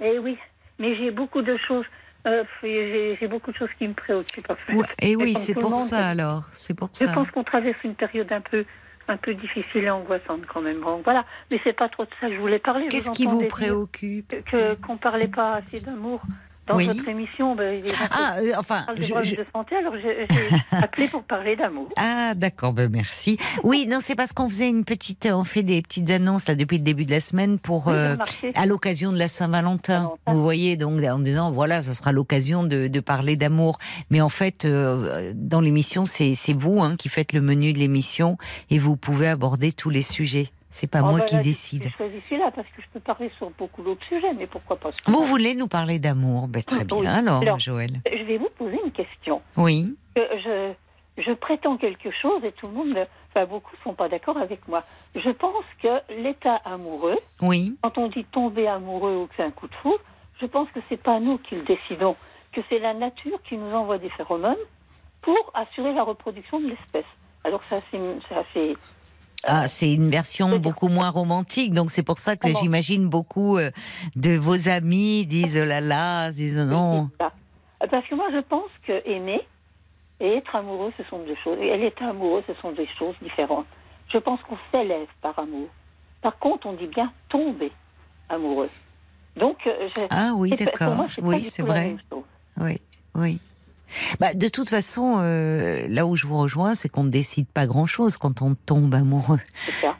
[0.00, 0.38] Eh oui,
[0.78, 1.84] mais j'ai beaucoup de choses.
[2.26, 4.52] Euh, j'ai beaucoup de choses qui me préoccupent.
[5.00, 6.50] et oui, c'est pour ça alors.
[6.52, 7.06] C'est pour ça.
[7.06, 8.64] Je pense qu'on traverse une période un peu,
[9.06, 10.80] un peu difficile et angoissante quand même.
[10.80, 12.88] Bon, voilà, mais c'est pas trop de ça que je voulais parler.
[12.88, 14.34] Qu'est-ce qui vous préoccupe?
[14.44, 16.22] Que qu'on parlait pas assez d'amour
[16.68, 20.26] dans votre émission, ben, ah, euh, enfin, je, de santé, alors j'ai
[20.76, 21.88] appelé pour parler d'amour.
[21.96, 23.38] Ah, d'accord, ben merci.
[23.64, 26.78] Oui, non, c'est parce qu'on faisait une petite, on fait des petites annonces là depuis
[26.78, 28.16] le début de la semaine pour euh,
[28.54, 30.12] à l'occasion de la Saint-Valentin.
[30.26, 33.78] Vous voyez, donc en disant voilà, ça sera l'occasion de, de, parler d'amour.
[34.10, 38.36] Mais en fait, euh, dans l'émission, c'est vous hein, qui faites le menu de l'émission
[38.70, 40.50] et vous pouvez aborder tous les sujets.
[40.78, 41.82] C'est pas oh, moi bah qui décide.
[41.82, 44.90] Je choisi là parce que je peux parler sur beaucoup d'autres sujets, mais pourquoi pas
[45.08, 48.00] Vous voulez nous parler d'amour ben, Très bien, alors, Joël.
[48.06, 49.42] Je vais vous poser une question.
[49.56, 49.96] Oui.
[50.14, 50.72] Je,
[51.16, 54.68] je prétends quelque chose et tout le monde, enfin beaucoup ne sont pas d'accord avec
[54.68, 54.84] moi.
[55.16, 55.88] Je pense que
[56.22, 57.76] l'état amoureux, oui.
[57.82, 59.96] quand on dit tomber amoureux ou que c'est un coup de fou,
[60.40, 62.14] je pense que c'est pas nous qui le décidons,
[62.52, 64.54] que c'est la nature qui nous envoie des phéromones
[65.22, 67.10] pour assurer la reproduction de l'espèce.
[67.42, 68.76] Alors ça, c'est assez
[69.44, 73.70] ah, c'est une version beaucoup moins romantique, donc c'est pour ça que j'imagine beaucoup euh,
[74.16, 77.10] de vos amis disent oh là là, disent non.
[77.90, 79.40] Parce que moi, je pense que aimer
[80.20, 81.58] et être amoureux, ce sont deux choses.
[81.60, 83.66] Et être amoureux, ce sont des choses différentes.
[84.08, 85.68] Je pense qu'on s'élève par amour.
[86.20, 87.70] Par contre, on dit bien tomber
[88.28, 88.70] amoureux.
[89.36, 91.06] Donc, euh, ah oui, d'accord.
[91.22, 91.96] Oui, c'est vrai.
[92.56, 92.80] Oui,
[93.14, 93.40] oui.
[94.20, 97.66] Bah, de toute façon, euh, là où je vous rejoins, c'est qu'on ne décide pas
[97.66, 99.40] grand-chose quand on tombe amoureux.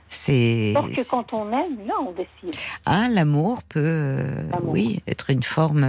[0.08, 0.82] C'est ça.
[0.82, 2.58] Que quand on aime, là, on décide.
[2.86, 5.86] Ah, l'amour peut, euh, oui, être une forme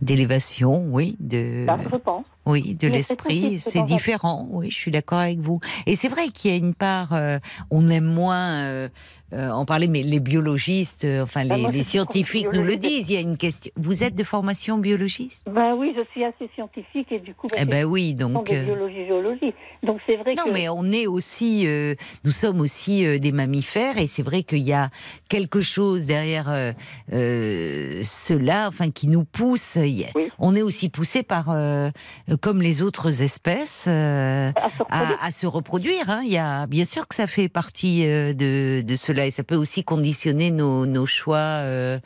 [0.00, 1.64] d'élévation, oui, de.
[1.66, 2.24] Bah, je pense.
[2.44, 4.48] Oui, de l'esprit, c'est différent.
[4.50, 5.60] Oui, je suis d'accord avec vous.
[5.86, 7.14] Et c'est vrai qu'il y a une part,
[7.70, 8.88] on aime moins
[9.32, 13.08] euh, en parler, mais les biologistes, euh, enfin bah, les, scientifiques nous le disent.
[13.08, 13.72] Il y a une question.
[13.76, 15.46] Vous êtes de formation biologiste?
[15.50, 17.46] Ben oui, je suis assez scientifique et du coup.
[17.46, 18.50] Bah, eh ben oui, donc.
[18.50, 19.54] De euh, biologie, géologie.
[19.82, 21.66] Donc c'est vrai non, mais on est aussi,
[22.24, 24.90] nous sommes aussi des mammifères et c'est vrai qu'il y a
[25.28, 26.74] quelque chose derrière
[27.10, 29.78] cela, enfin qui nous pousse.
[30.38, 31.46] On est aussi poussé par,
[32.40, 36.08] comme les autres espèces, à, se reproduire.
[36.08, 36.20] Hein.
[36.24, 39.56] Il y a bien sûr que ça fait partie de, de cela et ça peut
[39.56, 41.98] aussi conditionner nos, nos choix euh,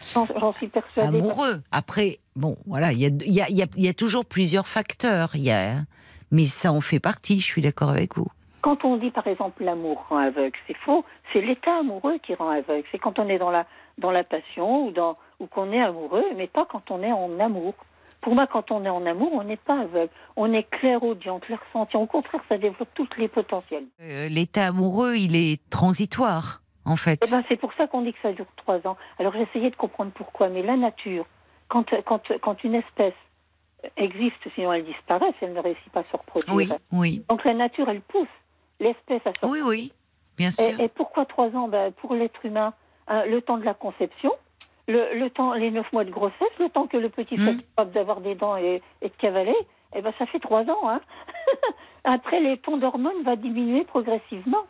[0.97, 1.63] amoureux.
[1.73, 5.83] Après, bon, voilà, il y a, y, a, y a, toujours plusieurs facteurs, y a,
[6.31, 8.27] mais ça en fait partie, je suis d'accord avec vous.
[8.63, 12.51] Quand on dit par exemple l'amour rend aveugle, c'est faux, c'est l'état amoureux qui rend
[12.51, 12.85] aveugle.
[12.91, 13.65] C'est quand on est dans la,
[13.99, 17.39] dans la passion ou, dans, ou qu'on est amoureux, mais pas quand on est en
[17.39, 17.75] amour.
[18.23, 20.11] Pour moi, quand on est en amour, on n'est pas aveugle.
[20.35, 22.01] On est clairaudient, clairsentient.
[22.01, 23.85] Au contraire, ça développe tous les potentiels.
[24.01, 27.21] Euh, l'état amoureux, il est transitoire en fait.
[27.27, 28.97] Eh ben, c'est pour ça qu'on dit que ça dure trois ans.
[29.19, 31.27] Alors essayé de comprendre pourquoi, mais la nature,
[31.69, 33.15] quand, quand, quand une espèce
[33.97, 36.55] existe, sinon elle disparaît, elle ne réussit pas à se reproduire.
[36.55, 37.25] Oui, oui.
[37.29, 38.29] Donc la nature, elle pousse
[38.81, 39.67] l'espèce à se reproduire.
[39.67, 39.93] Oui, oui,
[40.37, 40.79] bien sûr.
[40.81, 41.69] Et, pourquoi trois ans?
[41.69, 42.73] Ben, Pour l'être humain,
[43.09, 44.33] hein, le temps de la conception,
[44.89, 47.61] le, le, temps, les neuf mois de grossesse, le temps que le petit soit hmm.
[47.61, 49.57] capable d'avoir des dents et, et de cavaler,
[49.95, 50.89] eh ben, ça fait trois ans.
[50.89, 51.01] Hein.
[52.05, 54.65] Après, les tons d'hormones va diminuer progressivement.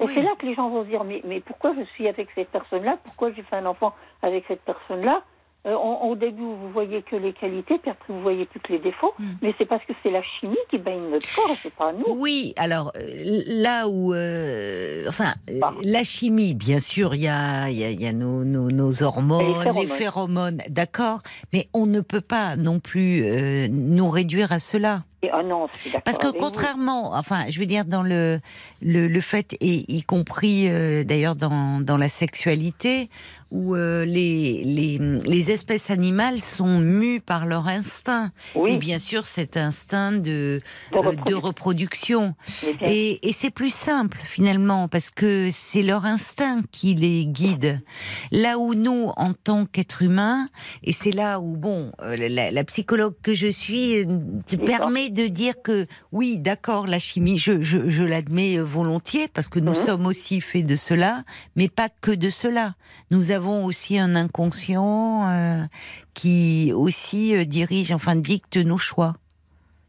[0.00, 2.28] Et c'est là que les gens vont se dire mais, mais pourquoi je suis avec
[2.34, 2.98] cette personne-là?
[3.04, 5.22] Pourquoi j'ai fait un enfant avec cette personne-là?
[5.66, 8.78] Euh, au début, vous voyez que les qualités, puis après, vous voyez plus que les
[8.78, 9.12] défauts.
[9.18, 9.32] Hmm.
[9.42, 12.06] Mais c'est parce que c'est la chimie qui baigne notre corps, c'est pas nous.
[12.08, 15.34] Oui, alors euh, là où, euh, enfin,
[15.82, 19.62] la chimie, bien sûr, il y a, y, a, y a nos, nos, nos hormones,
[19.78, 21.20] les phéromones, d'accord,
[21.52, 23.22] mais on ne peut pas non plus
[23.70, 25.02] nous réduire à cela.
[25.32, 25.68] Ah non,
[26.04, 28.40] Parce que contrairement, enfin, je veux dire dans le
[28.80, 30.68] le, le fait et y compris
[31.04, 33.10] d'ailleurs dans dans la sexualité,
[33.50, 38.30] où euh, les, les, les, espèces animales sont mues par leur instinct.
[38.66, 40.60] Et bien sûr, cet instinct de,
[40.92, 42.34] de euh, reproduction.
[42.80, 47.82] Et, et c'est plus simple, finalement, parce que c'est leur instinct qui les guide.
[48.30, 50.48] Là où nous, en tant qu'êtres humains,
[50.84, 54.06] et c'est là où, bon, euh, la, la, psychologue que je suis
[54.46, 59.48] te permet de dire que, oui, d'accord, la chimie, je, je, je l'admets volontiers, parce
[59.48, 59.86] que nous mhm.
[59.86, 61.22] sommes aussi faits de cela,
[61.56, 62.74] mais pas que de cela.
[63.10, 65.64] Nous avons avons aussi un inconscient euh,
[66.12, 69.14] qui aussi euh, dirige, enfin dicte nos choix.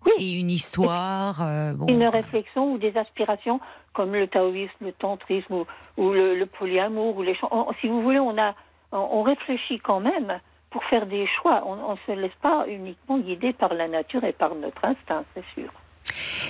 [0.06, 0.12] Oui.
[0.20, 1.42] Et une histoire.
[1.42, 3.60] Euh, une réflexion ou des aspirations
[3.94, 5.66] comme le taoïsme, le tantrisme
[5.98, 7.38] ou, le, polyamour ou les
[7.82, 8.56] Si vous voulez, on a,
[8.94, 11.62] on réfléchit quand même pour faire des choix.
[11.66, 15.44] On ne se laisse pas uniquement guider par la nature et par notre instinct, c'est
[15.54, 15.70] sûr.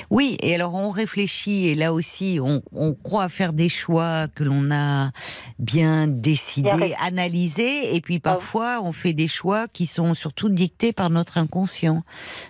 [0.10, 4.44] Oui, et alors on réfléchit et là aussi on, on croit faire des choix que
[4.44, 5.12] l'on a
[5.60, 11.10] bien décidés, analysés, et puis parfois on fait des choix qui sont surtout dictés par
[11.10, 12.04] notre inconscient,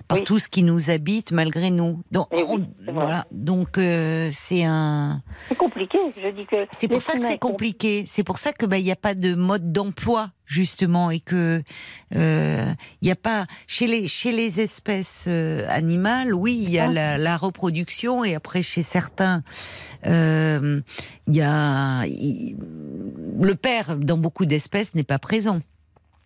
[0.08, 2.02] par tout ce qui nous habite malgré nous.
[2.12, 2.44] Donc eh
[2.92, 5.20] voilà, donc euh, c'est un.
[5.50, 5.98] C'est compliqué.
[6.16, 6.68] Je dis que.
[6.72, 8.04] C'est pour ça que c'est compliqué.
[8.08, 11.64] C'est pour ça que bah il n'y a pas de mode d'emploi justement et que
[12.12, 16.80] il euh, n'y a pas chez les chez les espèces euh, animales oui il y
[16.80, 19.44] a la, la, reproduction et après chez certains
[20.04, 20.82] il euh,
[21.28, 25.62] y a le père dans beaucoup d'espèces n'est pas présent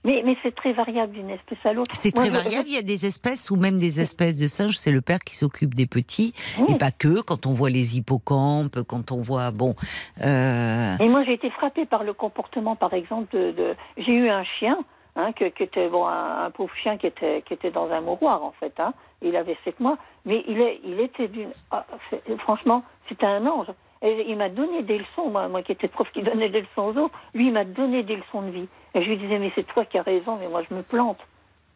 [0.05, 1.93] mais, mais c'est très variable d'une espèce à l'autre.
[1.95, 2.67] C'est très variable.
[2.67, 5.35] Il y a des espèces ou même des espèces de singes, c'est le père qui
[5.35, 6.33] s'occupe des petits.
[6.69, 9.51] Et pas que, quand on voit les hippocampes, quand on voit.
[9.51, 9.75] Bon.
[10.23, 10.95] Euh...
[10.99, 13.75] Et moi, j'ai été frappée par le comportement, par exemple, de.
[13.97, 14.77] J'ai eu un chien.
[15.17, 18.51] Hein, qui était bon, un, pauvre chien qui était qui était dans un mouroir en
[18.59, 18.73] fait.
[18.81, 18.93] Hein.
[19.21, 21.85] Il avait sept mois, mais il est il était d'une ah,
[22.39, 23.67] franchement c'était un ange.
[24.01, 26.93] Et il m'a donné des leçons, moi, moi qui étais prof qui donnait des leçons
[26.93, 27.17] aux autres.
[27.33, 28.67] Lui, il m'a donné des leçons de vie.
[28.95, 31.19] Et je lui disais, mais c'est toi qui as raison, mais moi je me plante.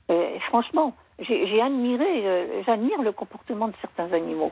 [0.10, 4.52] Et franchement, j'ai admiré, euh, j'admire le comportement de certains animaux.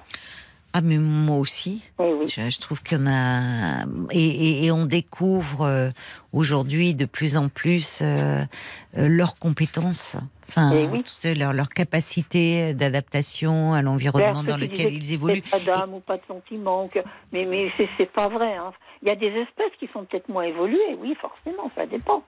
[0.74, 1.90] Ah, mais moi aussi.
[1.98, 3.86] Je, trouve qu'on a.
[4.12, 5.90] Et, on découvre euh,
[6.34, 8.44] aujourd'hui de plus en plus euh,
[8.96, 10.18] euh, leurs compétences.
[10.50, 10.72] Enfin,
[11.36, 15.42] leur, leur, capacité d'adaptation à l'environnement dans lequel ils évoluent.
[15.42, 16.90] Pas d'âme ou pas de sentiment.
[17.34, 18.56] Mais, mais c'est pas vrai.
[18.56, 18.72] Hein.
[19.02, 20.96] Il y a des espèces qui sont peut-être moins évoluées.
[21.00, 22.24] Oui, forcément, ça dépend.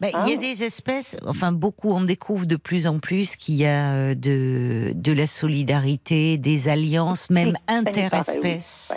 [0.00, 0.40] Bah, il y a ah.
[0.40, 4.92] des espèces, enfin beaucoup, on découvre de plus en plus qu'il y a euh, de,
[4.94, 8.92] de la solidarité, des alliances, même interespèces.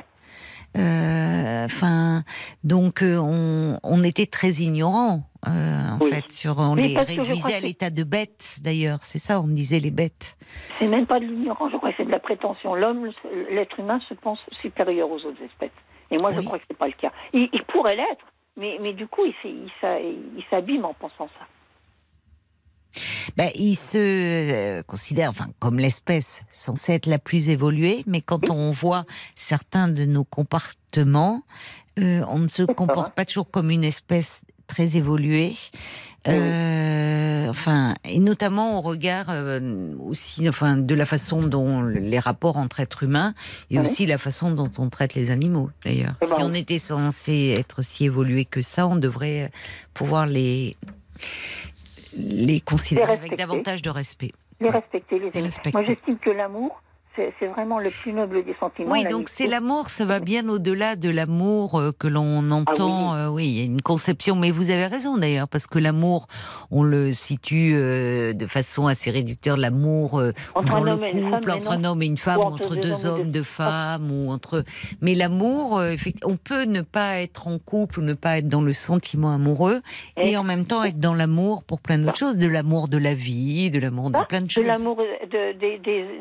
[0.75, 2.23] Euh, enfin,
[2.63, 7.89] donc euh, on, on, était très ignorants en fait sur on les réduisait à l'état
[7.89, 8.99] de bêtes d'ailleurs.
[9.01, 10.37] C'est ça, on disait les bêtes.
[10.77, 12.75] C'est même pas de l'ignorance, je crois que c'est de la prétention.
[12.75, 13.09] L'homme,
[13.49, 15.71] l'être humain se pense supérieur aux autres espèces.
[16.11, 17.11] Et moi, je crois que c'est pas le cas.
[17.33, 18.25] il pourrait l'être,
[18.57, 19.33] mais, mais du coup, il,
[19.83, 21.47] il s'abîme en pensant ça.
[23.35, 28.49] Ben, il se euh, considère, enfin, comme l'espèce censée être la plus évoluée, mais quand
[28.49, 29.05] on voit
[29.35, 31.43] certains de nos comportements,
[31.99, 35.53] euh, on ne se comporte pas toujours comme une espèce très évoluée.
[36.27, 42.57] Euh, enfin, et notamment au regard euh, aussi, enfin, de la façon dont les rapports
[42.57, 43.33] entre êtres humains
[43.71, 45.69] et aussi la façon dont on traite les animaux.
[45.85, 49.51] D'ailleurs, eh ben si on était censé être si évolué que ça, on devrait
[49.93, 50.75] pouvoir les
[52.17, 54.31] les considérer avec davantage de respect.
[54.59, 55.77] Les respecter, les, les respecter.
[55.77, 56.81] Moi, j'estime que l'amour,
[57.39, 58.91] c'est vraiment le plus noble des sentiments.
[58.91, 63.13] Oui, donc c'est l'amour, ça va bien au-delà de l'amour euh, que l'on entend.
[63.13, 63.47] Ah oui.
[63.47, 66.27] il y a une conception, mais vous avez raison d'ailleurs, parce que l'amour,
[66.71, 70.31] on le situe euh, de façon assez réducteur, l'amour euh,
[70.69, 74.11] dans le couple, entre un homme et une femme, ou entre, deux, hommes, deux femmes,
[74.11, 74.63] ou entre.
[75.01, 75.81] Mais l'amour,
[76.23, 79.81] on peut ne pas être en couple ou ne pas être dans le sentiment amoureux,
[80.17, 83.13] et, en même temps être dans l'amour pour plein d'autres choses, de l'amour de la
[83.13, 84.63] vie, de l'amour de plein de choses.
[84.63, 85.53] De l'amour de,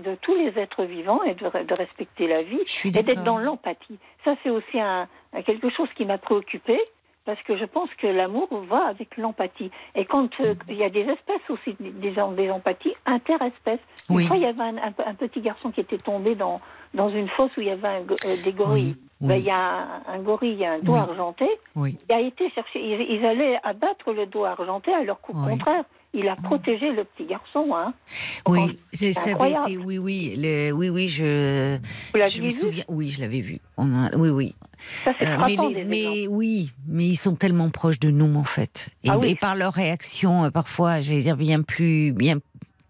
[0.03, 1.47] de tous les êtres vivant et de,
[1.79, 3.99] respecter la vie et d'être dans l'empathie.
[4.25, 5.09] Ça, c'est aussi un,
[5.45, 6.81] quelque chose qui m'a préoccupée
[7.27, 9.71] parce que je pense que l'amour va avec l'empathie.
[9.97, 13.81] Et quand euh, il y a des espèces aussi, des, des empathies interespèces.
[14.09, 16.61] Une fois, il y avait un, petit garçon qui était tombé dans,
[16.95, 18.95] dans une fosse où il y avait euh, des gorilles.
[19.21, 21.49] Ben, il y a un, gorille, un doigt argenté.
[21.75, 22.81] Il a été chercher.
[22.81, 25.85] Ils, allaient abattre le doigt argenté, alors qu'au contraire,
[26.15, 27.75] il a protégé le petit garçon.
[27.75, 27.93] Hein.
[28.49, 31.79] Oui, ça avait été, oui, oui, le, oui, oui, je,
[32.15, 33.59] je me souviens, oui, je l'avais vu.
[33.79, 34.55] oui, oui.
[35.05, 39.09] Ça, euh, mais, mais oui, mais ils sont tellement proches de nous en fait, et,
[39.11, 42.39] ah et par leur réaction, euh, parfois, j'allais dire bien plus, bien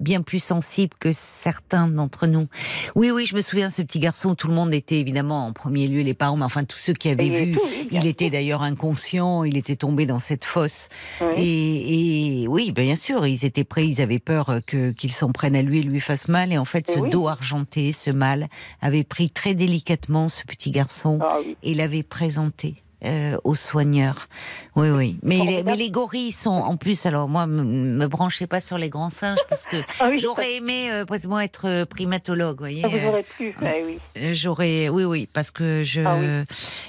[0.00, 2.48] bien plus sensible que certains d'entre nous.
[2.94, 5.86] Oui, oui, je me souviens, ce petit garçon, tout le monde était évidemment en premier
[5.86, 7.58] lieu les parents, mais enfin tous ceux qui avaient vu,
[7.90, 10.88] il était d'ailleurs inconscient, il était tombé dans cette fosse.
[11.36, 15.56] Et, oui, ben, bien sûr, ils étaient prêts, ils avaient peur que qu'il s'en prenne
[15.56, 16.52] à lui et lui fasse mal.
[16.52, 18.48] Et en fait, ce dos argenté, ce mal,
[18.80, 24.28] avait pris très délicatement ce petit garçon ah et l'avait présenté euh, aux soigneurs.
[24.74, 25.18] Oui, oui.
[25.22, 27.06] Mais, mais, les gorilles sont en plus.
[27.06, 30.90] Alors moi, me, me branchez pas sur les grands singes parce que ah j'aurais aimé
[30.90, 31.04] euh,
[31.40, 32.58] être euh, primatologue.
[32.58, 32.82] Voyez.
[32.84, 33.54] Ah, vous aurez pu.
[33.60, 33.98] oui.
[34.16, 36.44] Euh, j'aurais, oui, oui, parce que je, ah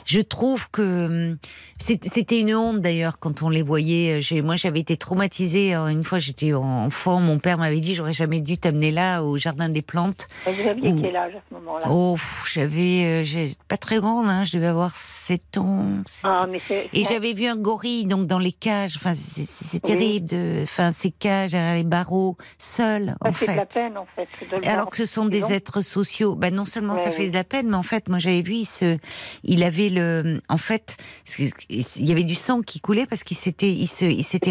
[0.06, 1.38] je trouve que hum,
[1.78, 4.22] c'était une honte d'ailleurs quand on les voyait.
[4.44, 5.74] Moi, j'avais été traumatisée.
[5.74, 7.20] Une fois, j'étais enfant.
[7.20, 10.28] Mon père m'avait dit j'aurais jamais dû t'amener là au jardin des plantes.
[10.46, 11.88] vous aviez quel âge à ce moment-là?
[11.90, 12.18] Oh,
[12.52, 13.24] j'avais,
[13.68, 14.30] pas très grande.
[14.30, 15.86] Hein, je devais avoir 7 ans.
[16.24, 16.48] Ah,
[16.94, 18.96] et j'avais vu un gorille donc dans les cages.
[18.98, 23.52] Enfin, c'est terrible de, enfin, ces cages les barreaux, seul en fait.
[23.52, 24.28] de la peine en fait.
[24.68, 26.36] Alors que ce sont des êtres sociaux.
[26.36, 28.66] Ben non seulement ça fait de la peine, mais en fait, moi j'avais vu, il,
[28.66, 28.98] se,
[29.44, 30.98] il avait le, en fait,
[31.38, 33.88] il y avait du sang qui coulait parce qu'il s'était, il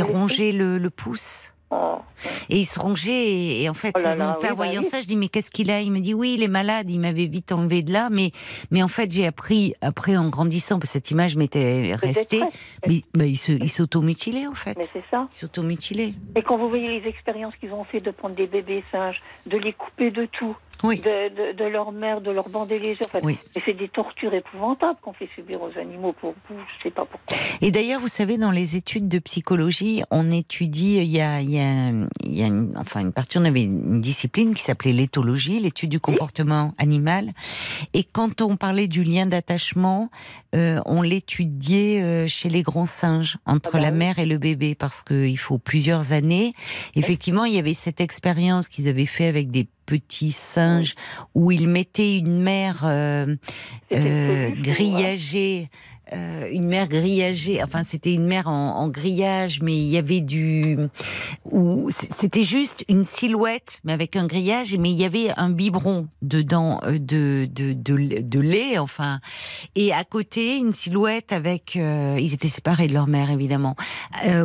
[0.03, 1.53] rongé le, le pouce.
[1.70, 1.98] Oh.
[2.48, 5.16] Et il se rongeait et, en fait, oh mon père bah voyant ça, je dis
[5.16, 5.80] mais qu'est-ce qu'il a?
[5.80, 6.88] Il me dit oui, il est malade.
[6.88, 8.30] Il m'avait vite enlevé de là, mais
[8.70, 12.43] mais en fait j'ai appris après en grandissant parce que cette image m'était restée.
[12.86, 14.76] Mais, bah, il se il s'automutilait en fait.
[14.78, 15.26] Mais c'est ça.
[15.32, 16.14] Il s'automutilait.
[16.36, 19.59] Et quand vous voyez les expériences qu'ils ont fait de prendre des bébés singes, de
[19.59, 23.07] les couper de tout, de, leur mère, de leur bander les yeux.
[23.55, 27.05] Et c'est des tortures épouvantables qu'on fait subir aux animaux pour vous, je sais pas
[27.05, 27.36] pourquoi.
[27.61, 31.51] Et d'ailleurs, vous savez, dans les études de psychologie, on étudie, il y a, il
[31.51, 31.90] y a,
[32.24, 35.90] il y a une, enfin une partie, on avait une discipline qui s'appelait l'éthologie, l'étude
[35.90, 37.31] du comportement animal.
[37.94, 40.11] Et quand on parlait du lien d'attachement,
[40.55, 44.39] euh, on l'étudiait euh, chez les grands singes, entre ah bah la mère et le
[44.39, 46.55] bébé, parce qu'il faut plusieurs années.
[46.94, 50.94] Effectivement, il y avait cette expérience qu'ils avaient fait avec des petits singes
[51.34, 53.36] où ils mettaient une mère euh,
[53.92, 55.70] euh grillagée
[56.12, 57.61] euh, une mer grillagée.
[57.65, 60.78] Enfin, c'était une mer en, grillage, mais il y avait du,
[61.45, 66.07] ou c'était juste une silhouette, mais avec un grillage, mais il y avait un biberon
[66.23, 69.19] dedans euh, de de, de, de lait, enfin,
[69.74, 73.74] et à côté une silhouette avec, euh, ils étaient séparés de leur mère évidemment,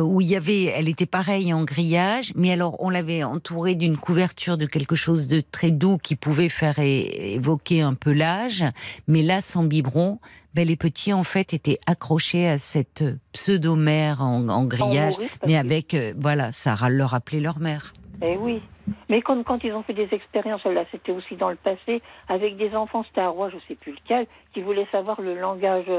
[0.02, 3.96] où il y avait, elle était pareille en grillage, mais alors on l'avait entourée d'une
[3.96, 8.64] couverture de quelque chose de très doux qui pouvait faire évoquer un peu l'âge,
[9.06, 10.18] mais là sans biberon
[10.54, 15.14] ben, les petits en fait étaient accrochés à cette pseudo-mère en, grillage,
[15.46, 17.92] mais avec euh, voilà, ça leur rappelait leur mère.
[18.22, 18.62] Eh oui,
[19.08, 22.56] mais quand, quand ils ont fait des expériences, là c'était aussi dans le passé, avec
[22.56, 25.90] des enfants, c'était un roi, je sais plus lequel, qui voulait savoir le langage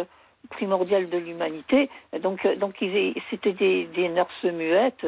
[0.50, 1.90] primordial de l'humanité.
[2.22, 2.76] Donc, euh, donc
[3.30, 5.06] c'était des, des nurses muettes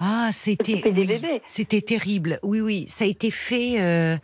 [0.00, 0.82] ah, c'était
[1.46, 2.38] c'était terrible.
[2.42, 3.76] Oui, oui, ça a été fait.
[3.78, 4.16] Euh,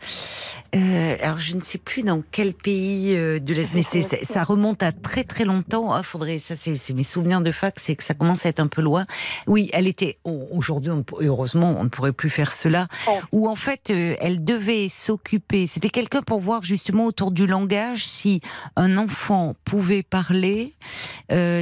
[0.75, 4.83] euh, alors, je ne sais plus dans quel pays euh, de l'Est, mais ça remonte
[4.83, 5.93] à très très longtemps.
[5.93, 8.67] Ah, faudrait, ça, c'est mes souvenirs de fac, c'est que ça commence à être un
[8.67, 9.05] peu loin.
[9.45, 10.19] Oui, elle était.
[10.23, 12.87] Aujourd'hui, heureusement, on ne pourrait plus faire cela.
[13.07, 13.11] Oh.
[13.31, 15.67] Où en fait, elle devait s'occuper.
[15.67, 18.41] C'était quelqu'un pour voir justement autour du langage si
[18.75, 20.73] un enfant pouvait parler,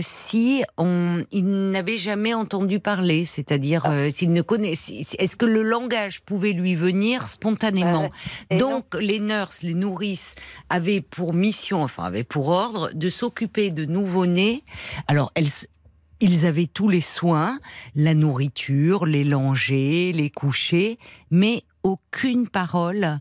[0.01, 3.91] si on, il n'avait jamais entendu parler c'est-à-dire ah.
[3.91, 8.09] euh, s'il ne connaît, est-ce que le langage pouvait lui venir spontanément
[8.51, 10.35] Donc les nurses, les nourrices
[10.69, 14.63] avaient pour mission, enfin avaient pour ordre de s'occuper de nouveau-nés.
[15.07, 15.47] Alors elles,
[16.21, 17.59] ils avaient tous les soins,
[17.95, 20.97] la nourriture, les langer, les coucher,
[21.31, 23.19] mais aucune parole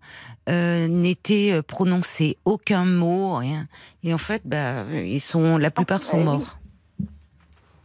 [0.48, 3.68] euh, n'était euh, prononcée, aucun mot, rien.
[4.02, 6.58] Et en fait, bah, ils sont, la plupart sont morts.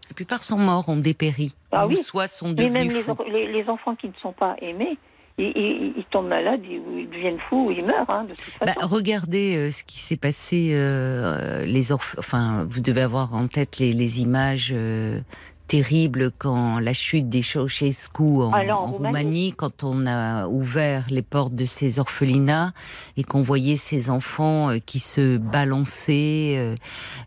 [0.09, 1.53] La plupart sont morts, ont dépéri.
[1.71, 3.15] Ah ou soit sont devenus même fous.
[3.31, 4.97] Les, les, enfants qui ne sont pas aimés,
[5.37, 8.09] ils, tombent malades, ils, deviennent fous, ou ils meurent.
[8.09, 8.87] Hein, de toute bah, façon.
[8.87, 10.71] regardez euh, ce qui s'est passé.
[10.73, 15.21] Euh, les enfin, vous devez avoir en tête les, les images euh,
[15.69, 21.21] terrible quand la chute des Ceausescu en, ah, en, Roumanie, quand on a ouvert les
[21.21, 22.73] portes de ces orphelinats
[23.17, 26.75] et qu'on voyait ces enfants euh, qui se balançaient, euh,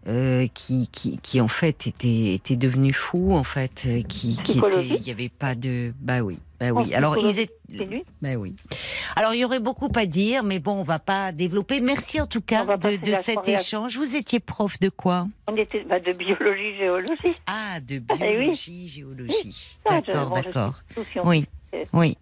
[0.09, 4.87] euh, qui, qui, qui, en fait étaient, étaient devenus fous, en fait, qui, qui étaient,
[4.89, 6.39] il n'y avait pas de, bah oui,
[6.71, 6.95] bah oui.
[6.95, 8.05] Alors ils étaient.
[8.21, 8.55] Ben oui.
[9.17, 11.81] Alors il y aurait beaucoup à dire, mais bon, on va pas développer.
[11.81, 13.97] Merci en tout cas de, de cet échange.
[13.97, 15.27] Vous étiez prof de quoi?
[15.51, 17.35] On était bah, de biologie, géologie.
[17.47, 19.77] Ah, de eh biologie, géologie.
[19.89, 20.75] D'accord, d'accord.
[21.25, 21.47] Oui,
[21.93, 22.17] oui.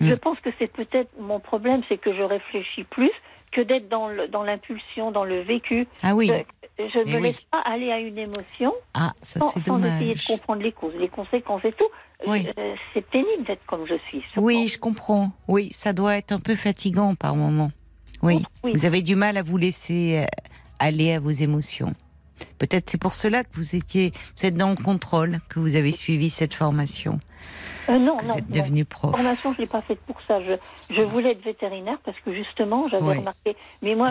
[0.00, 3.12] Je pense que c'est peut-être mon problème, c'est que je réfléchis plus
[3.52, 5.86] que d'être dans l'impulsion, dans le vécu.
[6.02, 6.30] Ah oui.
[6.78, 10.14] Je ne me eh laisse pas aller à une émotion ah, ça, sans, sans essayer
[10.14, 11.88] de comprendre les causes, les conséquences et tout.
[12.26, 12.46] Oui.
[12.58, 14.22] Euh, c'est pénible d'être comme je suis.
[14.36, 15.30] Oui, je comprends.
[15.48, 17.70] Oui, ça doit être un peu fatigant par moment.
[18.22, 18.42] Oui.
[18.62, 20.26] Vous avez du mal à vous laisser euh,
[20.78, 21.92] aller à vos émotions.
[22.58, 25.92] Peut-être c'est pour cela que vous étiez, vous êtes dans le contrôle, que vous avez
[25.92, 27.18] suivi cette formation.
[27.88, 29.12] Euh, non, que vous êtes devenu prof.
[29.12, 30.40] La formation, je l'ai pas faite pour ça.
[30.40, 30.52] Je,
[30.90, 33.56] je, voulais être vétérinaire parce que justement, j'avais remarqué.
[33.82, 34.10] Mais moi,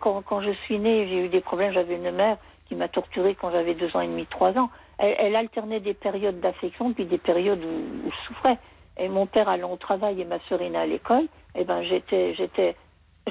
[0.00, 1.72] quand, quand, je suis née, j'ai eu des problèmes.
[1.72, 2.38] J'avais une mère
[2.68, 4.70] qui m'a torturée quand j'avais deux ans et demi, trois ans
[5.02, 8.58] elle, alternait des périodes d'affection puis des périodes où, je souffrais.
[8.98, 12.76] Et mon père allant au travail et ma sœurine à l'école, eh ben j'étais, j'étais,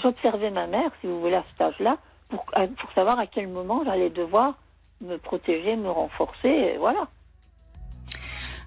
[0.02, 1.98] j'observais ma mère, si vous voulez, à cet âge-là,
[2.30, 4.56] pour, pour savoir à quel moment j'allais devoir
[5.02, 7.08] me protéger, me renforcer, et voilà.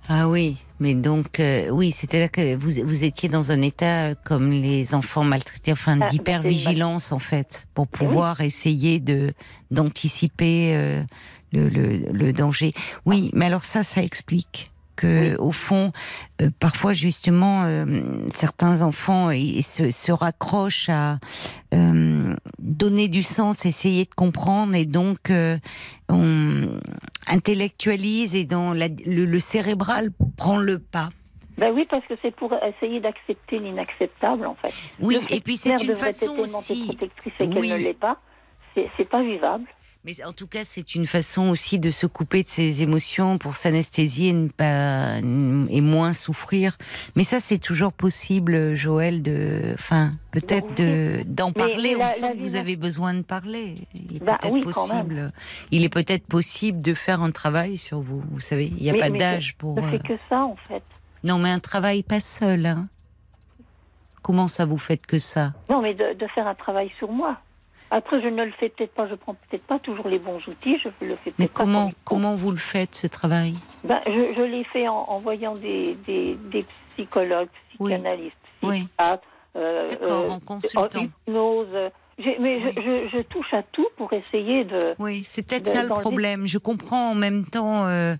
[0.08, 4.14] Ah oui, mais donc euh, oui, c'était là que vous, vous étiez dans un état
[4.14, 9.32] comme les enfants maltraités, enfin ah, d'hypervigilance en fait, pour pouvoir essayer de
[9.70, 11.02] d'anticiper euh,
[11.54, 12.72] le, danger.
[13.06, 15.92] Oui, mais alors ça, ça explique que au fond,
[16.40, 17.84] euh, parfois justement, euh,
[18.30, 21.18] certains enfants se, se, raccrochent à
[21.74, 25.32] euh, donner du sens, essayer de comprendre, et donc
[26.08, 26.80] on
[27.26, 31.10] intellectualise et dans le, cérébral prend le pas.
[31.56, 34.74] Ben oui, parce que c'est pour essayer d'accepter l'inacceptable, en fait.
[35.00, 36.84] Oui, et puis c'est une façon aussi.
[36.84, 38.18] protectrice et qu'elle ne l'est pas.
[38.74, 39.66] C'est pas vivable.
[40.04, 43.56] Mais en tout cas, c'est une façon aussi de se couper de ses émotions pour
[43.56, 46.76] s'anesthésier et, pas, et moins souffrir.
[47.16, 51.96] Mais ça, c'est toujours possible, Joël, de, enfin, peut-être de, d'en parler.
[51.98, 53.76] on sent que vous avez besoin de parler.
[53.94, 55.32] Il est bah peut-être possible.
[55.70, 58.22] Il est peut-être possible de faire un travail sur vous.
[58.30, 59.80] Vous savez, il n'y a pas d'âge pour.
[59.80, 60.82] Ne euh, que ça, en fait.
[61.22, 62.66] Non, mais un travail pas seul.
[62.66, 62.88] Hein.
[64.20, 65.54] Comment ça vous faites que ça?
[65.70, 67.38] Non, mais de, de faire un travail sur moi.
[67.94, 70.78] Après, je ne le fais peut-être pas, je prends peut-être pas toujours les bons outils,
[70.78, 73.54] je le fais Mais comment, comment vous le faites, ce travay
[73.84, 76.66] ben, Je, je l'ai fait en, voyant des, des, des,
[76.96, 79.22] psychologues, psychanalystes, psychiatres,
[79.54, 81.02] euh, euh, en consultant.
[81.02, 81.68] hypnose,
[82.18, 84.78] mais je, touche à tout pour essayer de.
[84.98, 86.46] Oui, c'est peut-être ça le problème.
[86.46, 87.86] Je comprends en même temps.
[87.86, 88.14] Euh,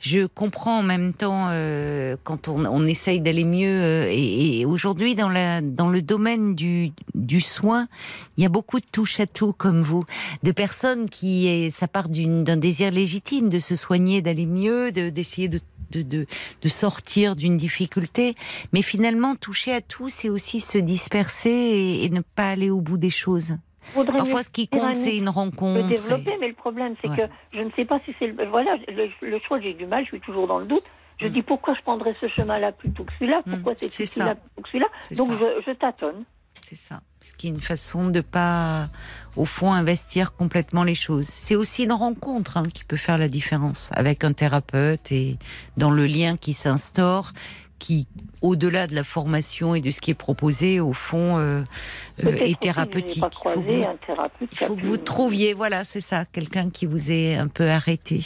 [0.00, 3.80] je comprends en même temps euh, quand on, on essaye d'aller mieux.
[3.80, 7.88] Euh, et, aujourd'hui, dans, la, dans le domaine du, du soin,
[8.36, 10.02] il y a beaucoup de touche à tout comme vous,
[10.42, 15.60] de personnes qui, ça part d'un désir légitime de se soigner, d'aller mieux, d'essayer de
[15.90, 16.26] de, de,
[16.62, 18.34] de sortir d'une difficulté.
[18.72, 22.98] Mais finalement, toucher à tout, c'est aussi se disperser et, ne pas aller au bout
[22.98, 23.56] des choses.
[23.94, 25.88] Parfois, ce qui compte, c'est une rencontre.
[25.88, 27.22] Le développer, mais le problème, c'est que
[27.52, 28.46] je ne sais pas si c'est le.
[28.46, 30.84] Voilà, le, choix, j'ai du mal, je suis toujours dans le doute.
[31.18, 31.32] Je mm.
[31.32, 33.42] dis pourquoi je prendrais ce chemin-là plutôt que celui-là?
[33.46, 33.50] Mm.
[33.52, 34.88] Pourquoi c'est celui-là plutôt que celui-là?
[35.16, 36.24] Donc, je, je tâtonne.
[36.62, 37.00] C'est ça.
[37.20, 38.88] Ce qui est une façon de pas,
[39.36, 41.26] au fond, investir complètement les choses.
[41.26, 45.36] C'est aussi une rencontre hein, qui peut faire la différence avec un thérapeute et
[45.76, 47.32] dans le lien qui s'instaure,
[47.78, 48.06] qui,
[48.40, 51.62] au-delà de la formation et de ce qui est proposé, au fond, euh,
[52.24, 53.24] euh, est thérapeutique.
[53.24, 53.84] il faut, que vous,
[54.40, 58.20] il faut que vous trouviez, voilà, c'est ça, quelqu'un qui vous ait un peu arrêté.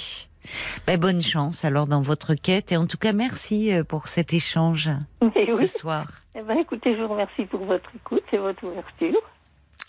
[0.86, 4.34] Ben, bonne chance alors dans votre quête et en tout cas merci euh, pour cet
[4.34, 4.90] échange
[5.22, 6.06] ce soir.
[6.36, 9.20] Eh ben, écoutez, je vous remercie pour votre écoute et votre ouverture.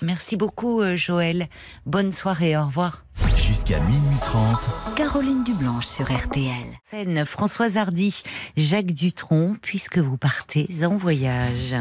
[0.01, 1.47] Merci beaucoup euh, Joël.
[1.87, 3.03] Bonne soirée, au revoir.
[3.35, 4.95] Jusqu'à minuit 30.
[4.95, 6.67] Caroline Dublanche sur RTL.
[6.83, 8.21] Scène Françoise Hardy,
[8.57, 11.75] Jacques Dutronc, puisque vous partez en voyage.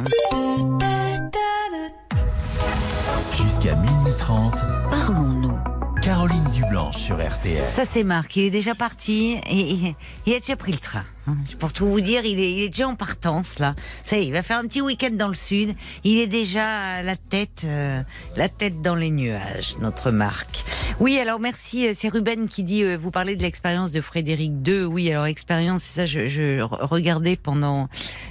[3.37, 4.55] Jusqu'à minuit 30.
[4.91, 5.59] Parlons-nous.
[6.01, 7.65] Caroline Dublanche sur RTL.
[7.71, 9.95] Ça c'est Marc, il est déjà parti et
[10.27, 11.05] il a déjà pris le train.
[11.27, 13.75] Hein, pour tout vous dire, il est, il est, déjà en partance là.
[14.05, 15.75] Ça y est, il va faire un petit week-end dans le sud.
[16.05, 18.03] Il est déjà la tête, euh,
[18.37, 20.65] la tête dans les nuages, notre Marc.
[21.01, 21.87] Oui, alors merci.
[21.87, 24.85] Euh, c'est Ruben qui dit, euh, vous parlez de l'expérience de Frédéric II.
[24.85, 26.05] Oui, alors expérience, ça.
[26.05, 27.89] Je, je, regardais pendant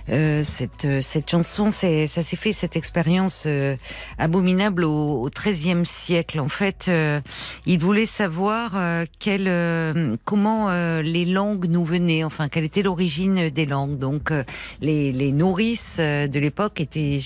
[0.07, 1.72] cette cette chanson.
[1.72, 3.48] C'est ça s'est fait cette expérience
[4.18, 6.40] abominable au XIIIe siècle.
[6.40, 6.91] En fait,
[7.65, 8.72] il voulait savoir
[9.20, 10.70] quelle, comment
[11.02, 12.24] les langues nous venaient.
[12.24, 13.97] Enfin, quelle était l'origine des langues.
[13.97, 14.43] Donc euh,
[14.81, 17.19] les, nourrices euh, de l'époque étaient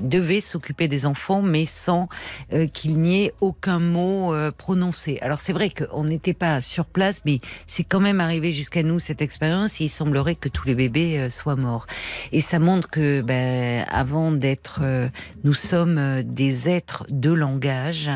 [0.00, 2.08] devaient s'occuper des enfants, mais sans
[2.52, 5.18] euh, qu'il n'y ait aucun mot prononcé.
[5.22, 9.00] Alors c'est vrai qu'on n'était pas sur place, mais c'est quand même arrivé jusqu'à nous
[9.00, 9.80] cette expérience.
[9.80, 11.86] Et il semblerait que tous les bébés soient morts.
[12.32, 14.80] Et ça montre que ben, avant d'être,
[15.44, 18.10] nous sommes des êtres de langage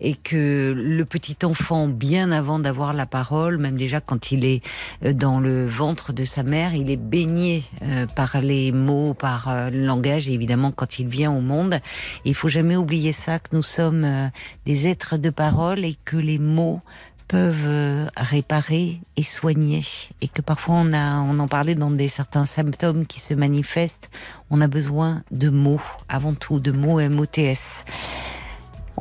[0.00, 4.62] et que le petit enfant, bien avant d'avoir la parole, même déjà quand il est
[5.02, 9.68] dans le ventre de sa mère, il est baigné euh, par les mots, par euh,
[9.68, 11.80] le langage, et évidemment quand il vient au monde.
[12.24, 14.28] Il faut jamais oublier ça, que nous sommes euh,
[14.64, 16.80] des êtres de parole et que les mots
[17.26, 19.82] peuvent réparer et soigner.
[20.20, 24.10] Et que parfois on a on en parlait dans des certains symptômes qui se manifestent.
[24.50, 27.84] On a besoin de mots avant tout de mots MOTS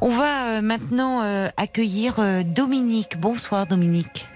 [0.01, 1.21] on va maintenant
[1.55, 3.17] accueillir Dominique.
[3.21, 4.27] Bonsoir Dominique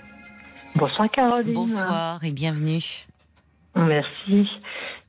[0.77, 1.53] Bonsoir Caroline.
[1.53, 2.83] Bonsoir et bienvenue.
[3.75, 4.47] Merci.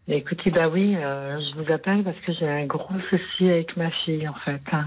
[0.09, 3.91] Écoutez, bah oui, euh, je vous appelle parce que j'ai un gros souci avec ma
[3.91, 4.87] fille en fait, hein,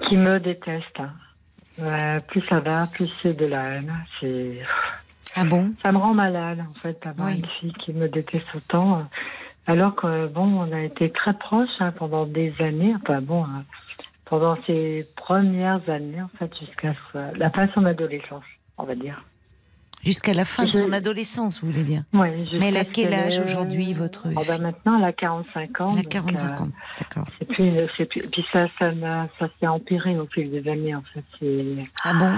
[0.00, 0.98] qui me déteste.
[0.98, 1.12] Hein.
[1.78, 3.94] Euh, plus ça va, plus c'est de la haine.
[4.18, 4.58] C'est
[5.36, 5.72] ah bon?
[5.84, 9.06] Ça me rend malade en fait d'avoir une fille qui me déteste autant.
[9.68, 12.94] Alors que bon, on a été très proches hein, pendant des années.
[13.00, 13.46] Enfin bon,
[14.24, 16.94] pendant ces premières années en fait jusqu'à
[17.36, 18.44] la fin de son adolescence,
[18.78, 19.22] on va dire.
[20.04, 22.28] Jusqu'à la fin de son adolescence, vous voulez dire Oui.
[22.60, 25.88] Mais elle a quel âge aujourd'hui, votre oh ben Maintenant, elle a 45 ans.
[25.94, 26.68] Elle a 45 euh, ans,
[26.98, 27.24] d'accord.
[27.40, 27.70] Et puis,
[28.06, 28.92] puis ça, ça,
[29.38, 31.24] ça s'est empiré au fil des années, en fait.
[32.04, 32.34] Ah bon?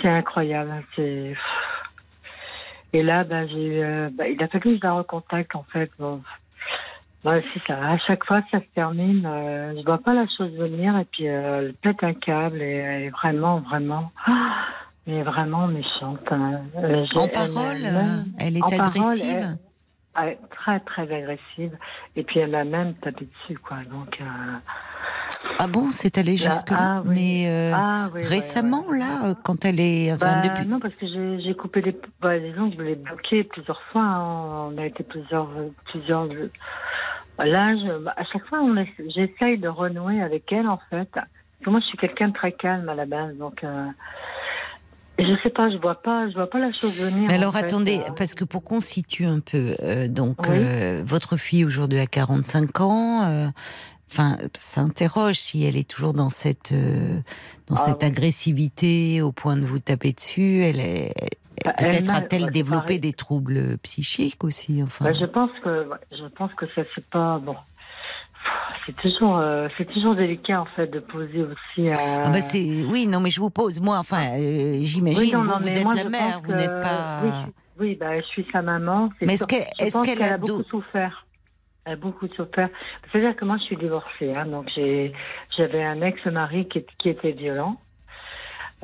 [0.00, 0.70] C'est incroyable.
[0.96, 1.34] C'est...
[2.94, 5.90] Et là, ben, j'ai, euh, ben, il a fallu que je la recontacte, en fait.
[5.98, 6.22] Bon.
[7.24, 7.76] c'est ça.
[7.78, 9.26] À chaque fois, ça se termine.
[9.26, 13.10] Euh, je vois pas la chose venir et puis elle pète un câble et, et
[13.10, 14.10] vraiment, vraiment.
[15.06, 16.20] Est vraiment méchante.
[16.30, 16.60] Hein.
[16.76, 17.84] Euh, en parole,
[18.38, 19.56] elle, est agressive
[20.14, 21.76] Très, très agressive.
[22.16, 23.78] Et puis elle m'a même tapé dessus, quoi.
[23.90, 24.20] Donc.
[24.20, 24.24] Euh,
[25.58, 30.12] ah bon, c'est allé jusque-là ah Mais euh, ah récemment, là, quand elle est.
[30.12, 30.66] Enfin, bah, depuis...
[30.66, 31.96] Non, parce que j'ai coupé les.
[32.20, 34.02] Bah, disons que je l'ai bloqué plusieurs fois.
[34.02, 34.70] Hein.
[34.72, 35.48] On a été plusieurs.
[35.86, 36.28] plusieurs...
[37.38, 37.74] Là,
[38.16, 38.60] à chaque fois,
[39.14, 41.08] j'essaye de renouer avec elle, en fait.
[41.12, 41.26] Parce
[41.64, 43.34] que moi, je suis quelqu'un de très calme à la base.
[43.36, 43.64] Donc.
[45.22, 47.28] Je sais pas, je vois pas, je vois pas la chose venir.
[47.28, 48.12] Mais alors attendez, euh.
[48.16, 52.80] parce que pour qu'on situe un peu, euh, donc euh, votre fille aujourd'hui a 45
[52.80, 53.52] ans.
[54.10, 59.56] Enfin, ça interroge si elle est toujours dans cette dans ah cette agressivité au point
[59.56, 60.62] de vous taper dessus.
[60.62, 61.14] Elle est
[61.64, 64.82] bah, peut-être a-t-elle développé des troubles psychiques aussi.
[64.82, 67.56] Enfin, bah, je pense que je pense que ça c'est pas bon
[68.86, 71.88] c'est toujours, euh, c'est toujours délicat en fait de poser aussi.
[71.88, 71.94] Euh...
[71.96, 75.76] Ah bah c'est, oui, non, mais je vous pose, moi, enfin, euh, j'imagine, vous, vous
[75.76, 77.20] êtes la mère, vous n'êtes pas.
[77.22, 77.30] Oui,
[77.78, 79.10] oui, bah, je suis sa maman.
[79.20, 81.26] Mais est-ce qu'elle, est qu'elle a, beaucoup souffert
[81.84, 82.68] Elle a beaucoup souffert.
[83.10, 85.12] C'est-à-dire que moi, je suis divorcée, hein, donc j'ai,
[85.56, 87.76] j'avais un ex-mari qui, qui était violent.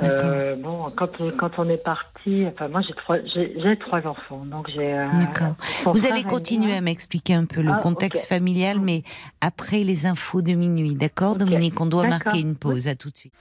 [0.02, 4.68] Euh, bon, quand, quand on est parti, enfin moi j'ai trois, j'ai trois enfants, donc
[4.72, 4.94] j'ai.
[4.94, 5.54] Euh, D'accord.
[5.92, 9.02] Vous allez continuer à m'expliquer un peu le ah, contexte familial, mais
[9.40, 11.80] après les infos de minuit, d'accord, Dominique?
[11.80, 12.86] On doit marquer une pause.
[12.86, 13.32] À tout de suite.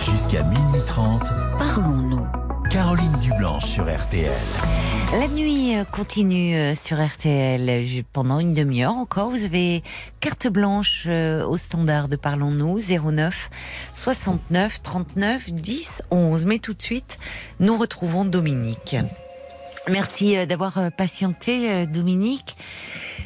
[0.00, 1.22] Jusqu'à minuit 30,
[1.58, 2.43] parlons-nous.
[2.74, 4.32] Caroline Dublanche sur RTL.
[5.12, 9.30] La nuit euh, continue euh, sur RTL pendant une demi-heure encore.
[9.30, 9.84] Vous avez
[10.18, 13.50] carte blanche euh, au standard de Parlons-nous 09
[13.94, 16.46] 69 39 10 11.
[16.46, 17.16] Mais tout de suite,
[17.60, 18.96] nous retrouvons Dominique.
[19.88, 22.56] Merci d'avoir patienté, Dominique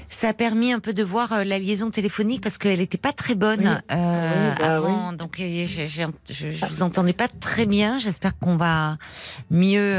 [0.09, 3.13] ça a permis un peu de voir euh, la liaison téléphonique parce qu'elle n'était pas
[3.13, 5.13] très bonne euh, bah avant.
[5.13, 7.99] Donc euh, je, je, vous entendais pas très bien.
[7.99, 8.97] J'espère qu'on va
[9.51, 9.99] mieux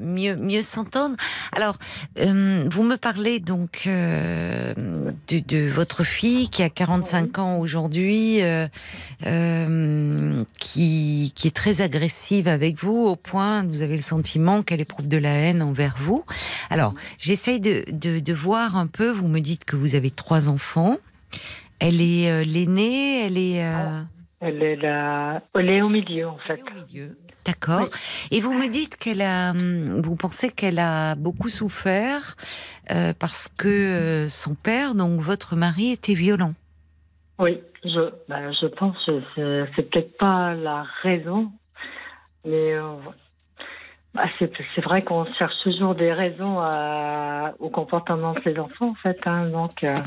[0.00, 1.16] mieux mieux s'entendre.
[1.52, 1.76] Alors
[2.16, 4.74] vous me parlez donc de,
[5.28, 8.40] de, votre fille qui a 45 ans aujourd'hui,
[10.58, 15.08] qui qui est très agressive avec vous au point vous avez le sentiment qu'elle éprouve
[15.08, 16.24] de la haine envers vous.
[16.70, 19.10] Alors j'essaye de, de, de voir un peu.
[19.10, 20.96] Vous me dites dites que vous avez trois enfants.
[21.80, 23.64] Elle est euh, l'aînée, elle est.
[23.64, 24.02] Euh,
[24.40, 26.62] elle est là, elle est au milieu en fait.
[27.44, 27.88] D'accord.
[28.30, 32.36] Et vous me dites qu'elle a, hum, vous pensez qu'elle a beaucoup souffert
[32.90, 36.54] euh, parce que son père, donc votre mari, était violent.
[37.38, 38.96] Oui, je, bah, je pense
[39.34, 41.50] que c'est peut-être pas la raison,
[42.44, 42.74] mais
[44.14, 46.58] bah, c'est vrai qu'on cherche toujours des raisons
[47.58, 49.18] au comportement de ses enfants, en fait.
[49.26, 49.98] Hein, donc, euh.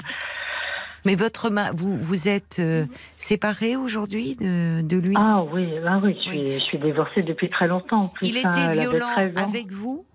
[1.06, 2.86] Mais votre vous vous êtes euh,
[3.18, 5.14] séparée aujourd'hui de, de, lui?
[5.18, 8.04] Ah oui, ah oui, je suis, je suis divorcée depuis très longtemps.
[8.04, 10.06] En plus, il hein, était violent avec vous?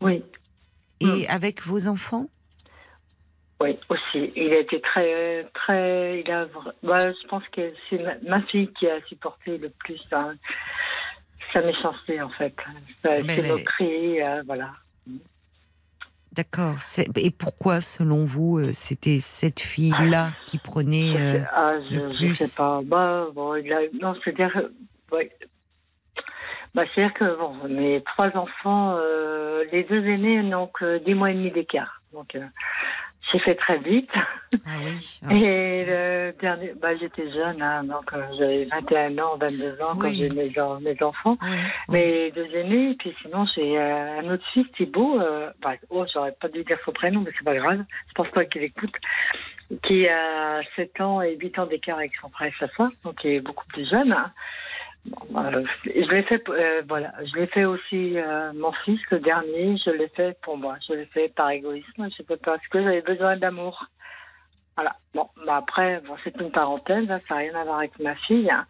[0.00, 0.24] Oui.
[1.00, 1.26] Et mm.
[1.28, 2.26] avec vos enfants?
[3.62, 4.32] Oui, aussi.
[4.36, 6.20] Il a été très, très.
[6.20, 6.46] Il a,
[6.82, 10.00] bah, je pense que c'est ma, fille qui a supporté le plus.
[10.12, 10.34] Hein,
[11.52, 12.54] sa méchanceté, en fait.
[13.04, 14.70] Ses moqueries, euh, voilà.
[16.32, 16.76] D'accord.
[17.16, 22.36] Et pourquoi, selon vous, euh, c'était cette fille-là qui prenait euh, ah, je, le plus
[22.36, 22.80] sais pas.
[22.84, 23.80] Bah, bon, il a...
[24.00, 24.68] Non, c'est-à-dire...
[25.10, 25.30] Ouais.
[26.74, 28.96] Bah, c'est-à-dire que bon, mes trois enfants,
[29.72, 32.00] les deux aînés n'ont que dix mois et demi d'écart.
[32.12, 32.36] Donc,
[33.30, 34.10] j'ai fait très vite.
[34.66, 35.20] Ah oui.
[35.30, 40.10] Et le dernier, bah, j'étais jeune, hein, donc euh, j'avais 21 ans, 22 ans quand
[40.10, 41.38] j'ai mes, mes enfants.
[41.88, 45.20] Mes deux aînés, puis sinon j'ai euh, un autre fils, Thibaut.
[45.20, 47.84] Euh, bah, oh, j'aurais pas dû dire son prénom, mais c'est pas grave.
[48.08, 48.94] Je pense pas qu'il écoute.
[49.84, 53.22] Qui a 7 ans et 8 ans d'écart avec son frère et sa soeur, donc
[53.22, 54.10] il est beaucoup plus jeune.
[54.10, 54.32] Hein.
[55.30, 55.50] Bah,
[55.84, 59.76] je l'ai fait, euh, voilà, je l'ai fait aussi euh, mon fils le dernier.
[59.78, 60.76] Je l'ai fait pour moi.
[60.86, 62.08] Je l'ai fait par égoïsme.
[62.10, 63.86] Je sais parce que j'avais besoin d'amour.
[64.76, 64.94] Voilà.
[65.14, 67.10] Bon, bah après, bon, c'est une parenthèse.
[67.10, 68.50] Hein, ça n'a rien à voir avec ma fille.
[68.50, 68.66] Hein.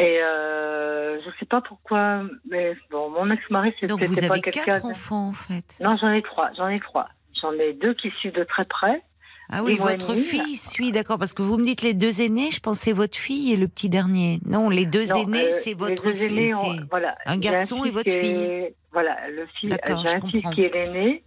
[0.00, 4.84] Et euh, je sais pas pourquoi, mais bon, mon ex-mari, c'était Donc vous avez quatre
[4.84, 5.76] enfants en fait.
[5.80, 6.52] Non, j'en ai trois.
[6.56, 7.08] J'en ai trois.
[7.40, 9.02] J'en ai deux qui suivent de très près.
[9.50, 12.60] Ah oui, votre fille suit, d'accord, parce que vous me dites les deux aînés, je
[12.60, 14.40] pensais votre fille et le petit dernier.
[14.44, 16.52] Non, les deux aînés, euh, c'est votre fille.
[16.90, 18.74] voilà, un garçon et votre fille.
[18.92, 21.22] Voilà, le fils, j'ai un fils qui est l'aîné.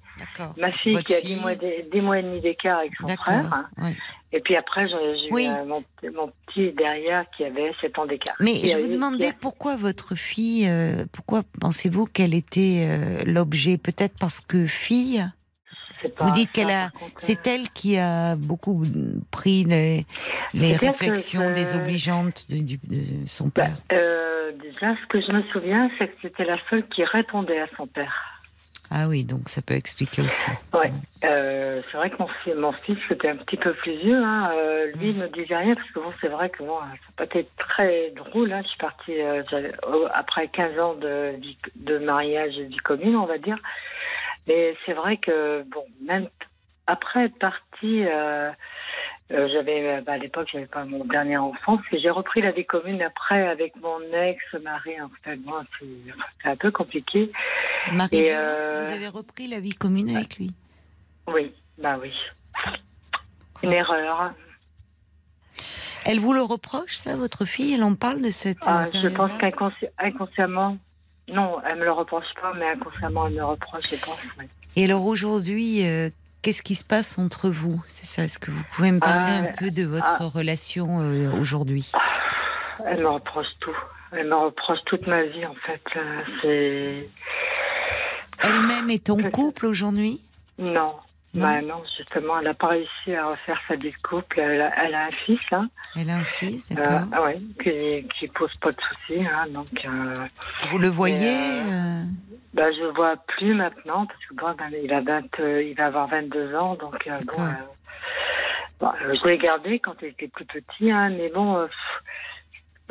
[0.58, 1.54] Ma fille qui a 10 mois,
[2.04, 3.70] mois et demi d'écart avec son frère.
[4.34, 8.36] Et puis après, j'ai eu euh, mon, petit derrière qui avait 7 ans d'écart.
[8.40, 13.78] Mais je vous demandais pourquoi votre fille, euh, pourquoi pensez-vous qu'elle était l'objet?
[13.78, 15.26] Peut-être parce que fille
[16.20, 18.84] vous dites qu'elle a, c'est elle qui a beaucoup
[19.30, 20.06] pris les,
[20.54, 23.76] les réflexions désobligeantes de, de, son bah, père.
[23.94, 27.68] Euh, déjà, ce que je me souviens, c'est que c'était la seule qui répondait à
[27.78, 28.14] son père.
[28.94, 30.50] Ah oui, donc ça peut expliquer aussi.
[30.74, 30.92] Ouais,
[31.24, 32.28] euh, c'est vrai que mon,
[32.60, 34.22] mon fils était un petit peu plus vieux.
[34.22, 34.52] Hein.
[34.54, 36.88] Euh, lui, il ne me disait rien parce que bon, c'est vrai que bon, ça
[36.88, 38.52] n'a pas été très drôle.
[38.52, 38.62] Hein.
[38.64, 39.16] Je suis partie
[40.14, 41.36] après 15 ans de,
[41.78, 43.58] de mariage et vie commune, on va dire.
[44.48, 46.28] Mais c'est vrai que, bon, même
[46.88, 48.52] après être partie, euh,
[49.32, 52.52] euh, j'avais, bah, à l'époque, j'avais pas mon dernier enfant, parce que j'ai repris la
[52.52, 55.00] vie commune après avec mon ex-mari.
[55.02, 57.32] En fait, moi, c'est un peu compliqué.
[57.94, 60.54] Marie, euh, vous avez repris la vie commune avec lui?
[61.28, 62.14] Oui, bah oui.
[63.64, 64.34] Une erreur.
[66.04, 67.74] Elle vous le reproche, ça, votre fille?
[67.74, 68.66] Elle en parle de cette.
[68.66, 70.78] Ah, je pense qu'inconsciemment,
[71.32, 74.20] non, elle me le reproche pas, mais inconsciemment, elle me reproche, je pense.
[74.76, 76.10] Et alors aujourd'hui, euh,
[76.42, 77.84] Qu'est-ce qui se passe entre vous?
[77.88, 78.24] C'est ça.
[78.24, 80.26] Est-ce que vous pouvez me parler un peu de votre ah.
[80.26, 80.98] relation
[81.40, 81.92] aujourd'hui?
[82.84, 83.78] Elle me reproche tout.
[84.12, 85.82] Elle me reproche toute ma vie, en fait.
[86.42, 87.08] C'est.
[88.40, 90.20] Elle-même est en couple aujourd'hui?
[90.58, 90.96] Non.
[91.34, 91.48] Non.
[91.48, 94.40] Bah non, justement, elle n'a pas réussi à refaire sa vie de couple.
[94.40, 95.40] Elle a, un fils.
[95.54, 95.70] Hein.
[95.96, 97.26] Elle a un fils, euh, d'accord.
[97.26, 99.26] Euh, oui, qui, qui pose pas de soucis.
[99.26, 100.28] Hein, donc, euh,
[100.68, 102.04] Vous le voyez euh,
[102.54, 105.22] bah, Je le vois plus maintenant, parce que bon, ben, il, a 20,
[105.62, 106.76] il va avoir 22 ans.
[106.76, 107.44] Donc, bon,
[108.82, 110.92] bon, je l'ai gardé quand il était plus petit.
[110.92, 111.66] Hein, mais bon,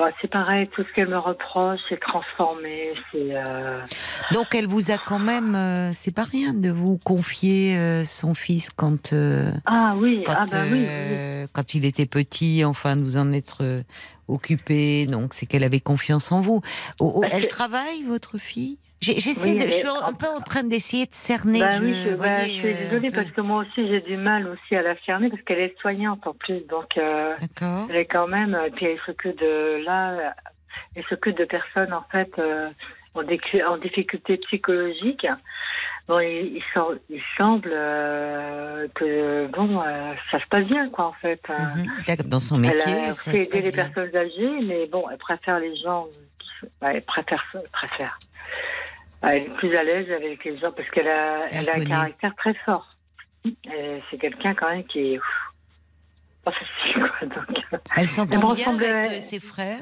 [0.00, 2.94] bah, c'est pareil, tout ce qu'elle me reproche, c'est transformé.
[3.12, 3.82] C'est, euh,
[4.32, 8.32] Donc elle vous a quand même, euh, c'est pas rien de vous confier euh, son
[8.32, 9.12] fils quand.
[9.66, 10.86] ah oui, quand, ah bah oui,
[11.52, 13.82] quand il était petit, enfin nous en être
[14.26, 15.04] occupé.
[15.04, 16.62] Donc c'est qu'elle avait confiance en vous.
[16.98, 18.78] Bah, elle travaille, votre fille?
[19.00, 21.60] J'essaie de, je suis un peu en train d'essayer de cerner.
[21.60, 24.76] Bah oui, je, bah, je suis désolée parce que moi aussi j'ai du mal aussi
[24.76, 27.34] à la cerner parce qu'elle est soignante en plus, donc euh,
[27.88, 28.58] elle est quand même.
[28.66, 30.34] Et puis elle s'occupe de là,
[30.94, 32.68] elle s'occupe de personnes en fait euh,
[33.14, 35.26] en, en, difficulté psychologique.
[36.06, 36.60] Bon, il,
[37.08, 41.40] il, semble euh, que bon, euh, ça se passe bien quoi en fait.
[41.48, 42.16] Mhm.
[42.26, 45.74] Dans son métier, elle, ça se aider les personnes âgées, mais bon, elle préfère les
[45.76, 46.06] gens.
[46.60, 48.18] Qui, elle préfère, préfère
[49.22, 52.34] elle est plus à l'aise avec les gens parce qu'elle a, elle, a un caractère
[52.36, 52.88] très fort.
[53.44, 55.20] C'est quelqu'un quand même qui est
[56.44, 57.02] pas facile.
[57.18, 57.80] Quoi, donc.
[57.96, 59.78] Elle s'entend bien avec euh, ses frères?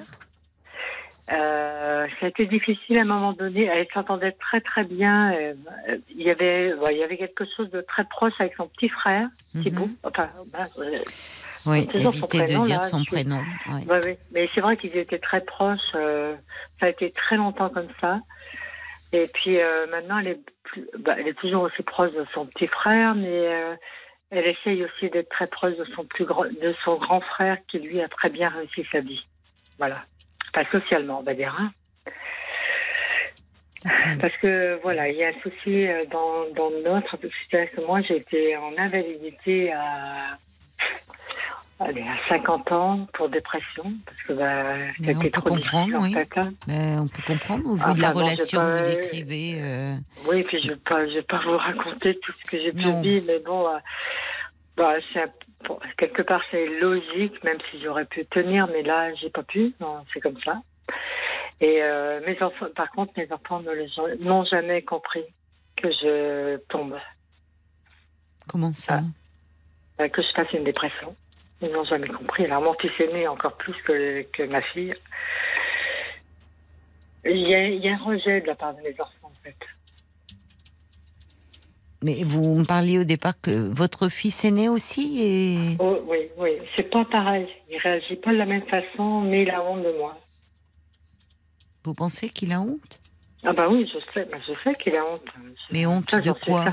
[1.31, 3.65] Euh, ça a été difficile à un moment donné.
[3.65, 5.33] Elle s'entendait très très bien.
[5.35, 5.55] Euh,
[6.11, 9.29] il y avait, il y avait quelque chose de très proche avec son petit frère,
[9.55, 9.89] mm -hmm.
[10.05, 10.67] Enfin, bah,
[11.69, 13.41] oui, éviter de dire son prénom.
[13.69, 13.83] Oui.
[13.89, 14.17] oui.
[14.33, 15.93] Mais c'est vrai qu'ils étaient très proches.
[15.93, 18.21] ça a été très longtemps comme ça.
[19.13, 20.41] Et puis euh, maintenant, elle est,
[20.99, 23.75] bah, elle est toujours aussi proche de son petit frère, mais euh,
[24.31, 27.79] elle essaye aussi d'être très proche de son plus grand, de son grand frère qui
[27.79, 29.25] lui a très bien réussi sa vie.
[29.79, 30.05] Voilà.
[30.53, 31.57] Pas socialement, on va dire.
[31.59, 31.71] Hein.
[34.21, 37.87] Parce que voilà, il y a un souci euh, dans, dans notre situation.
[37.87, 40.37] Moi, j'ai été en invalidité à
[41.81, 46.29] Allez, à 50 ans pour dépression, parce que bah, c'était trop difficile en fait.
[46.37, 46.53] Hein.
[46.69, 49.59] on peut comprendre au vu de la relation que vous décrivez.
[49.61, 49.95] Euh...
[50.29, 52.91] Oui, puis je ne vais, pas, vais pas vous raconter tout ce que j'ai pu
[53.01, 53.79] vivre, mais bon, euh,
[54.77, 54.95] bah,
[55.69, 59.73] bon, quelque part c'est logique, même si j'aurais pu tenir, mais là j'ai pas pu,
[60.13, 60.61] c'est comme ça.
[61.61, 63.63] Et euh, mes enfants, par contre, mes enfants
[64.21, 65.25] n'ont jamais compris
[65.77, 66.97] que je tombe.
[68.49, 69.03] Comment ça?
[69.99, 70.09] Ah.
[70.09, 71.15] Que je fasse une dépression.
[71.61, 72.45] Ils n'ont jamais compris.
[72.45, 74.95] Alors, mon fils aîné, encore plus que, que ma fille.
[77.25, 79.43] Il y, a, il y, a, un rejet de la part de mes enfants, en
[79.43, 79.57] fait.
[82.03, 85.77] Mais vous me parliez au départ que votre fils aîné aussi est...
[85.81, 86.51] Oh, oui, oui.
[86.77, 87.49] C'est pas pareil.
[87.69, 90.17] Il réagit pas de la même façon, mais il a honte de moi.
[91.85, 93.01] Vous pensez qu'il a honte?
[93.45, 94.29] Ah bah oui, je sais.
[94.47, 95.23] je sais qu'il a honte.
[95.71, 96.65] Mais honte de quoi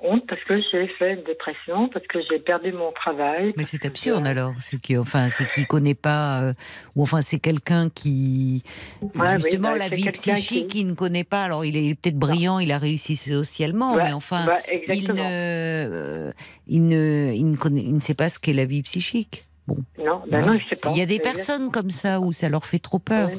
[0.00, 3.52] honte parce que j'ai fait une dépression, parce que j'ai perdu mon travail.
[3.56, 6.52] Mais c'est absurde alors, c'est qui, enfin, c'est qui connaît pas, euh,
[6.94, 8.62] ou enfin c'est quelqu'un qui,
[9.02, 10.80] justement bah, la vie psychique, qui...
[10.80, 11.44] il ne connaît pas.
[11.44, 14.46] Alors il est peut-être brillant, il a réussi socialement, mais enfin,
[14.88, 16.32] il, ne, euh,
[16.66, 19.44] il ne, il ne connaît, il ne sait pas ce qu'est la vie psychique.
[19.66, 19.78] Bon.
[19.98, 20.90] Non, ben non, je sais pas.
[20.90, 23.30] Il y a des personnes comme ça où ça leur fait trop peur.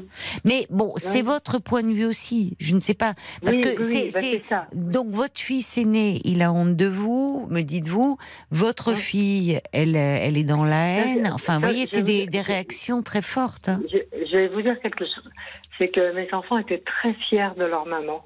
[0.44, 2.58] Mais bon, c'est votre point de vue aussi.
[2.60, 3.14] Je ne sais pas.
[3.44, 4.44] Parce que c'est.
[4.49, 8.18] Bah, donc, votre fils aîné, il a honte de vous, me dites-vous.
[8.52, 11.30] Votre fille, elle, elle est dans la haine.
[11.34, 13.70] Enfin, vous voyez, c'est des, des, réactions très fortes.
[13.70, 13.82] Hein.
[13.90, 13.98] Je,
[14.30, 15.30] je, vais vous dire quelque chose.
[15.78, 18.26] C'est que mes enfants étaient très fiers de leur maman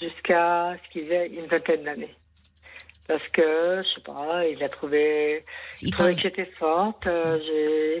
[0.00, 2.16] jusqu'à ce qu'ils aient une vingtaine d'années
[3.12, 5.44] parce que, je sais pas, il a trouvé,
[5.82, 8.00] il trouvé que j'étais forte, euh,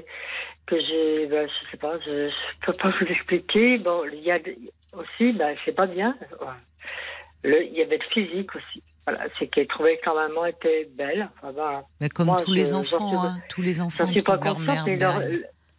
[0.66, 3.76] que j'ai, ben, je sais pas, je, je, peux pas vous expliquer.
[3.76, 4.38] Bon, il y a
[4.94, 6.16] aussi, ben, c'est pas bien.
[7.44, 8.82] Le, il y avait le physique aussi.
[9.06, 11.28] Voilà, c'est qu'il trouvait que leur maman était belle.
[11.36, 14.06] Enfin, ben, Mais comme tous les enfants, hein, tous les enfants.
[14.06, 15.20] Je suis pas consciente, mais leur,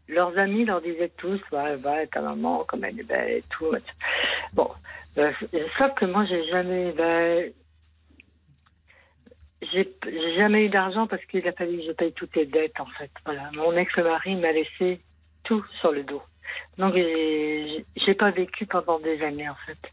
[0.09, 3.73] leurs amis leur disaient tous, ouais, ouais, ta maman, comme elle est belle et tout.
[4.53, 4.69] Bon,
[5.17, 5.31] euh,
[5.77, 7.51] sauf que moi, j'ai jamais, ben,
[9.71, 12.85] j'ai jamais eu d'argent parce qu'il a fallu que je paye toutes les dettes, en
[12.85, 13.11] fait.
[13.25, 13.49] Voilà.
[13.53, 14.99] Mon ex-mari m'a laissé
[15.43, 16.21] tout sur le dos.
[16.77, 19.91] Donc, j'ai pas vécu pendant des années, en fait.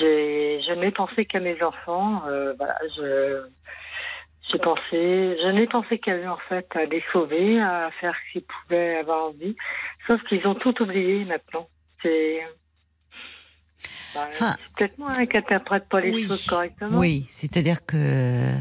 [0.00, 2.22] Je n'ai pensé qu'à mes enfants.
[2.26, 3.42] Euh, voilà, je,
[4.50, 8.32] j'ai pensé, je n'ai pensé qu'à eux, en fait, à les sauver, à faire ce
[8.32, 9.56] qu'ils pouvaient avoir envie.
[10.06, 11.68] Sauf qu'ils ont tout oublié maintenant.
[12.02, 12.40] C'est,
[14.14, 14.46] bah, c'est
[14.76, 16.98] peut-être moi hein, qui n'interprète pas les choses correctement.
[16.98, 18.52] Oui, c'est-à-dire que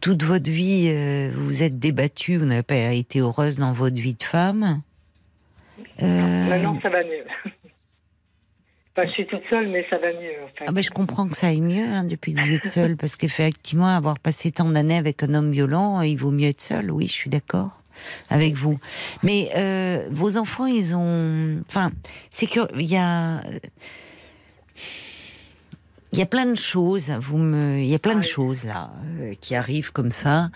[0.00, 0.92] toute votre vie,
[1.32, 4.82] vous vous êtes débattue, vous n'avez pas été heureuse dans votre vie de femme.
[6.00, 7.24] Maintenant, ça va mieux.
[9.04, 10.32] je suis toute seule, mais ça va mieux.
[10.66, 13.16] ah ben, je comprends que ça aille mieux hein, depuis que vous êtes seule, parce
[13.16, 16.90] qu'effectivement, avoir passé tant d'années avec un homme violent, il vaut mieux être seul.
[16.90, 17.82] Oui, je suis d'accord
[18.28, 18.78] avec vous.
[19.22, 21.60] Mais euh, vos enfants, ils ont.
[21.68, 21.92] Enfin,
[22.30, 23.42] c'est qu'il y a.
[26.12, 28.90] Il y a plein de choses, vous me, il y a plein de choses là
[29.20, 30.50] euh, qui arrivent comme ça.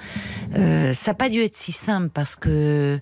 [0.56, 2.98] Euh, ça n'a pas dû être si simple parce que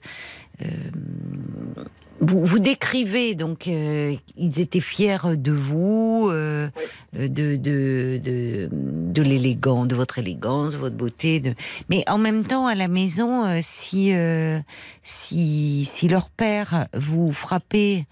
[2.20, 6.68] vous, vous, décrivez donc euh, ils étaient fiers de vous, euh,
[7.14, 11.40] de de de, de l'élégance, de votre élégance, de votre beauté.
[11.40, 11.54] De...
[11.88, 14.14] Mais en même temps, à la maison, euh, si
[15.02, 18.04] si si leur père vous frappait,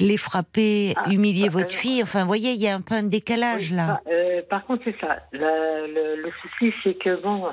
[0.00, 2.94] les frappait, ah, humiliait bah, votre fille, enfin, vous voyez, il y a un peu
[2.94, 4.00] un décalage là.
[4.06, 4.10] Bah,
[4.48, 5.18] par contre, c'est ça.
[5.32, 7.48] Le, le, souci, c'est que bon,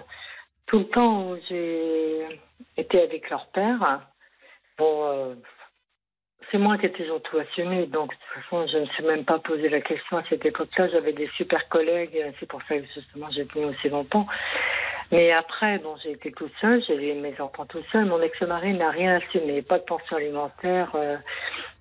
[0.68, 2.26] tout le temps j'ai
[2.78, 4.08] été avec leur père,
[4.78, 5.36] bon
[6.52, 9.04] c'est moi qui ai toujours tout assumé, donc de toute façon, je ne me suis
[9.04, 10.88] même pas posé la question à cette époque-là.
[10.90, 14.26] J'avais des super collègues, c'est pour ça que justement j'ai tenu aussi longtemps.
[15.12, 18.06] Mais après, bon, j'ai été toute seule, j'ai eu mes enfants tout seul.
[18.06, 20.92] Mon ex-mari n'a rien assumé, pas de pension alimentaire.
[20.94, 21.18] Euh,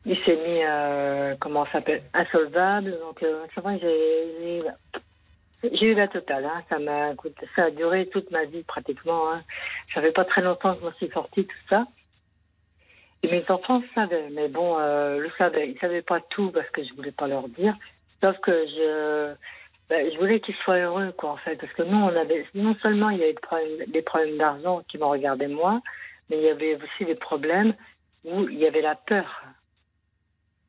[0.07, 2.99] il s'est mis, euh, comment s'appelle, insolvable.
[3.01, 3.78] Donc, euh, c'est vrai,
[5.62, 6.62] j'ai eu la totale, hein.
[6.70, 7.12] ça m'a
[7.55, 9.31] ça a duré toute ma vie pratiquement.
[9.31, 9.43] Hein.
[9.93, 11.85] Ça fait pas très longtemps que je m'en suis sortie tout ça.
[13.24, 15.69] Mes enfants savaient, mais bon, euh, le savaient.
[15.69, 17.77] Ils ne savaient pas tout parce que je ne voulais pas leur dire.
[18.23, 19.35] Sauf que je,
[19.89, 21.57] ben, je voulais qu'ils soient heureux, quoi, en fait.
[21.57, 23.35] Parce que nous, on avait, non seulement il y avait
[23.89, 25.81] des problèmes, d'argent qui m'ont regardé moi,
[26.31, 27.74] mais il y avait aussi des problèmes
[28.24, 29.43] où il y avait la peur.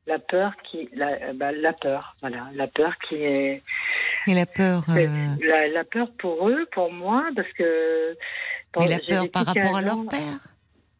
[0.06, 3.62] La peur qui, la, ben, la peur, voilà, la peur qui est.
[4.26, 4.82] Et la peur.
[4.88, 5.06] Euh,
[5.46, 8.16] la, la, peur pour eux, pour moi, parce que.
[8.78, 10.38] Mais la peur par rapport à leur père?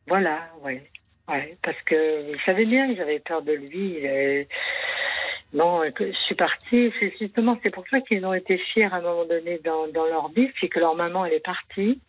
[0.07, 0.81] Voilà, oui.
[1.31, 3.99] Ouais, parce que ils savaient bien, ils avaient peur de lui.
[5.53, 6.93] Non, je suis partie.
[7.01, 10.07] C'est justement, c'est pour ça qu'ils ont été fiers à un moment donné dans, dans
[10.07, 12.01] leur vie, puis que leur maman elle est partie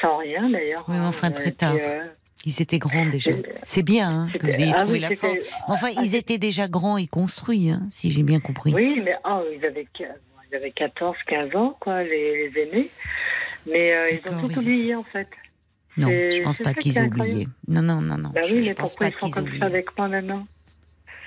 [0.00, 0.84] sans rien d'ailleurs.
[0.88, 1.74] Oui, mais enfin très tard.
[1.78, 2.04] Euh,
[2.44, 3.32] ils étaient grands déjà.
[3.64, 5.38] C'est bien hein, que vous ayez ah trouvé la force.
[5.66, 8.72] Enfin, ils étaient déjà grands et construits, hein, si j'ai bien compris.
[8.72, 12.88] Oui, mais oh, ils, avaient, ils avaient 14, 15 ans, quoi, les, aînés.
[13.66, 15.26] Mais euh, ils ont tout oublié, en fait.
[15.96, 17.48] Non, je pense pas qu'ils aient oublié.
[17.68, 18.30] Non, non, non, non.
[18.34, 19.62] Bah oui, je, mais pense pas qu'ils oublient.
[19.62, 20.46] avec moi maintenant?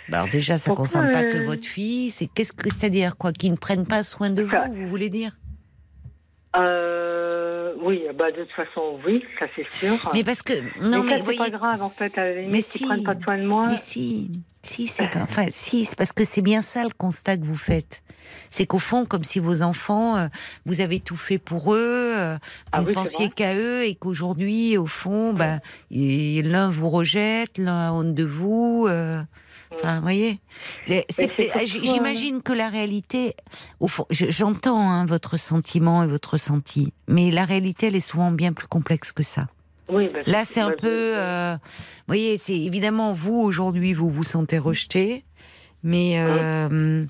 [0.07, 2.11] Bah, alors déjà, ça ne concerne pas que euh, votre fille.
[2.11, 5.37] C'est qu'est-ce que c'est-à-dire quoi Qu'ils ne prennent pas soin de vous, vous voulez dire?
[6.55, 10.11] euh, oui, bah de toute façon, oui, ça c'est sûr.
[10.13, 12.13] Mais parce que non, mais, c'est pas grave en fait.
[12.17, 13.67] mais si, prennent pas soin de moi.
[13.69, 14.31] Mais si,
[14.61, 18.01] si c'est enfin si, c'est parce que c'est bien ça le constat que vous faites.
[18.49, 20.27] C'est qu'au fond, comme si vos enfants, euh,
[20.65, 22.37] vous avez tout fait pour eux, euh,
[22.73, 25.59] vous ne ah pensiez qu'à eux, et qu'aujourd'hui, au fond, bah,
[25.91, 28.85] l'un vous rejette, l'un honte de vous.
[28.87, 29.21] Euh,
[29.75, 30.39] Enfin, vous voyez,
[31.63, 33.35] j'imagine que la réalité,
[33.79, 38.31] au fond, j'entends hein, votre sentiment et votre ressenti, mais la réalité, elle est souvent
[38.31, 39.47] bien plus complexe que ça.
[39.91, 44.57] Oui, Là, c'est un peu, euh, vous voyez, c'est évidemment vous aujourd'hui, vous vous sentez
[44.57, 45.23] rejeté,
[45.83, 47.05] mais euh,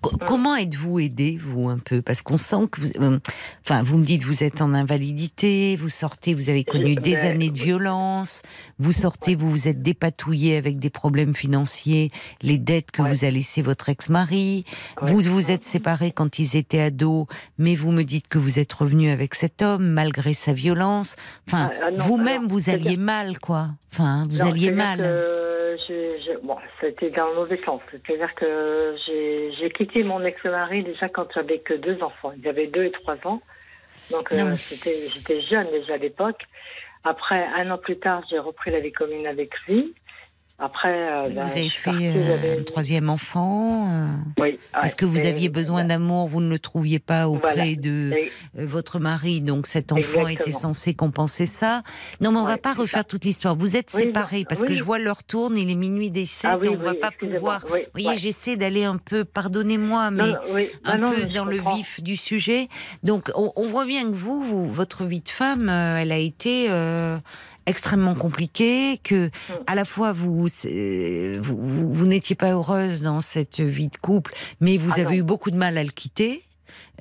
[0.00, 2.00] Comment êtes-vous aidé, vous, un peu?
[2.00, 2.88] Parce qu'on sent que vous.
[3.00, 3.18] Euh,
[3.64, 7.50] enfin, vous me dites, vous êtes en invalidité, vous sortez, vous avez connu des années
[7.50, 8.40] de violence,
[8.78, 12.10] vous sortez, vous vous êtes dépatouillé avec des problèmes financiers,
[12.40, 14.64] les dettes que vous a laissées votre ex-mari,
[15.02, 17.26] vous vous êtes séparés quand ils étaient ados,
[17.58, 21.16] mais vous me dites que vous êtes revenu avec cet homme, malgré sa violence.
[21.46, 23.70] Enfin, ah, vous-même, vous alliez mal, quoi.
[23.92, 25.00] Enfin, vous alliez mal
[26.42, 27.80] bon, c'était dans le mauvais sens.
[27.90, 32.32] C'est-à-dire que j'ai quitté mon ex-mari déjà quand j'avais que deux enfants.
[32.36, 33.40] Il avait deux et trois ans.
[34.10, 36.42] Donc euh, j'étais jeune déjà à l'époque.
[37.04, 39.94] Après, un an plus tard, j'ai repris la vie commune avec lui.
[40.62, 43.88] Après, euh, vous ben, avez fait euh, un troisième enfant.
[43.88, 44.06] Euh,
[44.40, 44.58] oui.
[44.72, 48.12] Parce que vous aviez besoin d'amour, vous ne le trouviez pas auprès de
[48.54, 51.82] votre mari, donc cet enfant était censé compenser ça.
[52.20, 53.56] Non, mais on ne va pas refaire toute l'histoire.
[53.56, 56.58] Vous êtes séparés parce que je vois l'heure tourne, il est minuit des 7, ah
[56.62, 57.64] on ne va pas pouvoir.
[57.66, 60.34] Vous voyez, j'essaie d'aller un peu, pardonnez-moi, mais
[60.84, 62.68] un peu dans le vif du sujet.
[63.02, 66.68] Donc, on, on, voit bien que vous, vous, votre vie de femme, elle a été
[67.70, 69.30] extrêmement compliqué, que mm.
[69.66, 74.76] à la fois vous vous, vous, n'étiez pas heureuse dans cette vie de couple, mais
[74.76, 76.42] vous ah avez eu beaucoup de mal à le quitter.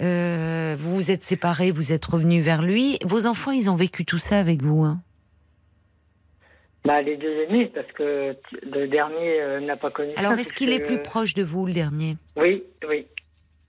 [0.02, 2.98] Euh, vous vous êtes séparés, vous êtes revenus vers lui.
[3.06, 5.02] Vos enfants, ils ont vécu tout ça avec vous hein?
[6.86, 10.72] Bah, les deux aînés, parce que le dernier euh, n'a pas connu Alors, est-ce qu'il
[10.72, 12.16] est plus proche de vous, le dernier?
[12.38, 13.06] Oui, oui.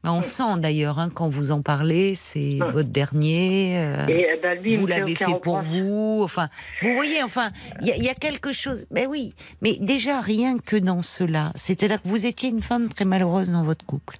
[0.03, 3.75] On sent d'ailleurs, hein, quand vous en parlez, c'est votre dernier.
[3.77, 6.23] Euh, eh ben, vous l'avez fait pour vous.
[6.25, 6.49] Enfin,
[6.83, 7.51] vous voyez, enfin,
[7.83, 8.87] il y, a quelque chose.
[8.91, 12.63] Mais ben oui, mais déjà rien que dans cela, c'était là que vous étiez une
[12.63, 14.17] femme très malheureuse dans votre couple.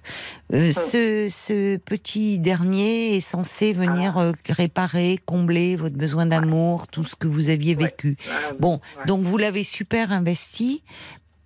[0.53, 4.25] Euh, ce, ce, petit dernier est censé venir ah.
[4.25, 8.15] euh, réparer, combler votre besoin d'amour, tout ce que vous aviez vécu.
[8.29, 10.83] Ah, bon, donc vous l'avez super investi.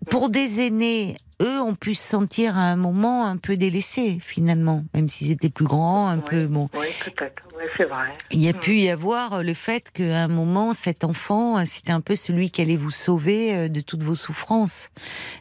[0.09, 4.83] Pour des aînés eux ont pu se sentir à un moment un peu délaissés finalement,
[4.93, 6.69] même s'ils étaient plus grands, un peu bon.
[6.73, 7.43] Oui, peut-être.
[7.77, 8.07] c'est vrai.
[8.31, 8.59] Il y a mm.
[8.59, 12.61] pu y avoir le fait qu'à un moment, cet enfant, c'était un peu celui qui
[12.61, 14.89] allait vous sauver euh, de toutes vos souffrances,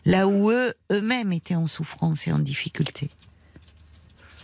[0.05, 3.11] là où eux, eux-mêmes étaient en souffrance et en difficulté.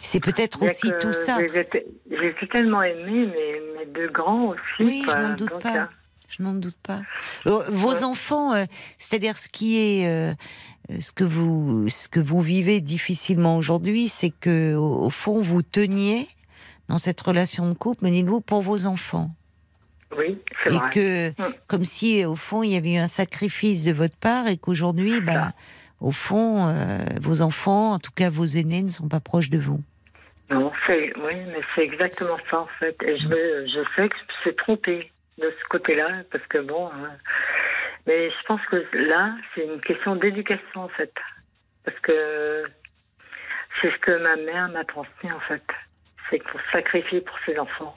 [0.02, 1.38] C'est peut-être aussi tout ça.
[1.48, 3.26] J'ai tellement aimé
[3.78, 4.60] mes, deux grands aussi.
[4.80, 5.76] Oui, je n'en doute pas.
[5.76, 5.86] Euh,
[6.28, 7.00] je n'en doute pas.
[7.46, 8.54] Euh, vos enfants,
[8.98, 10.32] c'est-à-dire ce qui est euh,
[10.98, 16.26] ce que vous ce que vous vivez difficilement aujourd'hui, c'est que au, fond vous teniez
[16.88, 19.30] dans cette relation de couple, mais dites-vous pour vos enfants.
[20.16, 20.88] Oui, c'est vrai.
[20.88, 21.54] Et que mm.
[21.68, 25.20] comme si au fond il y avait eu un sacrifice de votre part et qu'aujourd'hui,
[25.20, 25.52] bah,
[26.00, 29.58] au fond, euh, vos enfants, en tout cas vos aînés, ne sont pas proches de
[29.58, 29.80] vous.
[30.50, 32.96] Non, c'est oui, mais c'est exactement ça en fait.
[33.04, 36.88] Et je, je sais que c'est trompé de ce côté-là parce que bon.
[36.88, 37.10] Hein,
[38.10, 41.14] mais je pense que là, c'est une question d'éducation, en fait.
[41.84, 42.64] Parce que
[43.80, 45.62] c'est ce que ma mère m'a transmis, en fait.
[46.28, 47.94] C'est qu'on sacrifie pour ses enfants.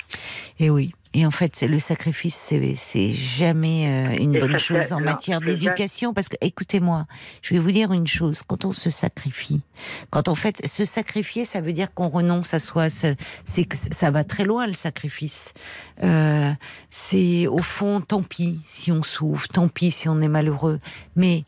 [0.60, 0.92] Et oui.
[1.16, 6.12] Et en fait, le sacrifice, c'est jamais euh, une bonne chose en matière d'éducation.
[6.12, 7.06] Parce que, écoutez-moi,
[7.44, 8.42] je vais vous dire une chose.
[8.42, 9.62] Quand on se sacrifie,
[10.10, 12.88] quand on fait se sacrifier, ça veut dire qu'on renonce à soi.
[12.90, 15.54] C'est que ça va très loin le sacrifice.
[16.02, 16.52] Euh,
[16.90, 20.80] c'est au fond, tant pis si on souffre, tant pis si on est malheureux.
[21.16, 21.44] Mais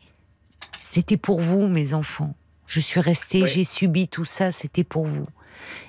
[0.78, 2.34] c'était pour vous, mes enfants.
[2.68, 5.26] Je suis restée, j'ai subi tout ça, c'était pour vous.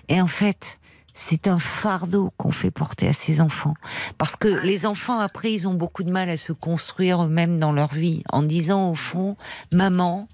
[0.09, 0.79] Et en fait,
[1.17, 3.73] c'est un fardeau qu'on fait porter à ses enfants.
[4.19, 7.71] Parce que les enfants, après, ils ont beaucoup de mal à se construire eux-mêmes dans
[7.71, 9.35] leur vie, en disant au fond,
[9.71, 10.27] maman,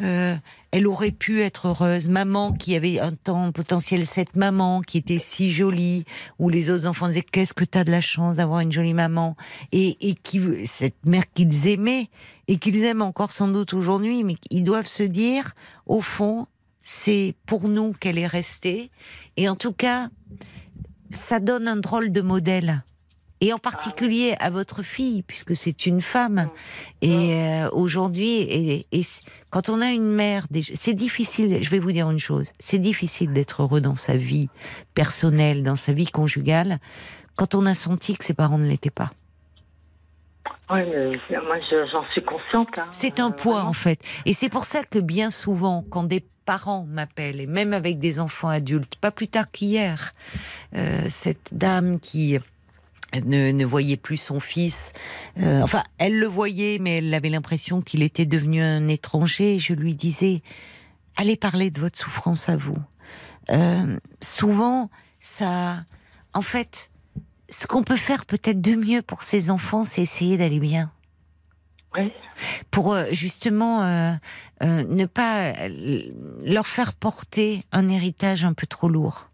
[0.00, 0.34] euh,
[0.70, 2.08] elle aurait pu être heureuse.
[2.08, 6.06] Maman qui avait un temps potentiel, cette maman qui était si jolie,
[6.38, 8.94] où les autres enfants disaient qu'est-ce que tu as de la chance d'avoir une jolie
[8.94, 9.36] maman,
[9.72, 12.08] et, et qui cette mère qu'ils aimaient
[12.48, 15.54] et qu'ils aiment encore sans doute aujourd'hui, mais ils doivent se dire
[15.84, 16.46] au fond,
[16.80, 18.90] c'est pour nous qu'elle est restée.
[19.36, 20.08] Et en tout cas,
[21.10, 22.82] ça donne un drôle de modèle.
[23.42, 26.50] Et en particulier à votre fille, puisque c'est une femme.
[27.00, 28.86] Et euh, aujourd'hui, et,
[29.48, 31.62] quand on a une mère, c'est difficile.
[31.62, 34.50] Je vais vous dire une chose c'est difficile d'être heureux dans sa vie
[34.94, 36.80] personnelle, dans sa vie conjugale,
[37.34, 39.08] quand on a senti que ses parents ne l'étaient pas.
[40.70, 40.82] Oui,
[41.30, 41.56] moi
[41.90, 42.78] j'en suis consciente.
[42.78, 42.88] Hein.
[42.92, 44.00] C'est un poids en fait.
[44.26, 48.18] Et c'est pour ça que bien souvent, quand des parents m'appellent, et même avec des
[48.18, 50.10] enfants adultes, pas plus tard qu'hier,
[50.74, 52.36] euh, cette dame qui
[53.24, 54.92] ne, voyait plus son fils.
[55.38, 59.60] Euh, enfin, elle le voyait, mais elle avait l'impression qu'il était devenu un étranger.
[59.60, 60.40] Je lui disais,
[61.14, 62.74] allez parler de votre souffrance à vous.
[63.50, 64.90] Euh, souvent,
[65.20, 65.84] ça,
[66.34, 66.90] en fait,
[67.48, 70.90] ce qu'on peut faire peut-être de mieux pour ses enfants, c'est essayer d'aller bien.
[72.70, 74.12] Pour euh, justement euh,
[74.62, 75.52] euh, ne pas
[76.44, 79.26] leur faire porter un héritage un peu trop lourd.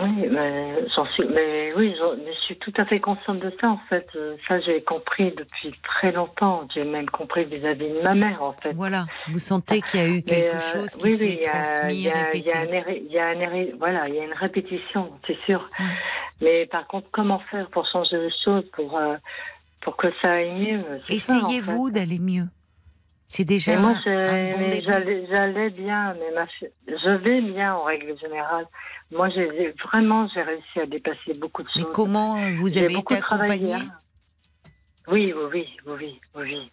[0.00, 4.08] Oui, mais suis, mais oui, je suis tout à fait consciente de ça en fait.
[4.48, 6.66] Ça, j'ai compris depuis très longtemps.
[6.74, 8.72] J'ai même compris vis-à-vis de ma mère en fait.
[8.72, 12.38] Voilà, vous sentez qu'il y a eu quelque chose qui s'est transmis, répété.
[12.38, 13.34] Il y a,
[13.76, 15.68] voilà, il y a une répétition, c'est sûr.
[16.40, 18.98] Mais par contre, comment faire pour changer les choses, pour
[19.82, 20.84] pour que ça aille mieux.
[21.08, 22.48] Essayez-vous d'aller mieux.
[23.28, 26.46] C'est déjà moi, un bon J'allais bien, mais ma,
[26.86, 28.66] je vais bien en règle générale.
[29.10, 31.82] Moi, j'ai vraiment, j'ai réussi à dépasser beaucoup de choses.
[31.86, 33.88] Mais comment vous avez été accompagnée hein.
[35.08, 36.70] oui, oui, oui, oui, oui.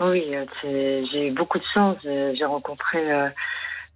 [0.00, 0.46] Oui, euh,
[1.12, 1.98] j'ai eu beaucoup de chance.
[2.04, 2.98] J'ai rencontré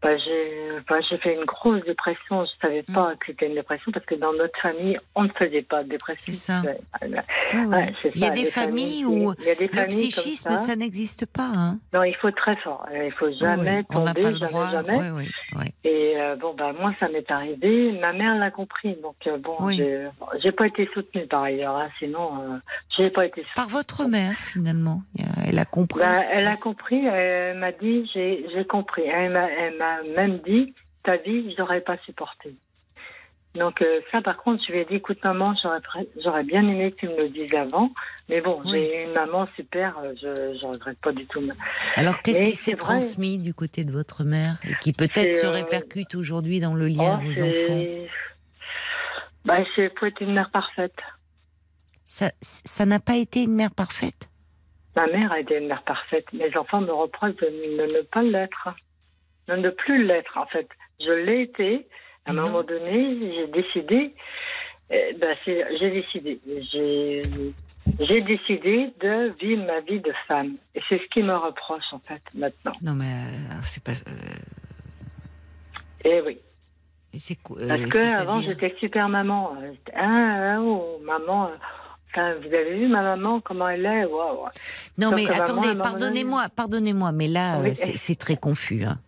[0.05, 2.44] euh, bah, bah, j'ai fait une grosse dépression.
[2.44, 3.16] Je ne savais pas mm.
[3.16, 6.32] que c'était une dépression parce que dans notre famille, on ne faisait pas de dépression.
[6.32, 6.62] C'est ça.
[7.02, 11.51] il y a des, familles, où le psychisme, ça, n'existe pas.
[11.55, 11.78] Hein.
[11.93, 12.86] Non, il faut très fort.
[12.93, 14.70] Il faut jamais tomber, on n'a pas le droit.
[14.70, 14.98] jamais.
[15.85, 17.93] Et euh, bon, bah, moi, ça m'est arrivé.
[18.01, 18.97] Ma mère l'a compris.
[19.02, 19.56] Donc, euh, bon,
[20.43, 21.76] j'ai pas été soutenue par ailleurs.
[21.76, 21.89] Hein.
[21.98, 22.56] sinon, euh,
[22.97, 23.55] j'ai pas été soutenue.
[23.55, 25.02] Par votre mère, finalement.
[25.47, 26.01] Elle a compris.
[26.01, 27.05] Bah, elle a compris.
[27.06, 29.02] Elle m'a dit j'ai compris.
[29.02, 32.54] Elle m'a même dit ta vie, je n'aurais pas supporté.
[33.54, 35.54] Donc euh, ça, par contre, je lui ai dit, écoute maman,
[36.22, 37.90] j'aurais bien aimé que tu me le dises avant,
[38.28, 41.40] mais bon, j'ai une maman super, euh, je ne regrette pas du tout.
[41.94, 45.50] Alors qu'est-ce qui s'est transmis du côté de votre mère et qui peut-être se euh,
[45.50, 47.84] répercute aujourd'hui dans le lien oh, aux enfants?
[49.44, 50.96] Bah, C'est pour être une mère parfaite.
[52.06, 54.28] Ça n'a pas été une mère parfaite?
[54.96, 56.26] Ma mère a été une mère parfaite.
[56.32, 58.68] Mes enfants me reprochent de ne pas l'être.
[59.48, 60.68] De ne plus l'être, en fait.
[61.00, 61.86] Je l'ai été,
[62.26, 64.14] à un moment donné, j'ai décidé,
[64.92, 66.40] euh, ben j'ai décidé,
[68.00, 70.54] j'ai décidé de vivre ma vie de femme.
[70.74, 72.72] Et c'est ce qui me reproche, en fait, maintenant.
[72.80, 73.92] Non, mais euh, c'est pas.
[73.92, 74.36] Euh...
[76.06, 76.38] Eh oui.
[77.14, 79.52] euh, Parce que avant j'étais super maman.
[79.94, 81.50] Ah, oh, maman.
[82.16, 84.06] Vous avez vu ma maman, comment elle est?
[84.98, 88.84] Non, mais attendez, pardonnez-moi, pardonnez-moi, mais là, c'est très confus.
[88.84, 88.98] Hein.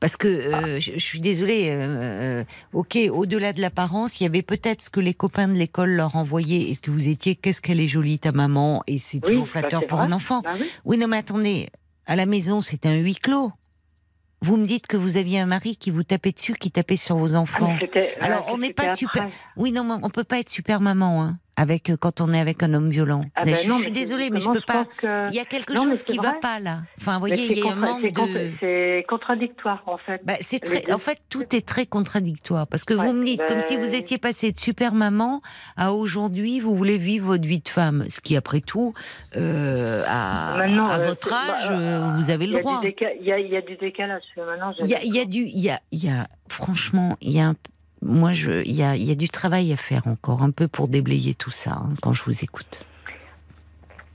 [0.00, 4.42] Parce que euh, je, suis désolée, euh, euh, ok, au-delà de l'apparence, il y avait
[4.42, 6.70] peut-être ce que les copains de l'école leur envoyaient.
[6.70, 8.82] Est-ce que vous étiez, qu'est-ce qu'elle est jolie ta maman?
[8.86, 10.40] Et c'est toujours bah, flatteur pour un enfant.
[10.42, 10.50] Bah
[10.84, 10.98] oui.
[10.98, 11.68] non mais attendez,
[12.06, 13.52] à la maison c'était un huis clos.
[14.40, 17.16] Vous me dites que vous aviez un mari qui vous tapait dessus, qui tapait sur
[17.16, 17.76] vos enfants.
[17.94, 19.28] Ah, Alors on n'est pas super.
[19.56, 21.22] Oui non, on peut pas être super maman.
[21.22, 23.22] Hein avec euh, quand on est avec un homme violent.
[23.34, 24.86] Ah ben je, suis désolée, mais je peux pas.
[25.28, 26.82] Il y a quelque chose qui ne va pas là.
[27.00, 28.52] Enfin, vous voyez, il y a un manque de.
[28.60, 30.20] C'est contradictoire en fait.
[30.24, 30.90] Bah, c'est très.
[30.92, 33.94] En fait, tout est très contradictoire parce que vous me dites comme si vous ben
[33.94, 35.42] étiez passé de super maman
[35.76, 38.94] à aujourd'hui, vous voulez vivre votre vie de femme, ce qui après tout,
[39.36, 42.80] euh, à, à, euh, votre âge, bah, vous avez le droit.
[42.82, 44.22] Il y, a du décalage.
[44.80, 47.54] Il y, y a du, il y a, y a franchement, il y a un
[48.02, 51.72] moi, il y a, du travail à faire encore, un peu pour déblayer tout ça,
[51.72, 52.84] hein, quand je vous écoute.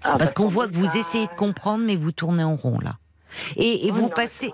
[0.04, 2.98] Ah, parce qu'on voit que vous essayez de comprendre, mais vous tournez en rond, là.
[3.56, 4.54] Et, vous passez...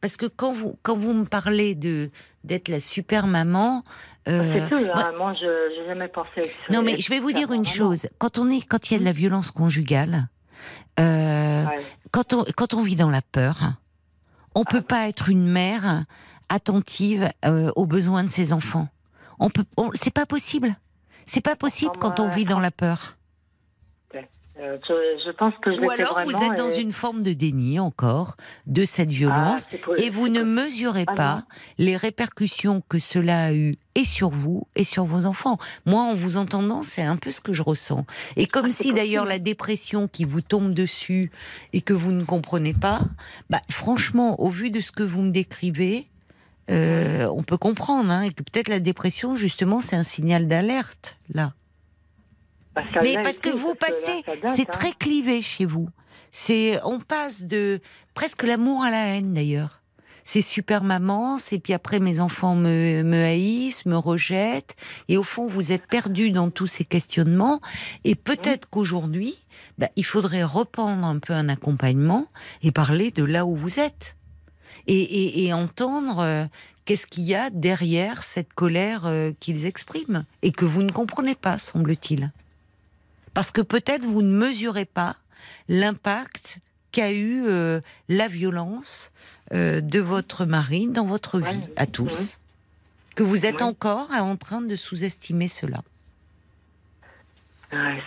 [0.00, 2.10] Parce que quand vous, quand vous me parlez de
[2.42, 3.84] d'être la super maman...
[4.28, 5.12] Euh, c'est tout, hein.
[5.18, 6.40] moi, je n'ai jamais pensé...
[6.72, 8.08] non, mais je vais vous dire une chose.
[8.18, 10.28] Quand on est, quand il y a de la violence conjugale,
[10.98, 11.64] euh,
[12.12, 13.74] quand, on, quand on vit dans la peur,
[14.54, 16.04] on peut pas être une mère
[16.50, 18.88] attentive euh, aux besoins de ses enfants.
[19.38, 19.64] On peut,
[19.94, 20.76] c'est pas possible.
[21.24, 23.16] C'est pas possible quand on vit dans la peur.
[24.60, 24.76] Euh,
[25.24, 28.36] je, pense que Ou alors vous êtes dans une forme de déni encore
[28.66, 31.44] de cette violence ah, et vous ne mesurez ah, pas
[31.78, 35.56] les répercussions que cela a eu et sur vous et sur vos enfants.
[35.86, 38.04] Moi, en vous entendant, c'est un peu ce que je ressens.
[38.36, 41.30] Et comme ah, si d'ailleurs la dépression qui vous tombe dessus
[41.72, 43.00] et que vous ne comprenez pas,
[43.48, 46.06] bah, franchement, au vu de ce que vous me décrivez,
[46.70, 51.54] euh, on peut comprendre hein, que peut-être la dépression, justement, c'est un signal d'alerte, là.
[52.74, 54.72] Bah, Mais parce que vous passez, c'est hein.
[54.72, 55.88] très clivé chez vous.
[56.30, 57.80] C'est, on passe de
[58.14, 59.80] presque l'amour à la haine, d'ailleurs.
[60.22, 64.76] C'est super maman, c'est puis après mes enfants me, haïssent, me rejettent,
[65.08, 67.60] et au fond vous êtes perdu dans tous ces questionnements.
[68.04, 69.44] Et peut-être qu'aujourd'hui,
[69.78, 72.26] bah, il faudrait reprendre un peu un accompagnement
[72.62, 74.14] et parler de là où vous êtes
[74.86, 76.44] et, entendre euh,
[76.84, 81.34] qu'est-ce qu'il y a derrière cette colère euh, qu'ils expriment et que vous ne comprenez
[81.34, 82.30] pas, semble-t-il.
[83.34, 85.16] Parce que peut-être vous ne mesurez pas
[85.68, 86.58] l'impact
[86.92, 89.12] qu'a eu euh, la violence
[89.52, 92.38] de votre mari dans votre vie, à tous.
[93.16, 95.82] Que vous êtes encore en train de sous-estimer cela.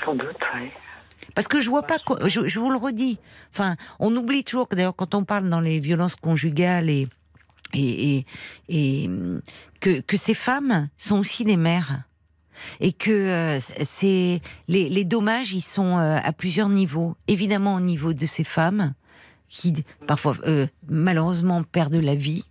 [0.05, 0.71] sans doute, oui.
[1.35, 3.19] Parce que je vois pas, je, je, vous le redis.
[3.51, 7.07] Enfin, on oublie toujours que d'ailleurs quand on parle dans les violences conjugales et
[7.75, 8.25] et,
[8.69, 9.09] et,
[9.79, 12.03] que, que ces femmes sont aussi des mères
[12.79, 17.15] et que euh, c'est les, les, dommages ils sont euh, à plusieurs niveaux.
[17.27, 18.93] Évidemment au niveau de ces femmes
[19.49, 19.73] qui
[20.07, 22.45] parfois euh, malheureusement perdent la vie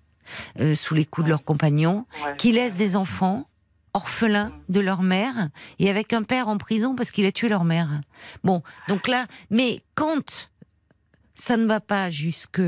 [0.74, 2.06] sous les coups de leurs compagnons,
[2.38, 3.48] qui laissent des enfants
[3.94, 5.48] orphelins de leur mère
[5.78, 8.00] et avec un père en prison parce qu'il a tué leur mère.
[8.44, 10.50] Bon, donc là, mais quand
[11.34, 12.62] ça ne va pas jusque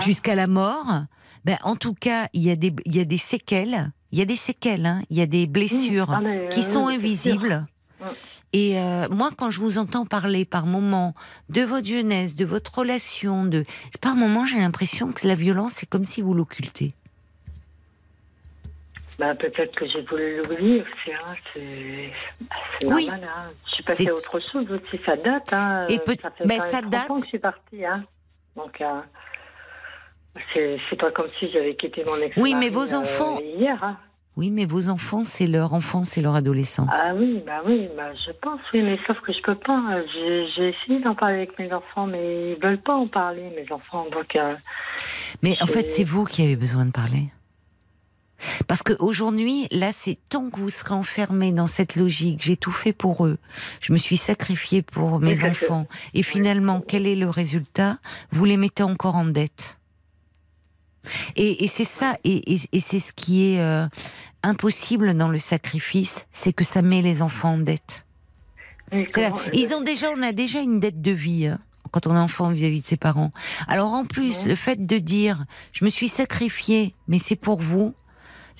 [0.00, 1.04] jusqu'à la mort,
[1.44, 4.22] ben en tout cas, il y a des il y a des séquelles, il y
[4.22, 7.66] a des séquelles, hein, il y a des blessures ah, qui sont invisibles.
[8.52, 11.14] Et euh, moi, quand je vous entends parler par moments
[11.48, 13.64] de votre jeunesse, de votre relation, de
[14.00, 16.92] par moments, j'ai l'impression que la violence, c'est comme si vous l'occultez.
[19.20, 21.12] Bah, peut-être que j'ai voulu l'oublier aussi.
[21.12, 21.34] Hein.
[21.52, 23.06] C'est oui.
[23.06, 23.28] normal.
[23.28, 23.50] Hein.
[23.66, 24.98] Je suis passée à autre chose aussi.
[25.04, 25.52] Ça date.
[25.52, 25.86] Hein.
[25.90, 26.16] Et peut...
[26.22, 27.06] Ça fait ben, ça date.
[27.06, 27.84] que je suis partie.
[27.84, 28.02] Hein.
[28.56, 29.00] Donc, euh,
[30.54, 33.38] c'est pas comme si j'avais quitté mon ex Oui, mais vos euh, enfants.
[33.40, 33.84] hier.
[33.84, 33.98] Hein.
[34.38, 36.88] Oui, mais vos enfants, c'est leur enfance et leur adolescence.
[36.90, 40.00] Ah oui, bah oui, bah je pense, oui, mais sauf que je peux pas.
[40.56, 44.06] J'ai essayé d'en parler avec mes enfants, mais ils veulent pas en parler, mes enfants.
[44.10, 44.54] Donc, euh,
[45.42, 47.24] mais en fait, c'est vous qui avez besoin de parler.
[48.66, 52.92] Parce qu'aujourd'hui, là, c'est tant que vous serez enfermé dans cette logique, j'ai tout fait
[52.92, 53.38] pour eux,
[53.80, 57.98] je me suis sacrifié pour mes enfants, et finalement, quel est le résultat?
[58.30, 59.78] Vous les mettez encore en dette.
[61.36, 63.86] Et, c'est ça, et, c'est ce qui est euh,
[64.42, 68.04] impossible dans le sacrifice, c'est que ça met les enfants en dette.
[68.92, 71.46] Ils ont déjà, on a déjà une dette de vie.
[71.46, 71.58] Hein,
[71.90, 73.32] quand on est enfant vis-à-vis de ses parents.
[73.68, 77.94] Alors en plus, le fait de dire je me suis sacrifié, mais c'est pour vous,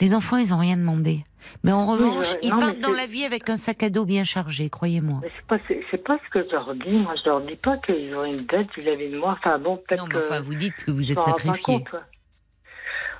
[0.00, 1.24] les enfants, ils n'ont rien demandé.
[1.64, 4.68] Mais en revanche, ils partent dans la vie avec un sac à dos bien chargé,
[4.68, 5.20] croyez-moi.
[5.22, 6.90] C'est pas, pas ce que je leur dis.
[6.90, 9.36] Moi, je leur dis pas qu'ils ont une dette vis-à-vis de moi.
[9.38, 11.84] Enfin, bon, peut-être Non, enfin, vous dites que vous êtes sacrifié.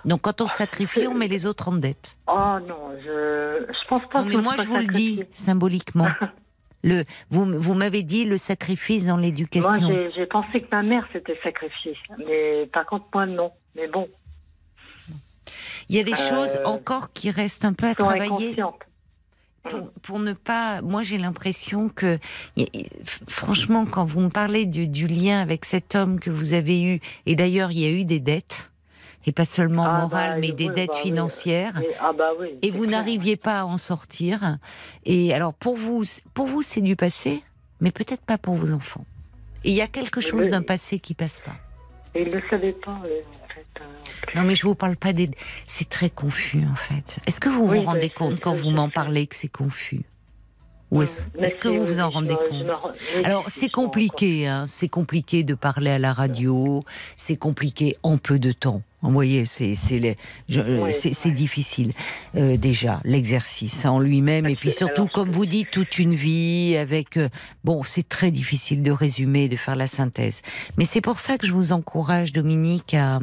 [0.05, 2.17] Donc, quand on se sacrifie, on met les autres en dette.
[2.27, 4.23] Oh non, je, je pense pas.
[4.23, 6.09] Non, mais moi, je vous le dis symboliquement.
[6.83, 9.91] Le, vous, vous m'avez dit le sacrifice dans l'éducation.
[9.91, 11.95] Moi, j'ai pensé que ma mère s'était sacrifiée.
[12.27, 13.53] Mais par contre, moi, non.
[13.77, 14.09] Mais bon,
[15.91, 18.57] il y a des euh, choses encore qui restent un peu à travailler.
[19.65, 20.81] Pour, pour, ne pas.
[20.83, 22.19] Moi, j'ai l'impression que,
[23.29, 27.01] franchement, quand vous me parlez du, du, lien avec cet homme que vous avez eu,
[27.27, 28.71] et d'ailleurs, il y a eu des dettes,
[29.27, 32.31] et pas seulement ah, morales, bah, mais des dettes bah, financières, ah, bah,
[32.63, 34.59] et vous n'arriviez pas à en sortir.
[35.05, 37.43] Et alors, pour vous, pour vous, c'est du passé,
[37.81, 39.05] mais peut-être pas pour vos enfants.
[39.65, 41.57] Et il y a quelque chose d'un passé qui passe pas.
[42.15, 42.99] Et ils ne le savaient pas.
[44.35, 45.31] Non, mais je vous parle pas des.
[45.67, 47.19] C'est très confus en fait.
[47.27, 50.05] Est-ce que vous vous rendez compte quand vous m'en parlez que c'est confus
[50.91, 52.91] ou est-ce que vous vous en rendez compte
[53.25, 56.83] Alors c'est compliqué, hein, c'est compliqué de parler à la radio,
[57.17, 58.83] c'est compliqué en peu de temps.
[59.03, 61.93] Vous voyez, c'est c'est difficile
[62.37, 64.47] euh, déjà l'exercice en lui-même.
[64.47, 67.29] Et puis surtout comme vous dites toute une vie avec euh,
[67.65, 70.43] bon c'est très difficile de résumer, de faire la synthèse.
[70.77, 73.21] Mais c'est pour ça que je vous encourage Dominique à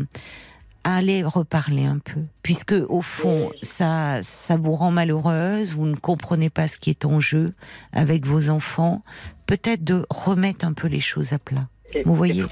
[0.84, 6.50] aller reparler un peu, puisque au fond, ça, ça vous rend malheureuse, vous ne comprenez
[6.50, 7.48] pas ce qui est en jeu
[7.92, 9.04] avec vos enfants,
[9.48, 11.68] peut-être de remettre un peu les choses à plat.
[12.06, 12.46] vous voyez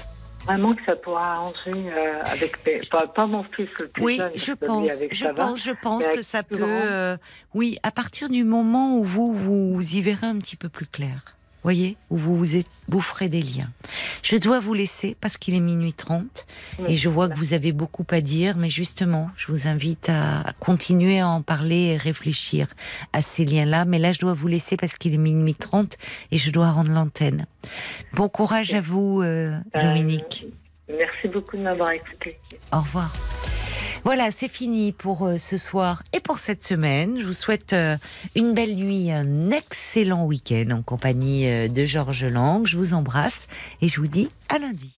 [0.46, 2.56] Vraiment que ça pourra arranger euh, avec
[3.14, 6.58] pas, mon fils le plus oui, je pense, je pense, je pense que ça peut.
[6.60, 7.16] Euh,
[7.52, 11.35] oui, à partir du moment où vous vous y verrez un petit peu plus clair
[11.62, 12.44] voyez, où vous,
[12.88, 13.70] vous, ferez des liens.
[14.22, 16.46] Je dois vous laisser parce qu'il est minuit 30
[16.88, 20.44] et je vois que vous avez beaucoup à dire, mais justement, je vous invite à
[20.60, 22.68] continuer à en parler et réfléchir
[23.12, 23.84] à ces liens-là.
[23.84, 25.96] Mais là, je dois vous laisser parce qu'il est minuit 30
[26.30, 27.46] et je dois rendre l'antenne.
[28.12, 30.46] Bon courage à vous, euh, euh, Dominique.
[30.88, 32.38] merci beaucoup de m'avoir écouté.
[32.72, 33.12] Au revoir.
[34.06, 37.18] Voilà, c'est fini pour euh, ce soir et pour cette semaine.
[37.18, 37.96] Je vous souhaite euh,
[38.36, 42.64] une belle nuit, un excellent week-end en compagnie euh, de Georges Lang.
[42.68, 43.48] Je vous embrasse
[43.82, 44.96] et je vous dis à lundi.